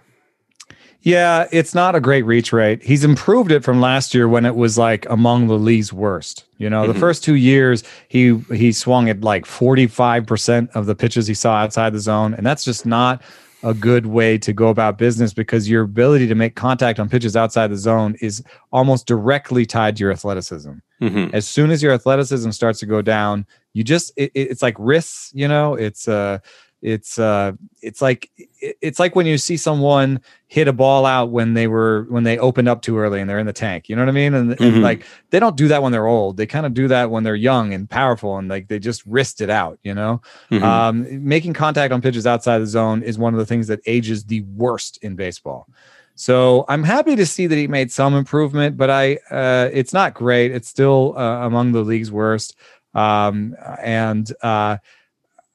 Yeah, 1.02 1.46
it's 1.52 1.74
not 1.74 1.94
a 1.94 2.00
great 2.00 2.22
reach 2.22 2.52
rate. 2.52 2.82
He's 2.82 3.04
improved 3.04 3.52
it 3.52 3.62
from 3.62 3.80
last 3.80 4.14
year 4.14 4.28
when 4.28 4.44
it 4.44 4.56
was 4.56 4.76
like 4.76 5.06
among 5.08 5.46
the 5.46 5.58
league's 5.58 5.92
worst. 5.92 6.44
You 6.58 6.68
know, 6.68 6.82
mm-hmm. 6.82 6.92
the 6.92 6.98
first 6.98 7.22
two 7.22 7.36
years 7.36 7.84
he 8.08 8.36
he 8.52 8.72
swung 8.72 9.08
at 9.08 9.20
like 9.20 9.44
45% 9.44 10.70
of 10.74 10.86
the 10.86 10.96
pitches 10.96 11.28
he 11.28 11.34
saw 11.34 11.54
outside 11.54 11.92
the 11.92 12.00
zone, 12.00 12.34
and 12.34 12.44
that's 12.44 12.64
just 12.64 12.84
not 12.84 13.22
a 13.62 13.74
good 13.74 14.06
way 14.06 14.38
to 14.38 14.52
go 14.52 14.68
about 14.68 14.98
business 14.98 15.32
because 15.32 15.68
your 15.68 15.82
ability 15.82 16.26
to 16.28 16.34
make 16.34 16.54
contact 16.54 17.00
on 17.00 17.08
pitches 17.08 17.36
outside 17.36 17.68
the 17.68 17.76
zone 17.76 18.16
is 18.20 18.42
almost 18.72 19.06
directly 19.06 19.66
tied 19.66 19.96
to 19.96 20.02
your 20.02 20.12
athleticism. 20.12 20.72
Mm-hmm. 21.02 21.34
As 21.34 21.46
soon 21.46 21.70
as 21.70 21.82
your 21.82 21.92
athleticism 21.92 22.50
starts 22.50 22.78
to 22.80 22.86
go 22.86 23.02
down, 23.02 23.46
you 23.72 23.84
just 23.84 24.12
it, 24.16 24.30
it's 24.34 24.62
like 24.62 24.76
risks, 24.78 25.32
you 25.34 25.48
know, 25.48 25.74
it's 25.74 26.08
uh 26.08 26.38
it's 26.80 27.18
uh 27.18 27.52
it's 27.82 28.00
like 28.00 28.30
it's 28.60 29.00
like 29.00 29.16
when 29.16 29.26
you 29.26 29.36
see 29.36 29.56
someone 29.56 30.20
hit 30.46 30.68
a 30.68 30.72
ball 30.72 31.04
out 31.06 31.30
when 31.30 31.54
they 31.54 31.66
were 31.66 32.06
when 32.08 32.22
they 32.22 32.38
opened 32.38 32.68
up 32.68 32.82
too 32.82 32.98
early 32.98 33.20
and 33.20 33.28
they're 33.28 33.38
in 33.38 33.46
the 33.46 33.52
tank 33.52 33.88
you 33.88 33.96
know 33.96 34.02
what 34.02 34.08
i 34.08 34.12
mean? 34.12 34.32
And, 34.34 34.50
mm-hmm. 34.52 34.62
and 34.62 34.82
like 34.82 35.04
they 35.30 35.40
don't 35.40 35.56
do 35.56 35.68
that 35.68 35.82
when 35.82 35.92
they're 35.92 36.06
old. 36.06 36.36
They 36.36 36.46
kind 36.46 36.66
of 36.66 36.74
do 36.74 36.88
that 36.88 37.10
when 37.10 37.24
they're 37.24 37.34
young 37.34 37.74
and 37.74 37.90
powerful 37.90 38.38
and 38.38 38.48
like 38.48 38.68
they 38.68 38.78
just 38.78 39.04
wrist 39.06 39.40
it 39.40 39.50
out 39.50 39.78
you 39.82 39.94
know? 39.94 40.22
Mm-hmm. 40.50 40.64
um, 40.64 41.26
making 41.26 41.54
contact 41.54 41.92
on 41.92 42.00
pitches 42.00 42.26
outside 42.26 42.58
the 42.58 42.66
zone 42.66 43.02
is 43.02 43.18
one 43.18 43.34
of 43.34 43.38
the 43.38 43.46
things 43.46 43.66
that 43.66 43.80
ages 43.86 44.24
the 44.24 44.42
worst 44.42 44.98
in 45.02 45.16
baseball. 45.16 45.68
So 46.14 46.64
i'm 46.68 46.84
happy 46.84 47.16
to 47.16 47.26
see 47.26 47.46
that 47.48 47.56
he 47.56 47.66
made 47.66 47.90
some 47.90 48.14
improvement 48.14 48.76
but 48.76 48.90
i 48.90 49.18
uh, 49.30 49.68
it's 49.72 49.92
not 49.92 50.14
great. 50.14 50.52
It's 50.52 50.68
still 50.68 51.14
uh, 51.18 51.46
among 51.46 51.72
the 51.72 51.82
league's 51.82 52.12
worst. 52.12 52.56
Um, 52.94 53.54
and 53.82 54.30
uh, 54.42 54.78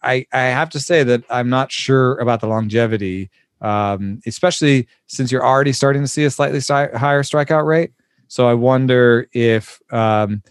I, 0.04 0.26
I 0.32 0.44
have 0.44 0.70
to 0.72 0.80
say 0.80 1.04
that 1.04 1.24
I'm 1.30 1.50
not 1.50 1.72
sure 1.72 2.18
about 2.20 2.42
the 2.42 2.48
longevity, 2.48 3.30
um, 3.62 4.22
especially 4.26 4.88
since 5.08 5.32
you're 5.32 5.46
already 5.46 5.74
starting 5.74 6.02
to 6.02 6.08
see 6.08 6.26
a 6.26 6.30
slightly 6.30 6.60
higher 6.60 7.24
strikeout 7.24 7.66
rate. 7.66 7.92
So 8.28 8.48
I 8.48 8.54
wonder 8.54 9.28
if, 9.34 9.80
um, 9.92 10.44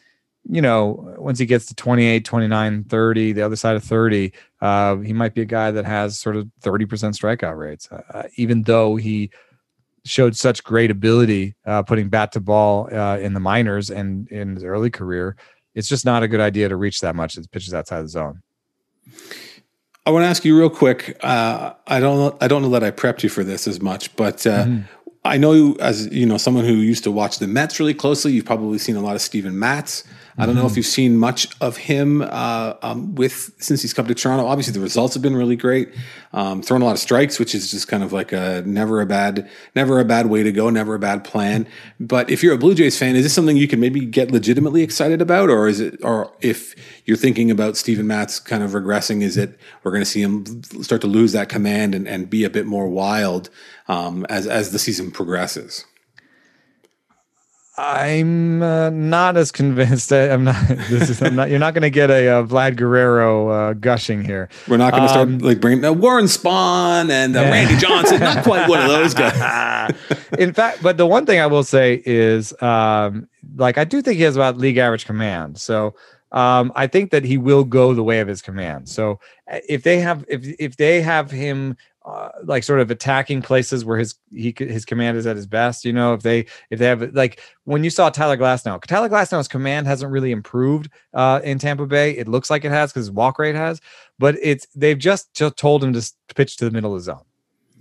you 0.49 0.62
know, 0.62 1.15
once 1.19 1.38
he 1.38 1.47
gets 1.47 1.67
to 1.67 1.75
28, 1.75 2.25
29, 2.25 2.85
30, 2.85 3.33
the 3.33 3.43
other 3.43 3.57
side 3.57 3.77
of 3.77 3.85
30, 3.85 4.33
uh, 4.61 4.97
he 4.99 5.12
might 5.12 5.35
be 5.35 5.43
a 5.43 5.47
guy 5.47 5.71
that 5.71 5.85
has 5.85 6.19
sort 6.19 6.37
of 6.37 6.49
30% 6.62 6.87
strikeout 6.87 7.57
rates, 7.57 7.88
uh, 7.91 8.03
uh, 8.12 8.23
even 8.37 8.62
though 8.62 8.97
he 8.97 9.31
showed 10.05 10.37
such 10.37 10.65
great 10.65 10.91
ability 10.91 11.55
uh, 11.65 11.83
putting 11.83 12.09
bat 12.09 12.33
to 12.33 12.41
ball 12.41 12.88
uh, 12.93 13.19
in 13.19 13.35
the 13.35 13.41
minors 13.41 13.91
and 13.91 14.29
in 14.29 14.55
his 14.55 14.65
early 14.65 14.91
career. 14.91 15.37
It's 15.75 15.88
just 15.88 16.05
not 16.05 16.23
a 16.23 16.29
good 16.29 16.41
idea 16.41 16.69
to 16.69 16.77
reach 16.77 17.01
that 17.01 17.15
much 17.15 17.38
as 17.38 17.47
pitches 17.47 17.73
outside 17.73 18.03
the 18.03 18.09
zone. 18.09 18.43
I 20.05 20.11
want 20.11 20.25
to 20.25 20.27
ask 20.27 20.45
you 20.45 20.59
real 20.59 20.71
quick. 20.71 21.17
Uh, 21.23 21.75
I 21.87 22.01
don't. 22.01 22.37
I 22.43 22.49
don't 22.49 22.62
know 22.62 22.71
that 22.71 22.83
I 22.83 22.91
prepped 22.91 23.23
you 23.23 23.29
for 23.29 23.45
this 23.45 23.69
as 23.69 23.81
much, 23.81 24.15
but 24.17 24.47
uh, 24.47 24.65
mm-hmm. 24.65 24.81
I 25.25 25.37
know 25.37 25.53
you 25.53 25.77
as 25.79 26.09
you 26.09 26.27
know 26.27 26.38
someone 26.38 26.65
who 26.65 26.75
used 26.75 27.05
to 27.05 27.12
watch 27.12 27.38
the 27.38 27.47
Mets 27.47 27.79
really 27.79 27.95
closely. 27.95 28.33
You've 28.33 28.45
probably 28.45 28.79
seen 28.79 28.97
a 28.97 29.01
lot 29.01 29.15
of 29.15 29.23
Steven 29.23 29.59
Matz. 29.59 30.05
I 30.38 30.47
don't 30.47 30.55
know 30.55 30.62
if 30.62 30.68
mm-hmm. 30.68 30.79
you've 30.79 30.87
seen 30.87 31.18
much 31.18 31.49
of 31.61 31.77
him 31.77 32.23
uh, 32.23 32.75
um, 32.83 33.14
with 33.14 33.53
since 33.59 33.83
he's 33.83 33.92
come 33.92 34.07
to 34.07 34.14
Toronto. 34.14 34.47
Obviously, 34.47 34.73
the 34.73 34.81
results 34.81 35.12
have 35.14 35.23
been 35.23 35.37
really 35.37 35.57
great. 35.57 35.90
Um, 36.33 36.62
throwing 36.62 36.83
a 36.83 36.87
lot 36.87 36.92
of 36.92 36.99
strikes, 36.99 37.38
which 37.38 37.55
is 37.55 37.71
just 37.71 37.88
kind 37.88 38.03
of 38.03 38.12
like 38.12 38.33
a 38.33 38.62
never 38.64 39.03
a 39.03 39.07
bad, 39.07 39.51
never 39.77 40.01
a 40.01 40.05
bad 40.05 40.27
way 40.27 40.42
to 40.42 40.51
go, 40.51 40.71
never 40.71 40.95
a 40.95 40.99
bad 40.99 41.23
plan. 41.23 41.66
But 42.01 42.31
if 42.31 42.42
you're 42.42 42.55
a 42.55 42.59
Blue 42.59 42.75
Jays 42.75 42.99
fan, 42.99 43.14
is 43.14 43.25
this 43.25 43.35
something 43.35 43.57
you 43.57 43.68
can 43.68 43.81
maybe 43.81 44.07
get 44.07 44.31
legitimately 44.31 44.83
excited 44.83 45.21
about, 45.21 45.51
or 45.51 45.68
is 45.68 45.81
it, 45.81 46.03
or 46.03 46.33
if 46.40 46.75
you're 47.05 47.18
thinking 47.18 47.51
about 47.51 47.77
Steven 47.77 48.07
Matz 48.07 48.40
kind 48.40 48.62
of 48.62 48.71
regressing, 48.71 49.23
is 49.23 49.37
it 49.37 49.59
we're 49.83 49.92
going 49.92 50.03
to 50.03 50.11
see 50.11 50.23
him 50.23 50.62
start 50.83 51.03
to 51.03 51.07
lose 51.07 51.33
that 51.33 51.51
command 51.51 51.95
and, 51.95 52.09
and 52.09 52.31
be 52.31 52.45
a 52.45 52.51
bit 52.51 52.64
more 52.64 52.88
wild 52.88 53.51
um, 53.88 54.25
as 54.31 54.47
as 54.47 54.73
the 54.73 54.79
season 54.79 55.11
progresses? 55.11 55.85
I'm 57.83 58.62
uh, 58.62 58.90
not 58.90 59.37
as 59.37 59.51
convinced. 59.51 60.12
I'm 60.12 60.45
not. 60.45 60.68
This 60.68 61.11
is. 61.11 61.21
I'm 61.21 61.35
not. 61.35 61.51
You're 61.51 61.59
not 61.59 61.75
going 61.75 61.83
to 61.83 61.90
get 61.90 62.11
a, 62.11 62.27
a, 62.27 62.38
uh, 62.38 62.47
Vlad 62.47 62.77
Guerrero 62.77 63.49
uh, 63.49 63.73
gushing 63.73 64.25
here. 64.25 64.49
We're 64.68 64.77
not 64.77 64.92
going 64.92 65.03
to 65.03 65.09
um, 65.09 65.38
start 65.40 65.42
like 65.42 65.61
bringing 65.61 65.85
uh, 65.85 65.92
Warren 65.92 66.27
Spahn 66.27 67.11
and 67.11 67.37
uh, 67.37 67.40
Randy 67.40 67.77
Johnson. 67.77 68.21
not 68.21 68.45
quite 68.45 68.68
one 68.68 68.81
of 68.81 68.88
those 68.88 69.14
guys. 69.14 69.92
In 70.38 70.53
fact, 70.53 70.81
but 70.81 70.97
the 70.97 71.07
one 71.07 71.27
thing 71.27 71.40
I 71.40 71.47
will 71.49 71.64
say 71.64 72.01
is, 72.07 72.55
um, 72.62 73.29
like, 73.57 73.79
I 73.79 73.85
do 73.85 74.01
think 74.01 74.16
he 74.16 74.23
has 74.23 74.37
about 74.37 74.59
league 74.59 74.79
average 74.79 75.05
command. 75.05 75.59
So 75.59 75.97
um, 76.31 76.71
I 76.77 76.87
think 76.87 77.11
that 77.11 77.25
he 77.25 77.37
will 77.37 77.64
go 77.64 77.95
the 77.95 78.05
way 78.05 78.21
of 78.21 78.29
his 78.29 78.42
command. 78.42 78.88
So 78.88 79.18
uh, 79.51 79.59
if 79.68 79.83
they 79.83 79.99
have, 79.99 80.25
if 80.29 80.47
if 80.61 80.77
they 80.77 81.03
have 81.03 81.33
him 81.33 81.77
uh, 82.05 82.31
like 82.45 82.65
sort 82.65 82.81
of 82.81 82.91
attacking 82.91 83.43
places 83.43 83.85
where 83.85 83.99
his 83.99 84.17
he 84.33 84.55
his 84.57 84.85
command 84.85 85.17
is 85.17 85.27
at 85.27 85.37
his 85.37 85.47
best. 85.47 85.85
You 85.85 85.93
know, 85.93 86.15
if 86.15 86.23
they 86.23 86.47
if 86.71 86.79
they 86.79 86.87
have 86.87 87.15
like 87.15 87.41
when 87.65 87.85
you 87.85 87.91
saw 87.91 88.11
Tyler 88.11 88.37
Glasnow, 88.37 88.83
Tyler 88.85 89.09
Glasnow's 89.09 89.49
command 89.49 89.87
hasn't 89.87 90.11
really 90.11 90.33
improved 90.33 90.91
uh, 91.15 91.41
in 91.45 91.59
Tampa 91.59 91.87
Bay. 91.87 92.12
It 92.12 92.29
looks 92.29 92.51
like 92.51 92.65
it 92.65 92.71
has 92.71 92.91
because 92.93 93.07
his 93.07 93.11
walk 93.11 93.38
rate 93.38 93.55
has, 93.55 93.81
but 94.19 94.37
it's 94.43 94.67
they've 94.75 94.99
just 94.99 95.35
told 95.57 95.85
him 95.85 95.93
to 95.93 96.12
pitch 96.35 96.57
to 96.57 96.65
the 96.65 96.71
middle 96.71 96.95
of 96.95 97.01
the 97.01 97.05
zone. 97.05 97.25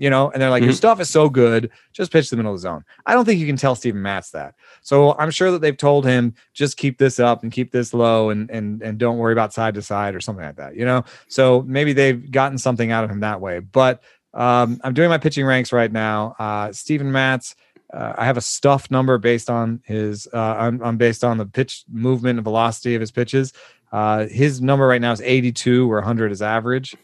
You 0.01 0.09
know, 0.09 0.31
and 0.31 0.41
they're 0.41 0.49
like, 0.49 0.61
mm-hmm. 0.61 0.69
your 0.69 0.75
stuff 0.75 0.99
is 0.99 1.11
so 1.11 1.29
good, 1.29 1.69
just 1.93 2.11
pitch 2.11 2.31
the 2.31 2.35
middle 2.35 2.51
of 2.51 2.57
the 2.57 2.61
zone. 2.61 2.83
I 3.05 3.13
don't 3.13 3.23
think 3.23 3.39
you 3.39 3.45
can 3.45 3.55
tell 3.55 3.75
Steven 3.75 4.01
Matz 4.01 4.31
that. 4.31 4.55
So 4.81 5.15
I'm 5.19 5.29
sure 5.29 5.51
that 5.51 5.61
they've 5.61 5.77
told 5.77 6.07
him 6.07 6.33
just 6.53 6.75
keep 6.75 6.97
this 6.97 7.19
up 7.19 7.43
and 7.43 7.51
keep 7.51 7.71
this 7.71 7.93
low 7.93 8.31
and 8.31 8.49
and 8.49 8.81
and 8.81 8.97
don't 8.97 9.19
worry 9.19 9.31
about 9.31 9.53
side 9.53 9.75
to 9.75 9.83
side 9.83 10.15
or 10.15 10.19
something 10.19 10.43
like 10.43 10.55
that. 10.55 10.75
You 10.75 10.85
know, 10.85 11.05
so 11.27 11.63
maybe 11.67 11.93
they've 11.93 12.31
gotten 12.31 12.57
something 12.57 12.91
out 12.91 13.03
of 13.03 13.11
him 13.11 13.19
that 13.19 13.41
way. 13.41 13.59
But 13.59 14.01
um, 14.33 14.81
I'm 14.83 14.95
doing 14.95 15.09
my 15.09 15.19
pitching 15.19 15.45
ranks 15.45 15.71
right 15.71 15.91
now. 15.91 16.35
Uh, 16.39 16.71
Steven 16.71 17.11
Matz, 17.11 17.53
uh, 17.93 18.13
I 18.17 18.25
have 18.25 18.37
a 18.37 18.41
stuff 18.41 18.89
number 18.89 19.19
based 19.19 19.51
on 19.51 19.83
his. 19.85 20.27
Uh, 20.33 20.55
I'm, 20.57 20.81
I'm, 20.81 20.97
based 20.97 21.23
on 21.23 21.37
the 21.37 21.45
pitch 21.45 21.83
movement 21.87 22.39
and 22.39 22.43
velocity 22.43 22.95
of 22.95 23.01
his 23.01 23.11
pitches. 23.11 23.53
Uh, 23.91 24.25
his 24.25 24.61
number 24.61 24.87
right 24.87 25.01
now 25.01 25.11
is 25.11 25.21
82, 25.21 25.87
where 25.87 25.99
100 25.99 26.31
is 26.31 26.41
average. 26.41 26.95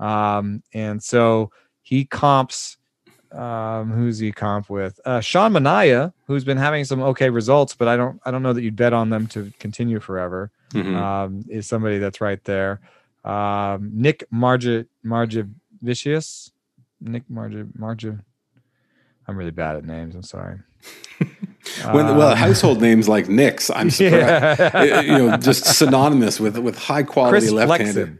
Um, 0.00 0.64
and 0.74 1.00
so 1.00 1.52
he 1.92 2.06
comps. 2.06 2.78
Um, 3.32 3.92
who's 3.92 4.18
he 4.18 4.32
comp 4.32 4.70
with? 4.70 4.98
Uh, 5.04 5.20
Sean 5.20 5.52
Manaea, 5.52 6.14
who's 6.26 6.42
been 6.42 6.56
having 6.56 6.86
some 6.86 7.02
okay 7.02 7.28
results, 7.28 7.74
but 7.74 7.86
I 7.86 7.98
don't. 7.98 8.18
I 8.24 8.30
don't 8.30 8.42
know 8.42 8.54
that 8.54 8.62
you'd 8.62 8.76
bet 8.76 8.94
on 8.94 9.10
them 9.10 9.26
to 9.28 9.52
continue 9.58 10.00
forever. 10.00 10.50
Mm-hmm. 10.72 10.96
Um, 10.96 11.44
is 11.50 11.66
somebody 11.66 11.98
that's 11.98 12.22
right 12.22 12.42
there. 12.44 12.80
Um, 13.24 13.90
Nick 13.92 14.24
Marge 14.30 14.86
Marge 15.02 15.44
Vicious, 15.82 16.50
Nick 16.98 17.24
Marja 17.30 17.70
Marja. 17.78 18.20
I'm 19.28 19.36
really 19.36 19.50
bad 19.50 19.76
at 19.76 19.84
names. 19.84 20.14
I'm 20.14 20.22
sorry. 20.22 20.60
when, 21.92 22.16
well, 22.16 22.34
household 22.34 22.80
names 22.80 23.06
like 23.06 23.28
Nick's, 23.28 23.68
I'm 23.68 23.90
surprised. 23.98 24.60
Yeah. 24.60 25.00
you 25.02 25.18
know, 25.18 25.36
just 25.36 25.66
synonymous 25.66 26.40
with 26.40 26.56
with 26.56 26.78
high 26.78 27.02
quality 27.02 27.40
Chris 27.40 27.50
left-handed. 27.50 28.18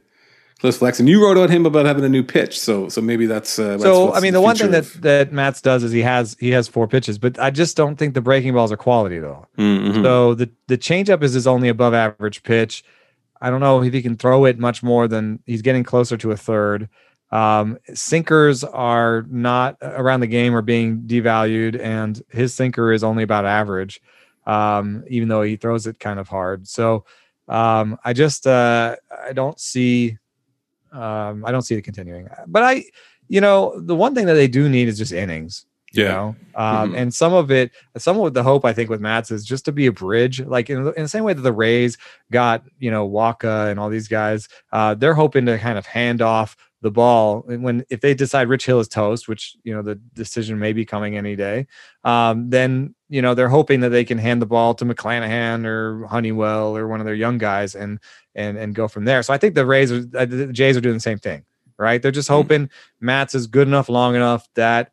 Flexen. 0.62 0.68
Chris 0.70 0.79
Flexen. 0.79 1.07
You 1.09 1.22
wrote 1.22 1.37
about 1.37 1.51
him 1.51 1.66
about 1.66 1.87
having 1.87 2.05
a 2.05 2.09
new 2.09 2.22
pitch, 2.22 2.59
so 2.59 2.88
so 2.88 3.01
maybe 3.01 3.27
that's. 3.27 3.58
Uh, 3.58 3.71
that's 3.71 3.83
So 3.83 4.13
I 4.15 4.21
mean, 4.21 4.33
the 4.33 4.40
one 4.40 4.56
thing 4.56 4.69
future 4.71 4.81
that 4.83 4.94
of- 4.96 5.02
that 5.02 5.33
Matz 5.33 5.60
does 5.60 5.83
is 5.83 5.92
he 5.92 6.00
has 6.02 6.37
he 6.40 6.50
has 6.50 6.69
four 6.69 6.87
pitches, 6.88 7.19
but 7.19 7.38
I 7.38 7.50
just 7.50 7.77
don't 7.77 7.96
think 7.96 8.15
the 8.15 8.21
breaking 8.21 8.54
balls 8.54 8.71
are 8.73 8.77
quality 8.77 9.19
though. 9.19 9.46
Mhm. 9.58 10.02
So 10.02 10.35
the 10.35 10.50
the 10.69 10.79
changeup 10.79 11.23
is 11.23 11.33
his 11.33 11.46
only 11.46 11.69
above 11.69 11.94
average 11.94 12.42
pitch. 12.42 12.85
I 13.40 13.50
don't 13.50 13.60
know 13.60 13.83
if 13.83 13.92
he 13.92 14.02
can 14.02 14.17
throw 14.17 14.44
it 14.44 14.58
much 14.58 14.83
more 14.85 15.08
than 15.08 15.40
he's 15.46 15.63
getting 15.63 15.83
closer 15.85 16.17
to 16.17 16.31
a 16.31 16.37
third. 16.37 16.88
Um, 17.33 17.79
sinkers 17.94 18.63
are 18.63 19.25
not 19.29 19.77
around 19.81 20.21
the 20.21 20.27
game 20.27 20.54
are 20.54 20.63
being 20.63 21.02
devalued, 21.06 21.81
and 21.81 22.23
his 22.31 22.54
sinker 22.54 22.92
is 22.92 23.02
only 23.02 23.23
about 23.25 23.46
average, 23.46 24.00
um, 24.46 25.02
even 25.08 25.29
though 25.29 25.42
he 25.42 25.56
throws 25.56 25.87
it 25.87 25.98
kind 25.98 26.21
of 26.21 26.29
hard. 26.29 26.69
So 26.69 27.04
um, 27.48 27.98
I 28.04 28.13
just 28.13 28.46
uh, 28.46 28.96
I 29.27 29.33
don't 29.33 29.58
see 29.58 30.19
um, 30.93 31.45
I 31.45 31.51
don't 31.53 31.63
see 31.63 31.75
it 31.75 31.83
continuing. 31.83 32.29
But 32.47 32.63
I, 32.63 32.85
you 33.29 33.40
know, 33.40 33.81
the 33.81 33.95
one 33.95 34.15
thing 34.15 34.27
that 34.27 34.35
they 34.35 34.49
do 34.49 34.69
need 34.69 34.88
is 34.88 34.99
just 34.99 35.13
innings. 35.13 35.67
You 35.95 36.05
Yeah. 36.05 36.09
know, 36.13 36.37
um, 36.55 36.93
Mhm. 36.93 36.97
and 36.97 37.15
some 37.15 37.35
of 37.35 37.51
it, 37.51 37.71
some 37.99 38.19
of 38.19 38.33
the 38.33 38.43
hope 38.43 38.65
I 38.65 38.73
think 38.73 38.88
with 38.88 39.01
Matz 39.03 39.31
is 39.31 39.45
just 39.45 39.67
to 39.67 39.73
be 39.73 39.87
a 39.87 39.93
bridge, 39.93 40.40
like 40.40 40.71
in, 40.71 40.85
the- 40.85 40.93
in 40.93 41.03
the 41.03 41.09
same 41.09 41.23
way 41.25 41.35
that 41.35 41.43
the 41.43 41.53
Rays 41.53 41.99
got, 42.31 42.65
you 42.79 42.90
know, 42.90 43.07
Wacha 43.09 43.71
and 43.71 43.79
all 43.79 43.90
these 43.90 44.09
guys, 44.09 44.49
uh, 44.73 44.95
they're 44.95 45.13
hoping 45.15 45.45
to 45.47 45.59
kind 45.59 45.77
of 45.77 45.85
hand 45.85 46.23
off 46.23 46.57
the 46.81 46.90
ball 46.90 47.45
and 47.49 47.63
when 47.63 47.85
if 47.90 48.01
they 48.01 48.13
decide 48.13 48.49
Rich 48.49 48.67
Hill 48.67 48.81
is 48.81 48.88
toast, 48.88 49.29
which 49.29 49.55
you 49.63 49.73
know 49.73 49.83
the 49.83 49.95
decision 50.15 50.59
may 50.59 50.73
be 50.73 50.85
coming 50.85 51.17
any 51.17 51.37
day, 51.37 51.69
um, 52.03 52.51
then 52.51 52.95
you 53.09 53.23
know 53.23 53.35
they're 53.35 53.49
hoping 53.49 53.81
that 53.81 53.90
they 53.90 54.05
can 54.05 54.19
hand 54.19 54.43
the 54.43 54.47
ball 54.47 54.75
to 54.75 54.85
McClanahan 54.85 55.65
or 55.65 56.07
Honeywell 56.09 56.77
or 56.77 56.88
one 56.88 56.99
of 57.01 57.07
their 57.07 57.15
young 57.15 57.38
guys 57.38 57.77
and 57.77 58.01
and 58.35 58.57
and 58.59 58.75
go 58.75 58.89
from 58.89 59.05
there. 59.05 59.23
So 59.23 59.33
I 59.33 59.39
think 59.39 59.55
the 59.55 59.67
Rays, 59.67 59.93
are, 59.93 60.05
uh, 60.17 60.25
the 60.25 60.53
Jays 60.53 60.77
are 60.77 60.81
doing 60.81 60.95
the 60.95 61.01
same 61.01 61.19
thing, 61.19 61.45
right? 61.79 62.01
They're 62.01 62.11
just 62.11 62.29
hoping 62.29 62.71
Matz 63.01 63.35
is 63.35 63.47
good 63.47 63.69
enough, 63.69 63.89
long 63.89 64.15
enough 64.15 64.49
that 64.55 64.93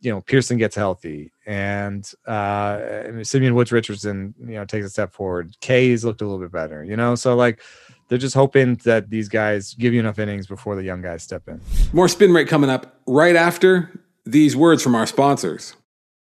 you 0.00 0.10
know 0.12 0.20
Pearson 0.20 0.58
gets 0.58 0.76
healthy 0.76 1.32
and 1.46 2.10
uh 2.26 3.22
Simeon 3.22 3.54
Woods 3.54 3.72
Richardson, 3.72 4.34
you 4.40 4.54
know, 4.54 4.64
takes 4.64 4.86
a 4.86 4.90
step 4.90 5.12
forward. 5.12 5.56
Kay's 5.60 6.04
looked 6.04 6.20
a 6.20 6.24
little 6.24 6.40
bit 6.40 6.52
better, 6.52 6.84
you 6.84 6.96
know. 6.96 7.14
So 7.14 7.34
like 7.34 7.60
they're 8.08 8.18
just 8.18 8.34
hoping 8.34 8.76
that 8.84 9.10
these 9.10 9.28
guys 9.28 9.74
give 9.74 9.92
you 9.92 10.00
enough 10.00 10.18
innings 10.18 10.46
before 10.46 10.76
the 10.76 10.82
young 10.82 11.02
guys 11.02 11.22
step 11.22 11.48
in. 11.48 11.60
More 11.92 12.08
spin 12.08 12.32
rate 12.32 12.48
coming 12.48 12.70
up 12.70 13.00
right 13.06 13.36
after 13.36 14.00
these 14.24 14.56
words 14.56 14.82
from 14.82 14.94
our 14.94 15.06
sponsors. 15.06 15.74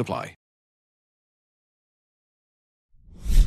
apply. 0.00 0.36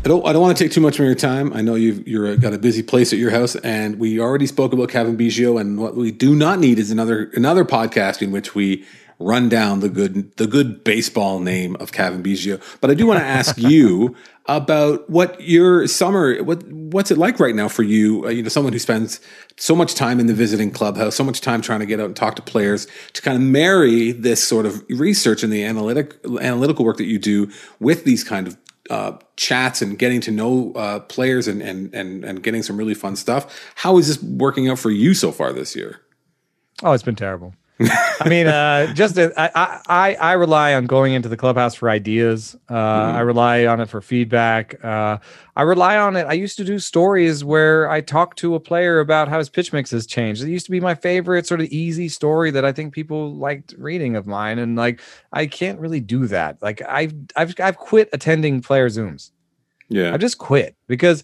I 0.05 0.09
don't. 0.09 0.25
I 0.27 0.33
don't 0.33 0.41
want 0.41 0.57
to 0.57 0.61
take 0.61 0.73
too 0.73 0.81
much 0.81 0.99
of 0.99 1.05
your 1.05 1.15
time. 1.15 1.53
I 1.53 1.61
know 1.61 1.75
you've 1.75 2.05
you're 2.05 2.27
uh, 2.27 2.35
got 2.35 2.53
a 2.53 2.57
busy 2.57 2.83
place 2.83 3.13
at 3.13 3.19
your 3.19 3.31
house, 3.31 3.55
and 3.55 3.99
we 3.99 4.19
already 4.19 4.47
spoke 4.47 4.73
about 4.73 4.89
Cavan 4.89 5.15
Biggio. 5.15 5.59
And 5.59 5.79
what 5.79 5.95
we 5.95 6.11
do 6.11 6.35
not 6.35 6.59
need 6.59 6.77
is 6.77 6.91
another 6.91 7.31
another 7.35 7.63
podcast 7.63 8.21
in 8.21 8.31
which 8.33 8.53
we 8.53 8.83
run 9.23 9.49
down 9.49 9.79
the 9.79 9.89
good 9.89 10.35
the 10.37 10.47
good 10.47 10.83
baseball 10.83 11.39
name 11.39 11.75
of 11.77 11.91
Cavan 11.91 12.21
Biggio. 12.23 12.61
But 12.81 12.91
I 12.91 12.93
do 12.93 13.07
want 13.07 13.19
to 13.19 13.25
ask 13.25 13.57
you 13.57 14.15
about 14.45 15.09
what 15.09 15.39
your 15.41 15.87
summer 15.87 16.43
what 16.43 16.63
what's 16.67 17.11
it 17.11 17.17
like 17.17 17.39
right 17.39 17.55
now 17.55 17.67
for 17.67 17.83
you? 17.83 18.25
Uh, 18.25 18.29
you 18.29 18.43
know, 18.43 18.49
someone 18.49 18.73
who 18.73 18.79
spends 18.79 19.19
so 19.57 19.75
much 19.75 19.95
time 19.95 20.19
in 20.19 20.27
the 20.27 20.33
visiting 20.33 20.71
clubhouse, 20.71 21.15
so 21.15 21.23
much 21.23 21.41
time 21.41 21.61
trying 21.61 21.79
to 21.79 21.85
get 21.85 21.99
out 21.99 22.07
and 22.07 22.15
talk 22.15 22.35
to 22.35 22.41
players 22.41 22.87
to 23.13 23.21
kind 23.21 23.37
of 23.37 23.43
marry 23.43 24.11
this 24.11 24.45
sort 24.45 24.65
of 24.65 24.83
research 24.89 25.43
and 25.43 25.53
the 25.53 25.63
analytic 25.63 26.15
analytical 26.41 26.83
work 26.85 26.97
that 26.97 27.05
you 27.05 27.19
do 27.19 27.49
with 27.79 28.03
these 28.03 28.23
kind 28.23 28.47
of 28.47 28.57
uh, 28.89 29.17
chats 29.37 29.81
and 29.81 29.97
getting 29.97 30.19
to 30.21 30.31
know 30.31 30.73
uh, 30.73 30.99
players 30.99 31.47
and, 31.47 31.61
and 31.61 31.93
and 31.93 32.25
and 32.25 32.43
getting 32.43 32.63
some 32.63 32.77
really 32.77 32.93
fun 32.93 33.15
stuff. 33.15 33.71
How 33.75 33.97
is 33.97 34.07
this 34.07 34.21
working 34.21 34.69
out 34.69 34.79
for 34.79 34.91
you 34.91 35.13
so 35.13 35.31
far 35.31 35.53
this 35.53 35.75
year? 35.75 36.01
Oh, 36.81 36.91
it's 36.91 37.03
been 37.03 37.15
terrible. 37.15 37.53
I 37.79 38.29
mean, 38.29 38.45
uh, 38.47 38.93
just 38.93 39.17
I, 39.17 39.31
I 39.87 40.15
I 40.15 40.33
rely 40.33 40.75
on 40.75 40.85
going 40.85 41.13
into 41.13 41.27
the 41.27 41.35
clubhouse 41.35 41.73
for 41.73 41.89
ideas. 41.89 42.55
Uh, 42.69 42.75
I 42.75 43.21
rely 43.21 43.65
on 43.65 43.81
it 43.81 43.89
for 43.89 43.99
feedback. 43.99 44.83
Uh, 44.83 45.17
I 45.55 45.63
rely 45.63 45.97
on 45.97 46.15
it. 46.15 46.25
I 46.25 46.33
used 46.33 46.55
to 46.57 46.63
do 46.63 46.77
stories 46.77 47.43
where 47.43 47.89
I 47.89 48.01
talked 48.01 48.37
to 48.39 48.53
a 48.53 48.59
player 48.59 48.99
about 48.99 49.27
how 49.27 49.39
his 49.39 49.49
pitch 49.49 49.73
mix 49.73 49.89
has 49.91 50.05
changed. 50.05 50.43
It 50.43 50.49
used 50.49 50.65
to 50.65 50.71
be 50.71 50.79
my 50.79 50.93
favorite 50.93 51.47
sort 51.47 51.61
of 51.61 51.67
easy 51.67 52.09
story 52.09 52.51
that 52.51 52.63
I 52.63 52.71
think 52.71 52.93
people 52.93 53.33
liked 53.35 53.73
reading 53.77 54.15
of 54.15 54.27
mine, 54.27 54.59
and 54.59 54.75
like 54.75 55.01
I 55.31 55.47
can't 55.47 55.79
really 55.79 55.99
do 55.99 56.27
that. 56.27 56.61
Like 56.61 56.81
I've 56.87 57.13
I've 57.35 57.55
I've 57.59 57.77
quit 57.77 58.07
attending 58.13 58.61
player 58.61 58.87
zooms. 58.87 59.31
Yeah, 59.89 60.13
I 60.13 60.17
just 60.17 60.37
quit 60.37 60.75
because 60.87 61.23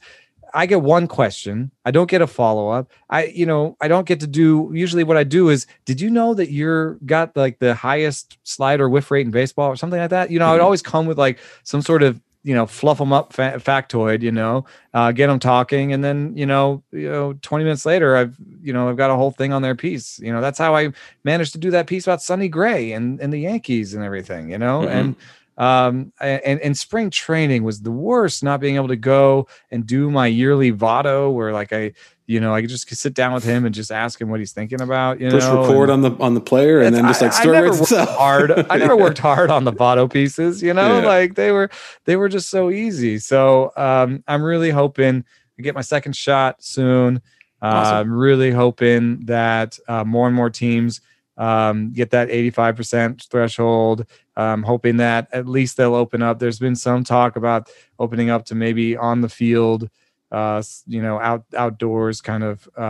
I 0.54 0.66
get 0.66 0.82
one 0.82 1.08
question. 1.08 1.72
I 1.86 1.92
don't 1.92 2.10
get 2.10 2.22
a 2.22 2.28
follow 2.28 2.70
up. 2.70 2.92
I, 3.10 3.26
you 3.26 3.46
know, 3.46 3.78
I 3.82 3.88
don't 3.88 4.08
get 4.08 4.20
to 4.22 4.28
do. 4.28 4.72
Usually, 4.74 5.04
what 5.04 5.18
I 5.18 5.24
do 5.24 5.50
is, 5.50 5.68
did 5.86 6.02
you 6.02 6.10
know 6.10 6.34
that 6.34 6.52
you're 6.52 6.96
got 7.06 7.36
like 7.36 7.60
the 7.60 7.74
highest 7.74 8.38
slider 8.44 8.90
whiff 8.90 9.12
rate 9.12 9.26
in 9.26 9.32
baseball 9.32 9.70
or 9.70 9.76
something 9.76 10.00
like 10.00 10.10
that? 10.10 10.32
You 10.32 10.40
know, 10.40 10.48
I 10.48 10.52
would 10.54 10.62
always 10.62 10.82
come 10.82 11.06
with 11.06 11.18
like 11.18 11.40
some 11.64 11.82
sort 11.82 12.04
of 12.04 12.22
you 12.44 12.56
know 12.56 12.66
fluff 12.66 12.98
them 12.98 13.12
up 13.12 13.34
fa- 13.34 13.60
factoid. 13.64 14.22
You 14.22 14.32
know, 14.32 14.66
uh, 14.94 15.12
get 15.12 15.28
them 15.28 15.40
talking, 15.40 15.94
and 15.94 16.04
then 16.04 16.36
you 16.36 16.46
know, 16.46 16.84
you 16.92 17.10
know, 17.10 17.34
twenty 17.42 17.64
minutes 17.64 17.86
later, 17.86 18.16
I've 18.16 18.36
you 18.62 18.74
know, 18.74 18.90
I've 18.90 18.98
got 18.98 19.12
a 19.12 19.16
whole 19.16 19.32
thing 19.32 19.54
on 19.54 19.62
their 19.62 19.76
piece. 19.76 20.20
You 20.20 20.32
know, 20.32 20.42
that's 20.42 20.58
how 20.58 20.76
I 20.76 20.92
managed 21.24 21.54
to 21.54 21.60
do 21.60 21.72
that 21.72 21.88
piece 21.88 22.06
about 22.06 22.22
Sonny 22.22 22.48
Gray 22.48 22.92
and 22.92 23.20
and 23.20 23.34
the 23.34 23.40
Yankees 23.40 23.94
and 23.94 24.04
everything. 24.04 24.52
You 24.52 24.58
know, 24.58 24.84
and 24.84 25.16
um 25.60 26.12
and 26.22 26.60
and 26.62 26.78
spring 26.78 27.10
training 27.10 27.64
was 27.64 27.82
the 27.82 27.92
worst 27.92 28.42
not 28.44 28.60
being 28.60 28.76
able 28.78 28.88
to 28.88 28.96
go 28.96 29.48
and 29.72 29.86
do 29.86 30.10
my 30.10 30.26
yearly 30.26 30.70
vado 30.72 31.30
where 31.30 31.52
like 31.52 31.74
i 31.74 31.92
you 32.28 32.40
know 32.40 32.56
i 32.56 32.62
could 32.62 32.70
just 32.70 32.90
sit 32.96 33.14
down 33.14 33.34
with 33.34 33.44
him 33.44 33.66
and 33.66 33.76
just 33.76 33.92
ask 33.92 34.22
him 34.22 34.30
what 34.30 34.40
he's 34.40 34.54
thinking 34.54 34.80
about 34.82 35.20
you 35.20 35.30
push 35.30 35.44
know 35.44 35.62
record 35.64 35.90
and 35.90 36.06
on 36.06 36.16
the 36.18 36.24
on 36.24 36.34
the 36.34 36.40
player, 36.42 36.80
and 36.82 36.96
then 36.96 37.06
just 37.06 37.22
like 37.22 37.34
I- 37.34 37.42
I 37.44 37.46
never 37.46 37.72
worked 37.72 37.92
hard 38.10 38.52
i 38.70 38.78
never 38.78 38.96
worked 39.06 39.18
hard 39.20 39.52
on 39.52 39.66
the 39.66 39.72
vado 39.74 40.08
pieces 40.08 40.64
you 40.64 40.74
know 40.74 41.02
Yeah. 41.02 41.06
like 41.08 41.36
they 41.36 41.52
were 41.52 41.70
they 42.06 42.16
were 42.16 42.30
just 42.30 42.50
so 42.50 42.70
easy. 42.72 43.20
So 43.20 43.72
um 43.76 44.24
i'm 44.28 44.42
really 44.42 44.70
hoping 44.72 45.26
to 45.58 45.62
get 45.62 45.76
my 45.76 45.82
second 45.82 46.16
shot 46.16 46.64
soon. 46.64 47.22
Uh, 47.62 47.92
i'm 48.00 48.14
really 48.14 48.52
hoping 48.52 49.26
that 49.26 49.78
uh, 49.90 50.06
more 50.06 50.26
and 50.28 50.36
more 50.36 50.50
teams 50.50 51.02
um, 51.40 51.92
get 51.94 52.12
that 52.12 52.30
85% 52.30 53.28
threshold. 53.30 54.06
I'm 54.36 54.62
hoping 54.62 54.98
that 54.98 55.28
at 55.34 55.48
least 55.48 55.78
they'll 55.78 55.96
open 55.96 56.22
up. 56.22 56.38
There's 56.38 56.60
been 56.60 56.76
some 56.76 57.04
talk 57.04 57.36
about 57.36 57.70
opening 57.98 58.30
up 58.30 58.46
to 58.46 58.56
maybe 58.56 58.96
on 58.96 59.22
the 59.22 59.30
field, 59.30 59.90
uh, 60.32 60.62
you 60.86 61.02
know, 61.02 61.20
out 61.20 61.46
outdoors 61.58 62.22
kind 62.22 62.44
of 62.44 62.70
uh, 62.78 62.82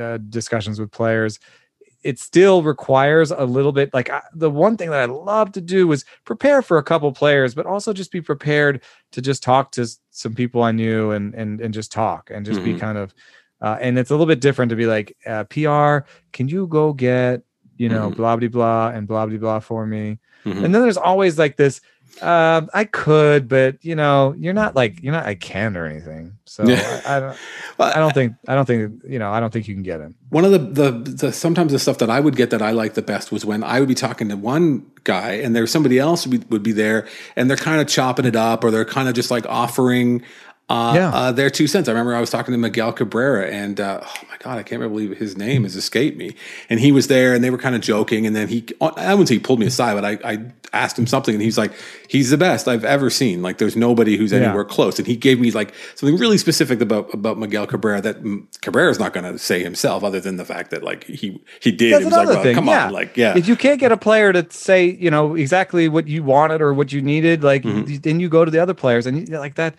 uh, 0.00 0.18
discussions 0.28 0.80
with 0.80 0.90
players. 0.90 1.38
It 2.02 2.18
still 2.18 2.62
requires 2.62 3.30
a 3.30 3.44
little 3.44 3.72
bit. 3.72 3.92
Like 3.92 4.08
I, 4.08 4.22
the 4.34 4.50
one 4.50 4.78
thing 4.78 4.88
that 4.90 5.00
I 5.00 5.04
love 5.04 5.52
to 5.52 5.60
do 5.60 5.86
was 5.86 6.06
prepare 6.24 6.62
for 6.62 6.78
a 6.78 6.82
couple 6.82 7.12
players, 7.12 7.54
but 7.54 7.66
also 7.66 7.92
just 7.92 8.10
be 8.10 8.22
prepared 8.22 8.82
to 9.12 9.20
just 9.20 9.42
talk 9.42 9.70
to 9.72 9.86
some 10.10 10.34
people 10.34 10.62
I 10.62 10.72
knew 10.72 11.10
and 11.10 11.34
and 11.34 11.60
and 11.60 11.74
just 11.74 11.92
talk 11.92 12.30
and 12.32 12.46
just 12.46 12.62
be 12.62 12.74
Mhm. 12.74 12.80
kind 12.80 12.96
of. 12.98 13.14
Uh, 13.60 13.76
and 13.82 13.98
it's 13.98 14.08
a 14.08 14.14
little 14.14 14.24
bit 14.26 14.40
different 14.40 14.70
to 14.70 14.76
be 14.76 14.86
like 14.86 15.14
uh, 15.26 15.44
PR. 15.44 16.06
Can 16.32 16.48
you 16.48 16.66
go 16.66 16.94
get 16.94 17.42
you 17.80 17.88
know, 17.88 18.06
Mm-hmm. 18.08 18.16
blah 18.20 18.36
blah 18.36 18.48
blah 18.48 18.88
and 18.94 19.08
blah 19.08 19.24
blah 19.26 19.38
blah 19.38 19.58
for 19.60 19.86
me. 19.86 20.18
And 20.44 20.72
then 20.74 20.82
there's 20.84 20.96
always 20.96 21.38
like 21.38 21.56
this. 21.56 21.80
Uh, 22.20 22.62
I 22.74 22.84
could, 22.84 23.46
but 23.48 23.82
you 23.84 23.94
know, 23.94 24.34
you're 24.36 24.52
not 24.52 24.74
like 24.74 25.02
you're 25.02 25.12
not 25.12 25.26
I 25.26 25.36
can 25.36 25.76
or 25.76 25.86
anything. 25.86 26.32
So 26.44 26.64
Yeah. 26.66 27.00
I, 27.06 27.16
I 27.16 27.20
don't. 27.20 27.36
Well, 27.78 27.92
I 27.94 27.98
don't 27.98 28.12
think. 28.12 28.34
I 28.48 28.54
don't 28.56 28.66
think. 28.66 29.02
You 29.08 29.18
know. 29.18 29.30
I 29.32 29.40
don't 29.40 29.50
think 29.52 29.66
you 29.68 29.74
can 29.74 29.82
get 29.82 30.00
him. 30.00 30.14
One 30.28 30.44
of 30.44 30.50
the, 30.52 30.58
the 30.58 30.90
the 31.26 31.32
sometimes 31.32 31.72
the 31.72 31.78
stuff 31.78 31.96
that 31.98 32.10
I 32.10 32.20
would 32.20 32.36
get 32.36 32.50
that 32.50 32.60
I 32.60 32.72
liked 32.72 32.94
the 32.94 33.00
best 33.02 33.32
was 33.32 33.44
when 33.46 33.62
I 33.64 33.80
would 33.80 33.88
be 33.88 33.94
talking 33.94 34.28
to 34.28 34.36
one 34.36 34.84
guy 35.04 35.32
and 35.42 35.54
there's 35.56 35.70
somebody 35.70 35.98
else 35.98 36.26
would 36.26 36.40
be, 36.40 36.46
would 36.50 36.62
be 36.62 36.72
there 36.72 37.06
and 37.36 37.48
they're 37.48 37.56
kind 37.56 37.80
of 37.80 37.86
chopping 37.88 38.26
it 38.26 38.36
up 38.36 38.64
or 38.64 38.70
they're 38.70 38.84
kind 38.84 39.08
of 39.08 39.14
just 39.14 39.30
like 39.30 39.46
offering 39.46 40.22
uh, 40.70 40.92
Yeah. 40.94 41.10
uh, 41.10 41.32
their 41.32 41.50
two 41.50 41.66
cents. 41.66 41.88
I 41.88 41.92
remember 41.92 42.14
I 42.14 42.20
was 42.20 42.30
talking 42.30 42.52
to 42.52 42.58
Miguel 42.58 42.92
Cabrera 42.92 43.48
and 43.50 43.78
uh, 43.80 44.00
oh 44.02 44.14
my 44.30 44.36
god, 44.38 44.56
I 44.58 44.62
can't 44.62 44.80
believe 44.80 45.16
his 45.18 45.36
name 45.36 45.64
has 45.64 45.76
escaped 45.76 46.16
me. 46.16 46.34
And 46.70 46.80
he 46.80 46.92
was 46.92 47.08
there 47.08 47.34
and 47.34 47.42
they 47.44 47.50
were 47.50 47.58
kind 47.58 47.74
of 47.74 47.80
joking 47.82 48.26
and 48.26 48.34
then 48.34 48.48
he 48.48 48.64
I 48.80 49.12
wouldn't 49.14 49.28
say 49.28 49.34
he 49.34 49.40
pulled 49.40 49.58
me 49.60 49.66
aside, 49.66 49.94
but 50.00 50.04
I, 50.04 50.18
I 50.32 50.38
asked 50.72 50.96
him 50.98 51.06
something 51.08 51.34
and 51.34 51.42
he's 51.42 51.58
like, 51.58 51.72
he's 52.08 52.30
the 52.30 52.36
best 52.38 52.68
I've 52.68 52.84
ever 52.84 53.10
seen. 53.10 53.42
Like 53.42 53.58
there's 53.58 53.74
nobody 53.76 54.16
who's 54.16 54.30
Yeah. 54.32 54.38
anywhere 54.40 54.64
close. 54.64 54.98
And 54.98 55.06
he 55.08 55.16
gave 55.16 55.40
me 55.40 55.50
like 55.50 55.74
something 55.96 56.16
really 56.16 56.38
specific 56.38 56.80
about 56.80 57.12
about 57.12 57.36
Miguel 57.38 57.66
Cabrera 57.66 58.00
that 58.02 58.16
Cabrera's 58.62 58.98
not 59.00 59.12
going 59.12 59.30
to 59.30 59.38
say 59.38 59.62
himself, 59.62 60.04
other 60.04 60.20
than 60.20 60.36
the 60.36 60.44
fact 60.44 60.70
that 60.70 60.82
like 60.84 61.04
he 61.04 61.42
he 61.60 61.72
did. 61.72 61.92
That's 61.94 62.02
It 62.02 62.04
was 62.06 62.12
like, 62.12 62.22
another 62.22 62.34
well, 62.36 62.42
thing. 62.44 62.54
come 62.54 62.66
yeah. 62.68 62.86
on, 62.86 62.92
like 62.92 63.16
yeah, 63.16 63.36
If 63.36 63.48
you 63.48 63.56
can't 63.56 63.80
get 63.80 63.90
a 63.92 63.96
player 63.96 64.32
to 64.32 64.46
say, 64.50 64.84
you 64.86 65.10
know, 65.10 65.34
exactly 65.34 65.88
what 65.88 66.06
you 66.06 66.22
wanted 66.22 66.60
or 66.62 66.72
what 66.72 66.92
you 66.92 67.02
needed, 67.02 67.42
like 67.42 67.64
Mm-hmm. 67.64 67.96
then 68.02 68.20
you 68.20 68.28
go 68.28 68.44
to 68.44 68.50
the 68.50 68.58
other 68.60 68.74
players 68.74 69.06
and 69.06 69.28
you, 69.28 69.38
like 69.38 69.56
that, 69.56 69.74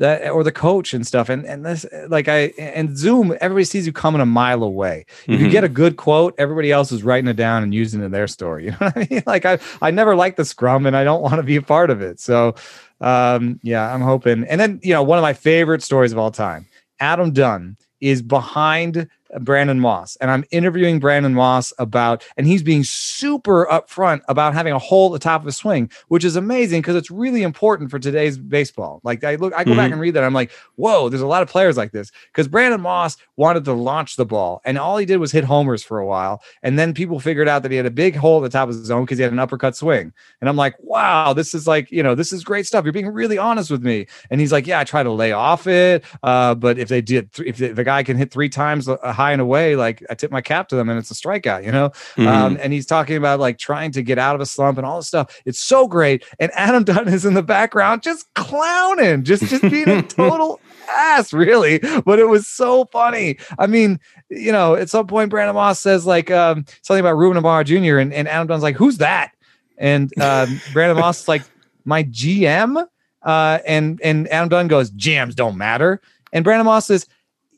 that 0.00 0.28
or 0.30 0.42
the 0.42 0.50
coach 0.52 0.92
and 0.92 1.06
stuff. 1.06 1.28
And 1.28 1.46
and 1.46 1.64
this 1.64 1.86
like 2.08 2.26
I 2.28 2.52
and 2.58 2.98
Zoom, 2.98 3.36
everybody 3.40 3.64
sees 3.64 3.86
you 3.86 3.92
coming 3.92 4.20
a 4.20 4.26
mile 4.26 4.62
away. 4.64 5.04
If 5.08 5.26
Mm-hmm. 5.26 5.44
you 5.44 5.50
get 5.50 5.62
a 5.64 5.68
good 5.68 5.96
quote, 5.96 6.34
everybody 6.36 6.72
else 6.72 6.90
is 6.92 7.02
writing 7.04 7.28
it 7.28 7.36
down 7.36 7.62
and 7.62 7.72
using 7.72 8.00
it 8.02 8.06
in 8.06 8.10
their 8.10 8.26
story. 8.26 8.64
You 8.64 8.70
know 8.72 8.76
what 8.80 8.96
I 8.96 9.06
mean? 9.10 9.22
Like 9.26 9.44
I 9.46 9.58
I 9.80 9.90
never 9.90 10.16
liked 10.16 10.36
the 10.36 10.44
scrum 10.44 10.84
and 10.86 10.96
I 10.96 11.04
don't 11.04 11.22
want 11.22 11.36
to 11.36 11.42
be 11.44 11.56
a 11.56 11.62
part 11.62 11.90
of 11.90 12.02
it. 12.02 12.18
So 12.20 12.54
um 13.00 13.60
yeah, 13.62 13.94
I'm 13.94 14.00
hoping. 14.02 14.44
And 14.44 14.60
then 14.60 14.80
you 14.82 14.92
know, 14.92 15.02
one 15.02 15.18
of 15.18 15.22
my 15.22 15.32
favorite 15.32 15.82
stories 15.82 16.12
of 16.12 16.18
all 16.18 16.30
time, 16.30 16.66
Adam 16.98 17.32
Dunn 17.32 17.76
is 18.00 18.22
behind 18.22 19.08
Brandon 19.38 19.78
Moss, 19.80 20.16
and 20.16 20.30
I'm 20.30 20.44
interviewing 20.50 20.98
Brandon 20.98 21.34
Moss 21.34 21.72
about, 21.78 22.24
and 22.36 22.46
he's 22.46 22.62
being 22.62 22.84
super 22.84 23.66
upfront 23.70 24.22
about 24.28 24.54
having 24.54 24.72
a 24.72 24.78
hole 24.78 25.14
at 25.14 25.20
the 25.20 25.22
top 25.22 25.42
of 25.42 25.46
his 25.46 25.56
swing, 25.56 25.90
which 26.08 26.24
is 26.24 26.36
amazing 26.36 26.80
because 26.80 26.96
it's 26.96 27.10
really 27.10 27.42
important 27.42 27.90
for 27.90 27.98
today's 27.98 28.38
baseball. 28.38 29.00
Like 29.04 29.22
I 29.24 29.36
look, 29.36 29.54
I 29.54 29.64
go 29.64 29.76
back 29.76 29.92
and 29.92 30.00
read 30.00 30.14
that, 30.14 30.24
I'm 30.24 30.34
like, 30.34 30.50
whoa, 30.76 31.08
there's 31.08 31.22
a 31.22 31.26
lot 31.26 31.42
of 31.42 31.48
players 31.48 31.76
like 31.76 31.92
this 31.92 32.10
because 32.32 32.48
Brandon 32.48 32.80
Moss 32.80 33.16
wanted 33.36 33.64
to 33.66 33.72
launch 33.72 34.16
the 34.16 34.26
ball, 34.26 34.60
and 34.64 34.78
all 34.78 34.96
he 34.96 35.06
did 35.06 35.18
was 35.18 35.32
hit 35.32 35.44
homers 35.44 35.82
for 35.82 35.98
a 35.98 36.06
while, 36.06 36.42
and 36.62 36.78
then 36.78 36.94
people 36.94 37.20
figured 37.20 37.48
out 37.48 37.62
that 37.62 37.70
he 37.70 37.76
had 37.76 37.86
a 37.86 37.90
big 37.90 38.16
hole 38.16 38.38
at 38.44 38.50
the 38.50 38.58
top 38.58 38.68
of 38.68 38.74
his 38.74 38.84
zone 38.84 39.04
because 39.04 39.18
he 39.18 39.22
had 39.22 39.32
an 39.32 39.38
uppercut 39.38 39.76
swing, 39.76 40.12
and 40.40 40.48
I'm 40.48 40.56
like, 40.56 40.74
wow, 40.80 41.32
this 41.32 41.54
is 41.54 41.66
like, 41.66 41.90
you 41.90 42.02
know, 42.02 42.14
this 42.14 42.32
is 42.32 42.44
great 42.44 42.66
stuff. 42.66 42.84
You're 42.84 42.92
being 42.92 43.08
really 43.08 43.38
honest 43.38 43.70
with 43.70 43.82
me, 43.82 44.06
and 44.30 44.40
he's 44.40 44.52
like, 44.52 44.66
yeah, 44.66 44.80
I 44.80 44.84
try 44.84 45.02
to 45.02 45.12
lay 45.12 45.32
off 45.32 45.66
it, 45.66 46.04
uh, 46.22 46.54
but 46.54 46.78
if 46.78 46.88
they 46.88 47.00
did, 47.00 47.32
th- 47.32 47.48
if 47.48 47.56
the, 47.58 47.68
the 47.68 47.84
guy 47.84 48.02
can 48.02 48.16
hit 48.16 48.30
three 48.30 48.48
times 48.48 48.88
uh, 48.88 48.96
high 49.20 49.32
and 49.32 49.40
away, 49.40 49.76
like 49.76 50.02
I 50.08 50.14
tip 50.14 50.30
my 50.30 50.40
cap 50.40 50.68
to 50.68 50.76
them, 50.76 50.88
and 50.88 50.98
it's 50.98 51.10
a 51.10 51.14
strikeout, 51.14 51.64
you 51.64 51.72
know. 51.72 51.92
Um, 52.16 52.56
and 52.60 52.72
he's 52.72 52.86
talking 52.86 53.16
about 53.16 53.38
like 53.38 53.58
trying 53.58 53.92
to 53.92 54.02
get 54.02 54.18
out 54.18 54.34
of 54.34 54.40
a 54.40 54.46
slump 54.46 54.78
and 54.78 54.86
all 54.86 54.96
this 54.96 55.08
stuff. 55.08 55.42
It's 55.44 55.60
so 55.60 55.86
great. 55.86 56.24
And 56.38 56.50
Adam 56.54 56.84
Dunn 56.90 57.06
is 57.08 57.26
in 57.26 57.34
the 57.34 57.42
background 57.42 58.02
just 58.02 58.32
clowning, 58.34 59.24
just 59.24 59.44
just 59.44 59.62
being 59.62 59.88
a 59.88 60.02
total 60.20 60.58
ass, 60.88 61.34
really. 61.34 61.80
But 62.04 62.18
it 62.18 62.28
was 62.28 62.48
so 62.48 62.86
funny. 62.86 63.38
I 63.58 63.66
mean, 63.66 64.00
you 64.30 64.52
know, 64.52 64.74
at 64.74 64.88
some 64.88 65.06
point 65.06 65.28
Brandon 65.28 65.54
Moss 65.54 65.80
says 65.80 66.06
like 66.06 66.30
um, 66.30 66.64
something 66.82 67.00
about 67.00 67.18
Ruben 67.18 67.42
Amaro 67.42 67.64
Jr. 67.64 67.98
and, 67.98 68.14
and 68.14 68.26
Adam 68.26 68.46
Dunn's 68.46 68.62
like, 68.62 68.76
who's 68.76 68.98
that? 68.98 69.32
And 69.76 70.10
um, 70.20 70.60
Brandon 70.72 70.96
Moss 70.98 71.22
is 71.22 71.28
like, 71.28 71.42
my 71.84 72.04
GM. 72.04 72.86
Uh, 73.22 73.58
and 73.66 74.00
and 74.02 74.28
Adam 74.28 74.48
Dunn 74.48 74.68
goes, 74.68 74.90
GMs 74.92 75.34
don't 75.34 75.58
matter. 75.58 76.00
And 76.32 76.42
Brandon 76.42 76.64
Moss 76.64 76.86
says, 76.86 77.06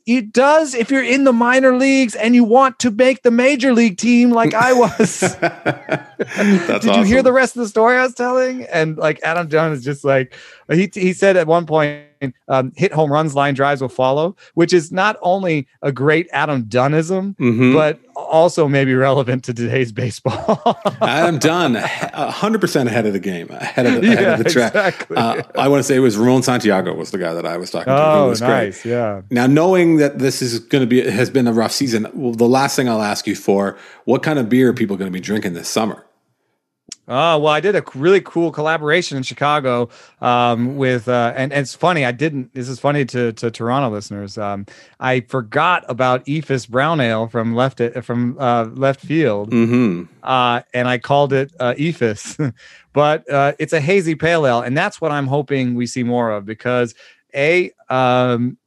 it 0.05 0.33
does 0.33 0.75
if 0.75 0.91
you're 0.91 1.03
in 1.03 1.23
the 1.23 1.31
minor 1.31 1.77
leagues 1.77 2.13
and 2.15 2.35
you 2.35 2.43
want 2.43 2.79
to 2.79 2.91
make 2.91 3.23
the 3.23 3.31
major 3.31 3.73
league 3.73 3.97
team 3.97 4.31
like 4.31 4.53
I 4.53 4.73
was. 4.73 5.19
Did 6.81 6.95
you 6.95 7.03
hear 7.03 7.23
the 7.23 7.31
rest 7.31 7.55
of 7.55 7.61
the 7.61 7.69
story 7.69 7.97
I 7.97 8.03
was 8.03 8.13
telling? 8.13 8.63
And 8.63 8.97
like 8.97 9.21
Adam 9.23 9.47
Dunn 9.47 9.71
is 9.71 9.83
just 9.83 10.03
like 10.03 10.33
he 10.71 10.89
he 10.93 11.13
said 11.13 11.35
at 11.37 11.47
one 11.47 11.65
point, 11.65 11.99
um, 12.47 12.71
hit 12.75 12.93
home 12.93 13.11
runs, 13.11 13.35
line 13.35 13.53
drives 13.53 13.81
will 13.81 13.89
follow, 13.89 14.35
which 14.53 14.71
is 14.71 14.91
not 14.91 15.17
only 15.21 15.67
a 15.81 15.91
great 15.91 16.27
Adam 16.31 16.63
Dunnism, 16.63 17.35
Mhm. 17.37 17.73
but 17.73 17.99
also 18.15 18.67
maybe 18.69 18.93
relevant 18.93 19.43
to 19.43 19.53
today's 19.53 19.91
baseball. 19.91 20.77
Adam 21.01 21.37
Dunn, 21.39 21.75
hundred 21.75 22.61
percent 22.61 22.87
ahead 22.87 23.05
of 23.05 23.11
the 23.13 23.19
game, 23.19 23.49
ahead 23.49 23.85
of 23.85 24.01
the, 24.01 24.07
ahead 24.07 24.21
Yeah, 24.23 24.33
of 24.35 24.43
the 24.43 24.49
track. 24.49 24.73
exactly. 24.73 25.17
Uh, 25.17 25.41
I 25.57 25.67
want 25.67 25.79
to 25.79 25.83
say 25.83 25.95
it 25.95 25.99
was 25.99 26.15
Ramon 26.15 26.43
Santiago 26.43 26.93
was 26.93 27.11
the 27.11 27.17
guy 27.17 27.33
that 27.33 27.45
I 27.45 27.57
was 27.57 27.69
talking 27.71 27.91
to. 27.91 28.01
oh, 28.01 28.29
was 28.29 28.39
great. 28.39 28.49
nice, 28.49 28.85
yeah. 28.85 29.21
Now, 29.29 29.47
knowing 29.47 29.97
that 29.97 30.19
this 30.19 30.41
is 30.41 30.59
going 30.59 30.81
to 30.81 30.87
be 30.87 31.01
has 31.09 31.29
been 31.29 31.47
a 31.47 31.53
rough 31.53 31.71
season, 31.73 32.07
well, 32.13 32.31
the 32.33 32.47
last 32.47 32.75
thing 32.77 32.87
I'll 32.87 33.01
ask 33.01 33.27
you 33.27 33.35
for: 33.35 33.75
what 34.05 34.23
kind 34.23 34.39
of 34.39 34.47
beer 34.47 34.69
are 34.69 34.73
people 34.73 34.95
going 34.95 35.11
to 35.11 35.13
be 35.13 35.19
drinking 35.19 35.53
this 35.55 35.67
summer? 35.67 36.05
Oh 37.05 37.37
well, 37.39 37.51
I 37.51 37.59
did 37.59 37.75
a 37.75 37.83
really 37.95 38.21
cool 38.21 38.49
collaboration 38.51 39.17
in 39.17 39.23
Chicago 39.23 39.89
um, 40.21 40.77
with, 40.77 41.09
uh, 41.09 41.33
and, 41.35 41.51
and 41.51 41.63
it's 41.63 41.75
funny. 41.75 42.05
I 42.05 42.13
didn't. 42.13 42.53
This 42.53 42.69
is 42.69 42.79
funny 42.79 43.03
to 43.05 43.33
to 43.33 43.51
Toronto 43.51 43.89
listeners. 43.89 44.37
Um, 44.37 44.65
I 45.01 45.19
forgot 45.21 45.83
about 45.89 46.25
Eephus 46.25 46.67
Brown 46.69 47.01
Ale 47.01 47.27
from 47.27 47.55
left 47.55 47.81
it 47.81 48.05
from 48.05 48.37
uh, 48.39 48.65
left 48.73 49.01
field, 49.01 49.51
Mm-hmm. 49.51 50.03
uh, 50.23 50.61
and 50.73 50.87
I 50.87 50.97
called 50.97 51.33
it 51.33 51.51
uh, 51.59 51.73
Eephus, 51.77 52.53
but 52.93 53.29
uh, 53.29 53.51
it's 53.59 53.73
a 53.73 53.81
hazy 53.81 54.15
pale 54.15 54.47
ale, 54.47 54.61
and 54.61 54.77
that's 54.77 55.01
what 55.01 55.11
I'm 55.11 55.27
hoping 55.27 55.75
we 55.75 55.85
see 55.87 56.03
more 56.03 56.31
of 56.31 56.45
because 56.45 56.95
a 57.35 57.71
um, 57.89 58.57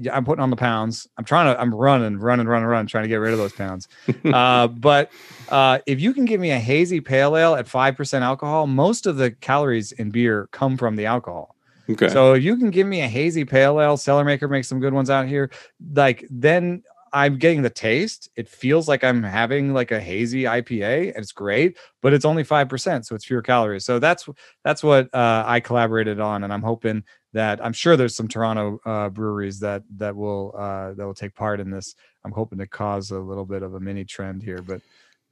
yeah, 0.00 0.16
I'm 0.16 0.24
putting 0.24 0.42
on 0.42 0.50
the 0.50 0.56
pounds. 0.56 1.06
I'm 1.18 1.24
trying 1.24 1.52
to. 1.52 1.60
I'm 1.60 1.74
running, 1.74 2.18
running, 2.18 2.46
running, 2.46 2.66
running, 2.66 2.86
trying 2.86 3.04
to 3.04 3.08
get 3.08 3.16
rid 3.16 3.32
of 3.32 3.38
those 3.38 3.52
pounds. 3.52 3.86
uh, 4.24 4.66
but 4.68 5.12
uh, 5.50 5.78
if 5.86 6.00
you 6.00 6.14
can 6.14 6.24
give 6.24 6.40
me 6.40 6.50
a 6.50 6.58
hazy 6.58 7.00
pale 7.00 7.36
ale 7.36 7.54
at 7.54 7.68
five 7.68 7.96
percent 7.96 8.24
alcohol, 8.24 8.66
most 8.66 9.06
of 9.06 9.16
the 9.16 9.30
calories 9.30 9.92
in 9.92 10.10
beer 10.10 10.48
come 10.52 10.76
from 10.76 10.96
the 10.96 11.06
alcohol. 11.06 11.54
Okay. 11.90 12.08
So 12.08 12.34
if 12.34 12.42
you 12.42 12.56
can 12.56 12.70
give 12.70 12.86
me 12.86 13.02
a 13.02 13.08
hazy 13.08 13.44
pale 13.44 13.80
ale, 13.80 13.96
Cellar 13.96 14.24
Maker 14.24 14.48
makes 14.48 14.68
some 14.68 14.80
good 14.80 14.94
ones 14.94 15.10
out 15.10 15.26
here. 15.26 15.50
Like 15.94 16.24
then 16.30 16.82
I'm 17.12 17.36
getting 17.38 17.62
the 17.62 17.70
taste. 17.70 18.30
It 18.36 18.48
feels 18.48 18.88
like 18.88 19.02
I'm 19.02 19.22
having 19.22 19.74
like 19.74 19.90
a 19.90 20.00
hazy 20.00 20.44
IPA, 20.44 21.08
and 21.08 21.18
it's 21.18 21.32
great, 21.32 21.76
but 22.00 22.12
it's 22.12 22.24
only 22.24 22.44
five 22.44 22.68
percent, 22.68 23.06
so 23.06 23.14
it's 23.14 23.24
fewer 23.24 23.42
calories. 23.42 23.84
So 23.84 23.98
that's 23.98 24.28
that's 24.64 24.82
what 24.82 25.12
uh, 25.14 25.44
I 25.46 25.60
collaborated 25.60 26.20
on, 26.20 26.44
and 26.44 26.52
I'm 26.52 26.62
hoping 26.62 27.04
that 27.32 27.64
I'm 27.64 27.72
sure 27.72 27.96
there's 27.96 28.16
some 28.16 28.28
Toronto 28.28 28.80
uh, 28.84 29.08
breweries 29.08 29.60
that 29.60 29.82
that 29.98 30.16
will 30.16 30.54
uh, 30.56 30.94
that 30.94 31.06
will 31.06 31.14
take 31.14 31.34
part 31.34 31.60
in 31.60 31.70
this. 31.70 31.94
I'm 32.24 32.32
hoping 32.32 32.58
to 32.58 32.66
cause 32.66 33.10
a 33.10 33.18
little 33.18 33.44
bit 33.46 33.62
of 33.62 33.74
a 33.74 33.80
mini 33.80 34.04
trend 34.04 34.42
here, 34.42 34.62
but 34.62 34.80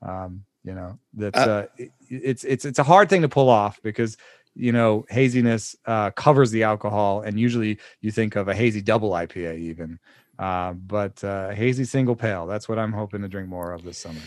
um, 0.03 0.45
you 0.65 0.75
know 0.75 0.99
that's 1.15 1.39
Uh, 1.39 1.43
uh, 1.51 1.67
it- 1.77 1.93
it's 2.11 2.45
it's 2.45 2.65
it's 2.65 2.79
a 2.79 2.85
hard 2.85 3.09
thing 3.11 3.23
to 3.23 3.29
pull 3.29 3.49
off 3.49 3.81
because 3.83 4.17
you 4.55 4.73
know 4.73 5.05
haziness 5.11 5.77
uh, 5.87 6.11
covers 6.13 6.51
the 6.51 6.63
alcohol, 6.63 7.23
and 7.23 7.39
usually 7.39 7.79
you 8.01 8.11
think 8.11 8.37
of 8.37 8.49
a 8.49 8.55
hazy 8.55 8.81
double 8.81 9.11
IPA 9.11 9.59
even. 9.59 9.99
Uh, 10.39 10.73
but 10.73 11.23
uh, 11.25 11.51
hazy 11.51 11.85
single 11.85 12.15
pale, 12.15 12.47
that's 12.47 12.69
what 12.69 12.79
I'm 12.79 12.93
hoping 12.93 13.23
to 13.23 13.29
drink 13.29 13.49
more 13.49 13.73
of 13.73 13.83
this 13.83 13.99
summer. 13.99 14.21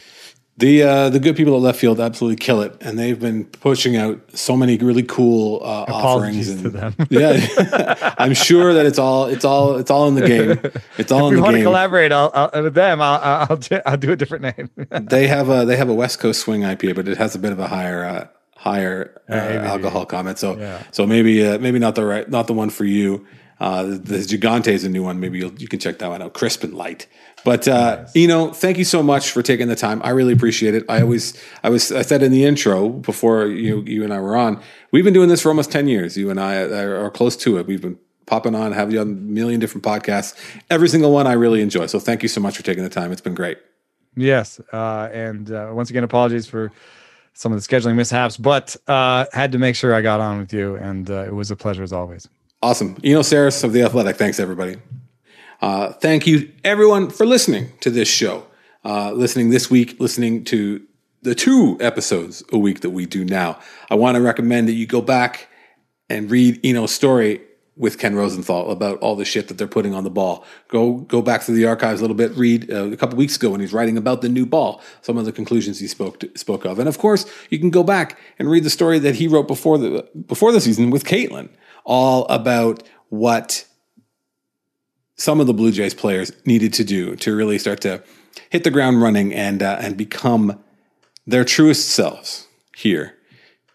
The 0.61 0.83
uh, 0.83 1.09
the 1.09 1.19
good 1.19 1.35
people 1.35 1.55
at 1.55 1.61
left 1.61 1.79
field 1.79 1.99
absolutely 1.99 2.35
kill 2.35 2.61
it, 2.61 2.77
and 2.81 2.97
they've 2.97 3.19
been 3.19 3.45
pushing 3.45 3.97
out 3.97 4.21
so 4.35 4.55
many 4.55 4.77
really 4.77 5.01
cool 5.01 5.59
uh, 5.63 5.85
offerings. 5.89 6.49
And, 6.49 6.61
to 6.61 6.69
them. 6.69 6.95
yeah, 7.09 8.13
I'm 8.19 8.35
sure 8.35 8.71
that 8.75 8.85
it's 8.85 8.99
all 8.99 9.25
it's 9.25 9.43
all 9.43 9.77
it's 9.77 9.89
all 9.89 10.07
in 10.07 10.13
the 10.13 10.27
game. 10.27 10.61
It's 10.99 11.11
all 11.11 11.29
if 11.29 11.31
in 11.31 11.35
the 11.37 11.41
want 11.41 11.53
to 11.53 11.57
game. 11.57 11.65
collaborate 11.65 12.11
I'll, 12.11 12.29
I'll, 12.35 12.61
with 12.61 12.75
them, 12.75 13.01
I'll, 13.01 13.19
I'll, 13.23 13.59
I'll, 13.87 13.97
do, 13.97 14.11
a 14.11 14.15
different 14.15 14.55
name. 14.55 14.69
they 15.01 15.25
have 15.25 15.49
a 15.49 15.65
they 15.65 15.77
have 15.77 15.89
a 15.89 15.95
West 15.95 16.19
Coast 16.19 16.41
swing 16.41 16.61
IPA, 16.61 16.95
but 16.95 17.07
it 17.07 17.17
has 17.17 17.33
a 17.33 17.39
bit 17.39 17.51
of 17.51 17.57
a 17.57 17.67
higher 17.67 18.05
uh, 18.05 18.27
higher 18.55 19.19
uh, 19.29 19.33
alcohol 19.33 20.05
comment. 20.05 20.37
So 20.37 20.59
Yeah. 20.59 20.83
so 20.91 21.07
maybe 21.07 21.43
uh, 21.43 21.57
maybe 21.57 21.79
not 21.79 21.95
the 21.95 22.05
right 22.05 22.29
not 22.29 22.45
the 22.45 22.53
one 22.53 22.69
for 22.69 22.85
you. 22.85 23.25
Uh, 23.61 23.83
the, 23.83 24.17
Gigante 24.25 24.69
is 24.69 24.83
a 24.83 24.89
new 24.89 25.03
one. 25.03 25.19
Maybe 25.19 25.37
you 25.37 25.67
can 25.67 25.77
check 25.77 25.99
that 25.99 26.09
one 26.09 26.19
out. 26.19 26.33
Crisp 26.33 26.63
and 26.63 26.73
light. 26.73 27.05
But 27.45 27.67
uh, 27.67 28.07
you 28.15 28.27
know, 28.27 28.51
thank 28.51 28.79
you 28.79 28.83
so 28.83 29.03
much 29.03 29.29
for 29.29 29.43
taking 29.43 29.67
the 29.67 29.75
time. 29.75 30.01
I 30.03 30.09
really 30.09 30.33
appreciate 30.33 30.73
it. 30.73 30.83
I 30.89 31.01
always 31.01 31.39
I 31.61 31.69
was 31.69 31.91
I 31.91 32.01
said 32.01 32.23
in 32.23 32.31
the 32.31 32.43
intro 32.43 32.89
before 32.89 33.45
you 33.45 33.83
you 33.83 34.03
and 34.03 34.11
I 34.11 34.19
were 34.19 34.35
on. 34.35 34.59
We've 34.91 35.03
been 35.03 35.13
doing 35.13 35.29
this 35.29 35.43
for 35.43 35.49
almost 35.49 35.71
ten 35.71 35.87
years. 35.87 36.17
You 36.17 36.31
and 36.31 36.39
I 36.39 36.63
are, 36.63 37.05
are 37.05 37.11
close 37.11 37.37
to 37.37 37.59
it. 37.59 37.67
We've 37.67 37.81
been 37.81 37.99
popping 38.25 38.55
on, 38.55 38.71
have 38.71 38.91
you 38.91 38.99
on 38.99 39.07
a 39.07 39.11
million 39.11 39.59
different 39.59 39.83
podcasts. 39.83 40.35
Every 40.71 40.89
single 40.89 41.11
one 41.11 41.27
I 41.27 41.33
really 41.33 41.61
enjoy. 41.61 41.85
So 41.85 41.99
thank 41.99 42.23
you 42.23 42.29
so 42.29 42.41
much 42.41 42.57
for 42.57 42.63
taking 42.63 42.83
the 42.83 42.89
time. 42.89 43.11
It's 43.11 43.21
been 43.21 43.35
great. 43.35 43.59
Yes, 44.15 44.59
uh, 44.73 45.09
and 45.13 45.51
uh, 45.51 45.69
once 45.71 45.91
again, 45.91 46.03
apologies 46.03 46.47
for 46.47 46.71
some 47.33 47.53
of 47.53 47.61
the 47.61 47.67
scheduling 47.67 47.95
mishaps, 47.95 48.37
but 48.37 48.75
uh, 48.87 49.25
had 49.33 49.51
to 49.51 49.59
make 49.59 49.75
sure 49.75 49.93
I 49.93 50.01
got 50.01 50.19
on 50.19 50.39
with 50.39 50.51
you, 50.51 50.75
and 50.77 51.09
uh, 51.11 51.25
it 51.25 51.33
was 51.35 51.51
a 51.51 51.55
pleasure 51.55 51.83
as 51.83 51.93
always. 51.93 52.27
Awesome. 52.63 52.95
Eno 53.03 53.21
Sarris 53.21 53.63
of 53.63 53.73
The 53.73 53.81
Athletic. 53.81 54.17
Thanks, 54.17 54.39
everybody. 54.39 54.77
Uh, 55.61 55.93
thank 55.93 56.27
you, 56.27 56.51
everyone, 56.63 57.09
for 57.09 57.25
listening 57.25 57.71
to 57.79 57.89
this 57.89 58.07
show. 58.07 58.45
Uh, 58.85 59.11
listening 59.13 59.49
this 59.49 59.71
week, 59.71 59.99
listening 59.99 60.43
to 60.43 60.79
the 61.23 61.33
two 61.33 61.75
episodes 61.81 62.43
a 62.53 62.59
week 62.59 62.81
that 62.81 62.91
we 62.91 63.07
do 63.07 63.25
now. 63.25 63.57
I 63.89 63.95
want 63.95 64.15
to 64.15 64.21
recommend 64.21 64.67
that 64.67 64.73
you 64.73 64.85
go 64.85 65.01
back 65.01 65.47
and 66.07 66.29
read 66.29 66.63
Eno's 66.63 66.91
story 66.91 67.41
with 67.77 67.97
Ken 67.97 68.13
Rosenthal 68.15 68.69
about 68.69 68.99
all 68.99 69.15
the 69.15 69.25
shit 69.25 69.47
that 69.47 69.57
they're 69.57 69.65
putting 69.65 69.95
on 69.95 70.03
the 70.03 70.11
ball. 70.11 70.45
Go 70.67 70.97
go 70.97 71.21
back 71.23 71.41
through 71.41 71.55
the 71.55 71.65
archives 71.65 71.99
a 71.99 72.03
little 72.03 72.15
bit. 72.15 72.31
Read 72.33 72.71
uh, 72.71 72.91
a 72.91 72.97
couple 72.97 73.17
weeks 73.17 73.37
ago 73.37 73.49
when 73.49 73.59
he's 73.59 73.73
writing 73.73 73.97
about 73.97 74.21
the 74.21 74.29
new 74.29 74.45
ball, 74.45 74.81
some 75.01 75.17
of 75.17 75.25
the 75.25 75.31
conclusions 75.31 75.79
he 75.79 75.87
spoke 75.87 76.19
to, 76.19 76.29
spoke 76.37 76.65
of, 76.65 76.77
and 76.77 76.87
of 76.87 76.99
course 76.99 77.25
you 77.49 77.57
can 77.57 77.71
go 77.71 77.81
back 77.81 78.19
and 78.37 78.51
read 78.51 78.63
the 78.63 78.69
story 78.69 78.99
that 78.99 79.15
he 79.15 79.27
wrote 79.27 79.47
before 79.47 79.79
the 79.79 80.07
before 80.27 80.51
the 80.51 80.61
season 80.61 80.91
with 80.91 81.05
Kaitlyn, 81.05 81.49
all 81.83 82.25
about 82.25 82.83
what 83.09 83.65
some 85.15 85.39
of 85.39 85.47
the 85.47 85.53
Blue 85.53 85.71
Jays 85.71 85.93
players 85.93 86.31
needed 86.45 86.73
to 86.73 86.83
do 86.83 87.15
to 87.17 87.35
really 87.35 87.59
start 87.59 87.81
to 87.81 88.03
hit 88.49 88.63
the 88.63 88.71
ground 88.71 89.01
running 89.01 89.33
and 89.33 89.61
uh, 89.61 89.77
and 89.79 89.97
become 89.97 90.61
their 91.27 91.45
truest 91.45 91.89
selves 91.89 92.47
here 92.75 93.15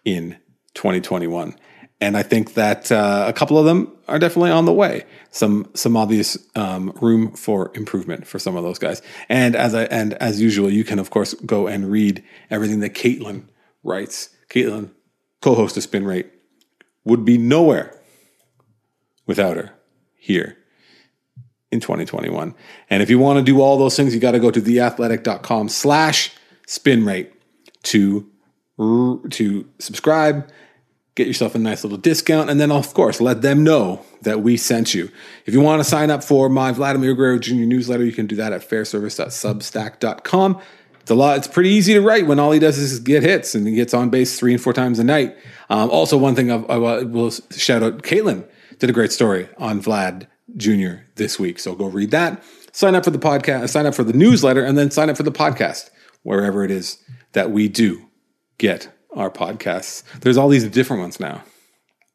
in 0.03 0.37
2021. 0.73 1.55
And 1.99 2.15
I 2.15 2.21
think 2.21 2.53
that 2.53 2.91
uh, 2.91 3.25
a 3.27 3.33
couple 3.33 3.57
of 3.57 3.65
them 3.65 3.91
are 4.07 4.19
definitely 4.19 4.51
on 4.51 4.65
the 4.65 4.73
way. 4.73 5.05
Some 5.31 5.69
some 5.73 5.97
obvious 5.97 6.37
um, 6.55 6.91
room 7.01 7.31
for 7.31 7.71
improvement 7.75 8.27
for 8.27 8.39
some 8.39 8.55
of 8.55 8.63
those 8.63 8.77
guys. 8.77 9.01
And 9.29 9.55
as 9.55 9.73
I 9.73 9.83
and 9.85 10.13
as 10.15 10.39
usual, 10.39 10.69
you 10.69 10.83
can 10.83 10.99
of 10.99 11.09
course 11.09 11.33
go 11.33 11.67
and 11.67 11.91
read 11.91 12.23
everything 12.49 12.81
that 12.81 12.93
Kaitlyn 12.93 13.45
writes. 13.83 14.29
Kaitlyn, 14.49 14.91
co-host 15.41 15.75
of 15.75 15.83
Spin 15.83 16.05
Rate, 16.05 16.31
would 17.07 17.25
be 17.25 17.37
nowhere 17.37 17.97
without 19.25 19.57
her 19.57 19.73
here 20.15 20.57
in 21.71 21.79
2021. 21.79 22.53
And 22.89 23.03
if 23.03 23.09
you 23.09 23.19
want 23.19 23.37
to 23.39 23.43
do 23.43 23.61
all 23.61 23.77
those 23.77 23.95
things, 23.95 24.13
you 24.13 24.19
got 24.19 24.31
to 24.31 24.39
go 24.39 24.51
to 24.51 24.61
theathletic.com 24.61 25.69
slash 25.69 26.33
spin 26.65 27.05
rate 27.05 27.31
to, 27.83 28.29
to 28.77 29.69
subscribe, 29.79 30.49
get 31.15 31.27
yourself 31.27 31.55
a 31.55 31.59
nice 31.59 31.83
little 31.83 31.97
discount, 31.97 32.49
and 32.49 32.59
then 32.59 32.71
of 32.71 32.93
course 32.93 33.19
let 33.19 33.41
them 33.41 33.63
know 33.63 34.01
that 34.21 34.41
we 34.41 34.57
sent 34.57 34.93
you. 34.93 35.09
If 35.45 35.53
you 35.53 35.61
want 35.61 35.79
to 35.81 35.83
sign 35.83 36.11
up 36.11 36.23
for 36.23 36.49
my 36.49 36.71
Vladimir 36.71 37.13
Guerrero 37.15 37.39
Jr. 37.39 37.53
newsletter, 37.53 38.05
you 38.05 38.11
can 38.11 38.27
do 38.27 38.35
that 38.37 38.53
at 38.53 38.67
fairservice.substack.com. 38.67 40.61
It's 41.07 41.11
a 41.13 41.15
lot. 41.15 41.37
It's 41.37 41.47
pretty 41.47 41.69
easy 41.69 41.93
to 41.93 42.01
write 42.01 42.27
when 42.27 42.37
all 42.37 42.51
he 42.51 42.59
does 42.59 42.77
is 42.77 42.99
get 42.99 43.23
hits 43.23 43.55
and 43.55 43.65
he 43.65 43.75
gets 43.75 43.93
on 43.93 44.09
base 44.09 44.37
three 44.37 44.51
and 44.51 44.61
four 44.61 44.73
times 44.73 44.99
a 44.99 45.05
night. 45.05 45.37
Um, 45.69 45.89
also, 45.89 46.17
one 46.17 46.35
thing 46.35 46.51
I, 46.51 46.55
I 46.55 47.03
will 47.03 47.31
shout 47.31 47.81
out: 47.81 48.03
Kaitlyn 48.03 48.45
did 48.79 48.89
a 48.89 48.93
great 48.93 49.13
story 49.13 49.47
on 49.57 49.81
Vlad 49.81 50.27
Jr. 50.57 51.05
this 51.15 51.39
week. 51.39 51.59
So 51.59 51.75
go 51.75 51.85
read 51.85 52.11
that. 52.11 52.43
Sign 52.73 52.93
up 52.93 53.05
for 53.05 53.11
the 53.11 53.19
podcast. 53.19 53.69
Sign 53.69 53.85
up 53.85 53.95
for 53.95 54.03
the 54.03 54.11
newsletter, 54.11 54.65
and 54.65 54.77
then 54.77 54.91
sign 54.91 55.09
up 55.09 55.15
for 55.15 55.23
the 55.23 55.31
podcast 55.31 55.91
wherever 56.23 56.65
it 56.65 56.71
is 56.71 57.01
that 57.31 57.51
we 57.51 57.69
do 57.69 58.09
get 58.57 58.89
our 59.15 59.31
podcasts. 59.31 60.03
There's 60.19 60.35
all 60.35 60.49
these 60.49 60.65
different 60.65 61.03
ones 61.03 61.21
now. 61.21 61.41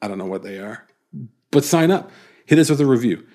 I 0.02 0.08
don't 0.08 0.18
know 0.18 0.26
what 0.26 0.42
they 0.42 0.58
are, 0.58 0.86
but 1.50 1.64
sign 1.64 1.90
up. 1.90 2.10
Hit 2.44 2.58
us 2.58 2.68
with 2.68 2.82
a 2.82 2.84
review. 2.84 3.26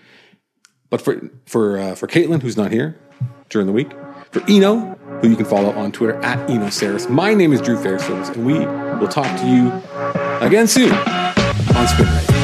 But 0.91 1.01
for 1.01 1.31
for 1.47 1.79
uh, 1.79 1.95
for 1.95 2.05
Kaitlyn, 2.05 2.43
who's 2.43 2.57
not 2.57 2.71
here 2.71 2.99
during 3.49 3.65
the 3.65 3.73
week, 3.73 3.89
for 4.31 4.43
Eno, 4.47 4.97
who 5.21 5.29
you 5.29 5.35
can 5.35 5.45
follow 5.45 5.71
on 5.71 5.91
Twitter 5.91 6.15
at 6.23 6.47
EnoSarris. 6.49 7.09
My 7.09 7.33
name 7.33 7.53
is 7.53 7.61
Drew 7.61 7.77
Fairservice, 7.77 8.33
and 8.33 8.45
we 8.45 8.53
will 8.99 9.07
talk 9.07 9.39
to 9.39 9.47
you 9.47 9.71
again 10.45 10.67
soon 10.67 10.91
on 10.93 11.87
Spin. 11.87 12.36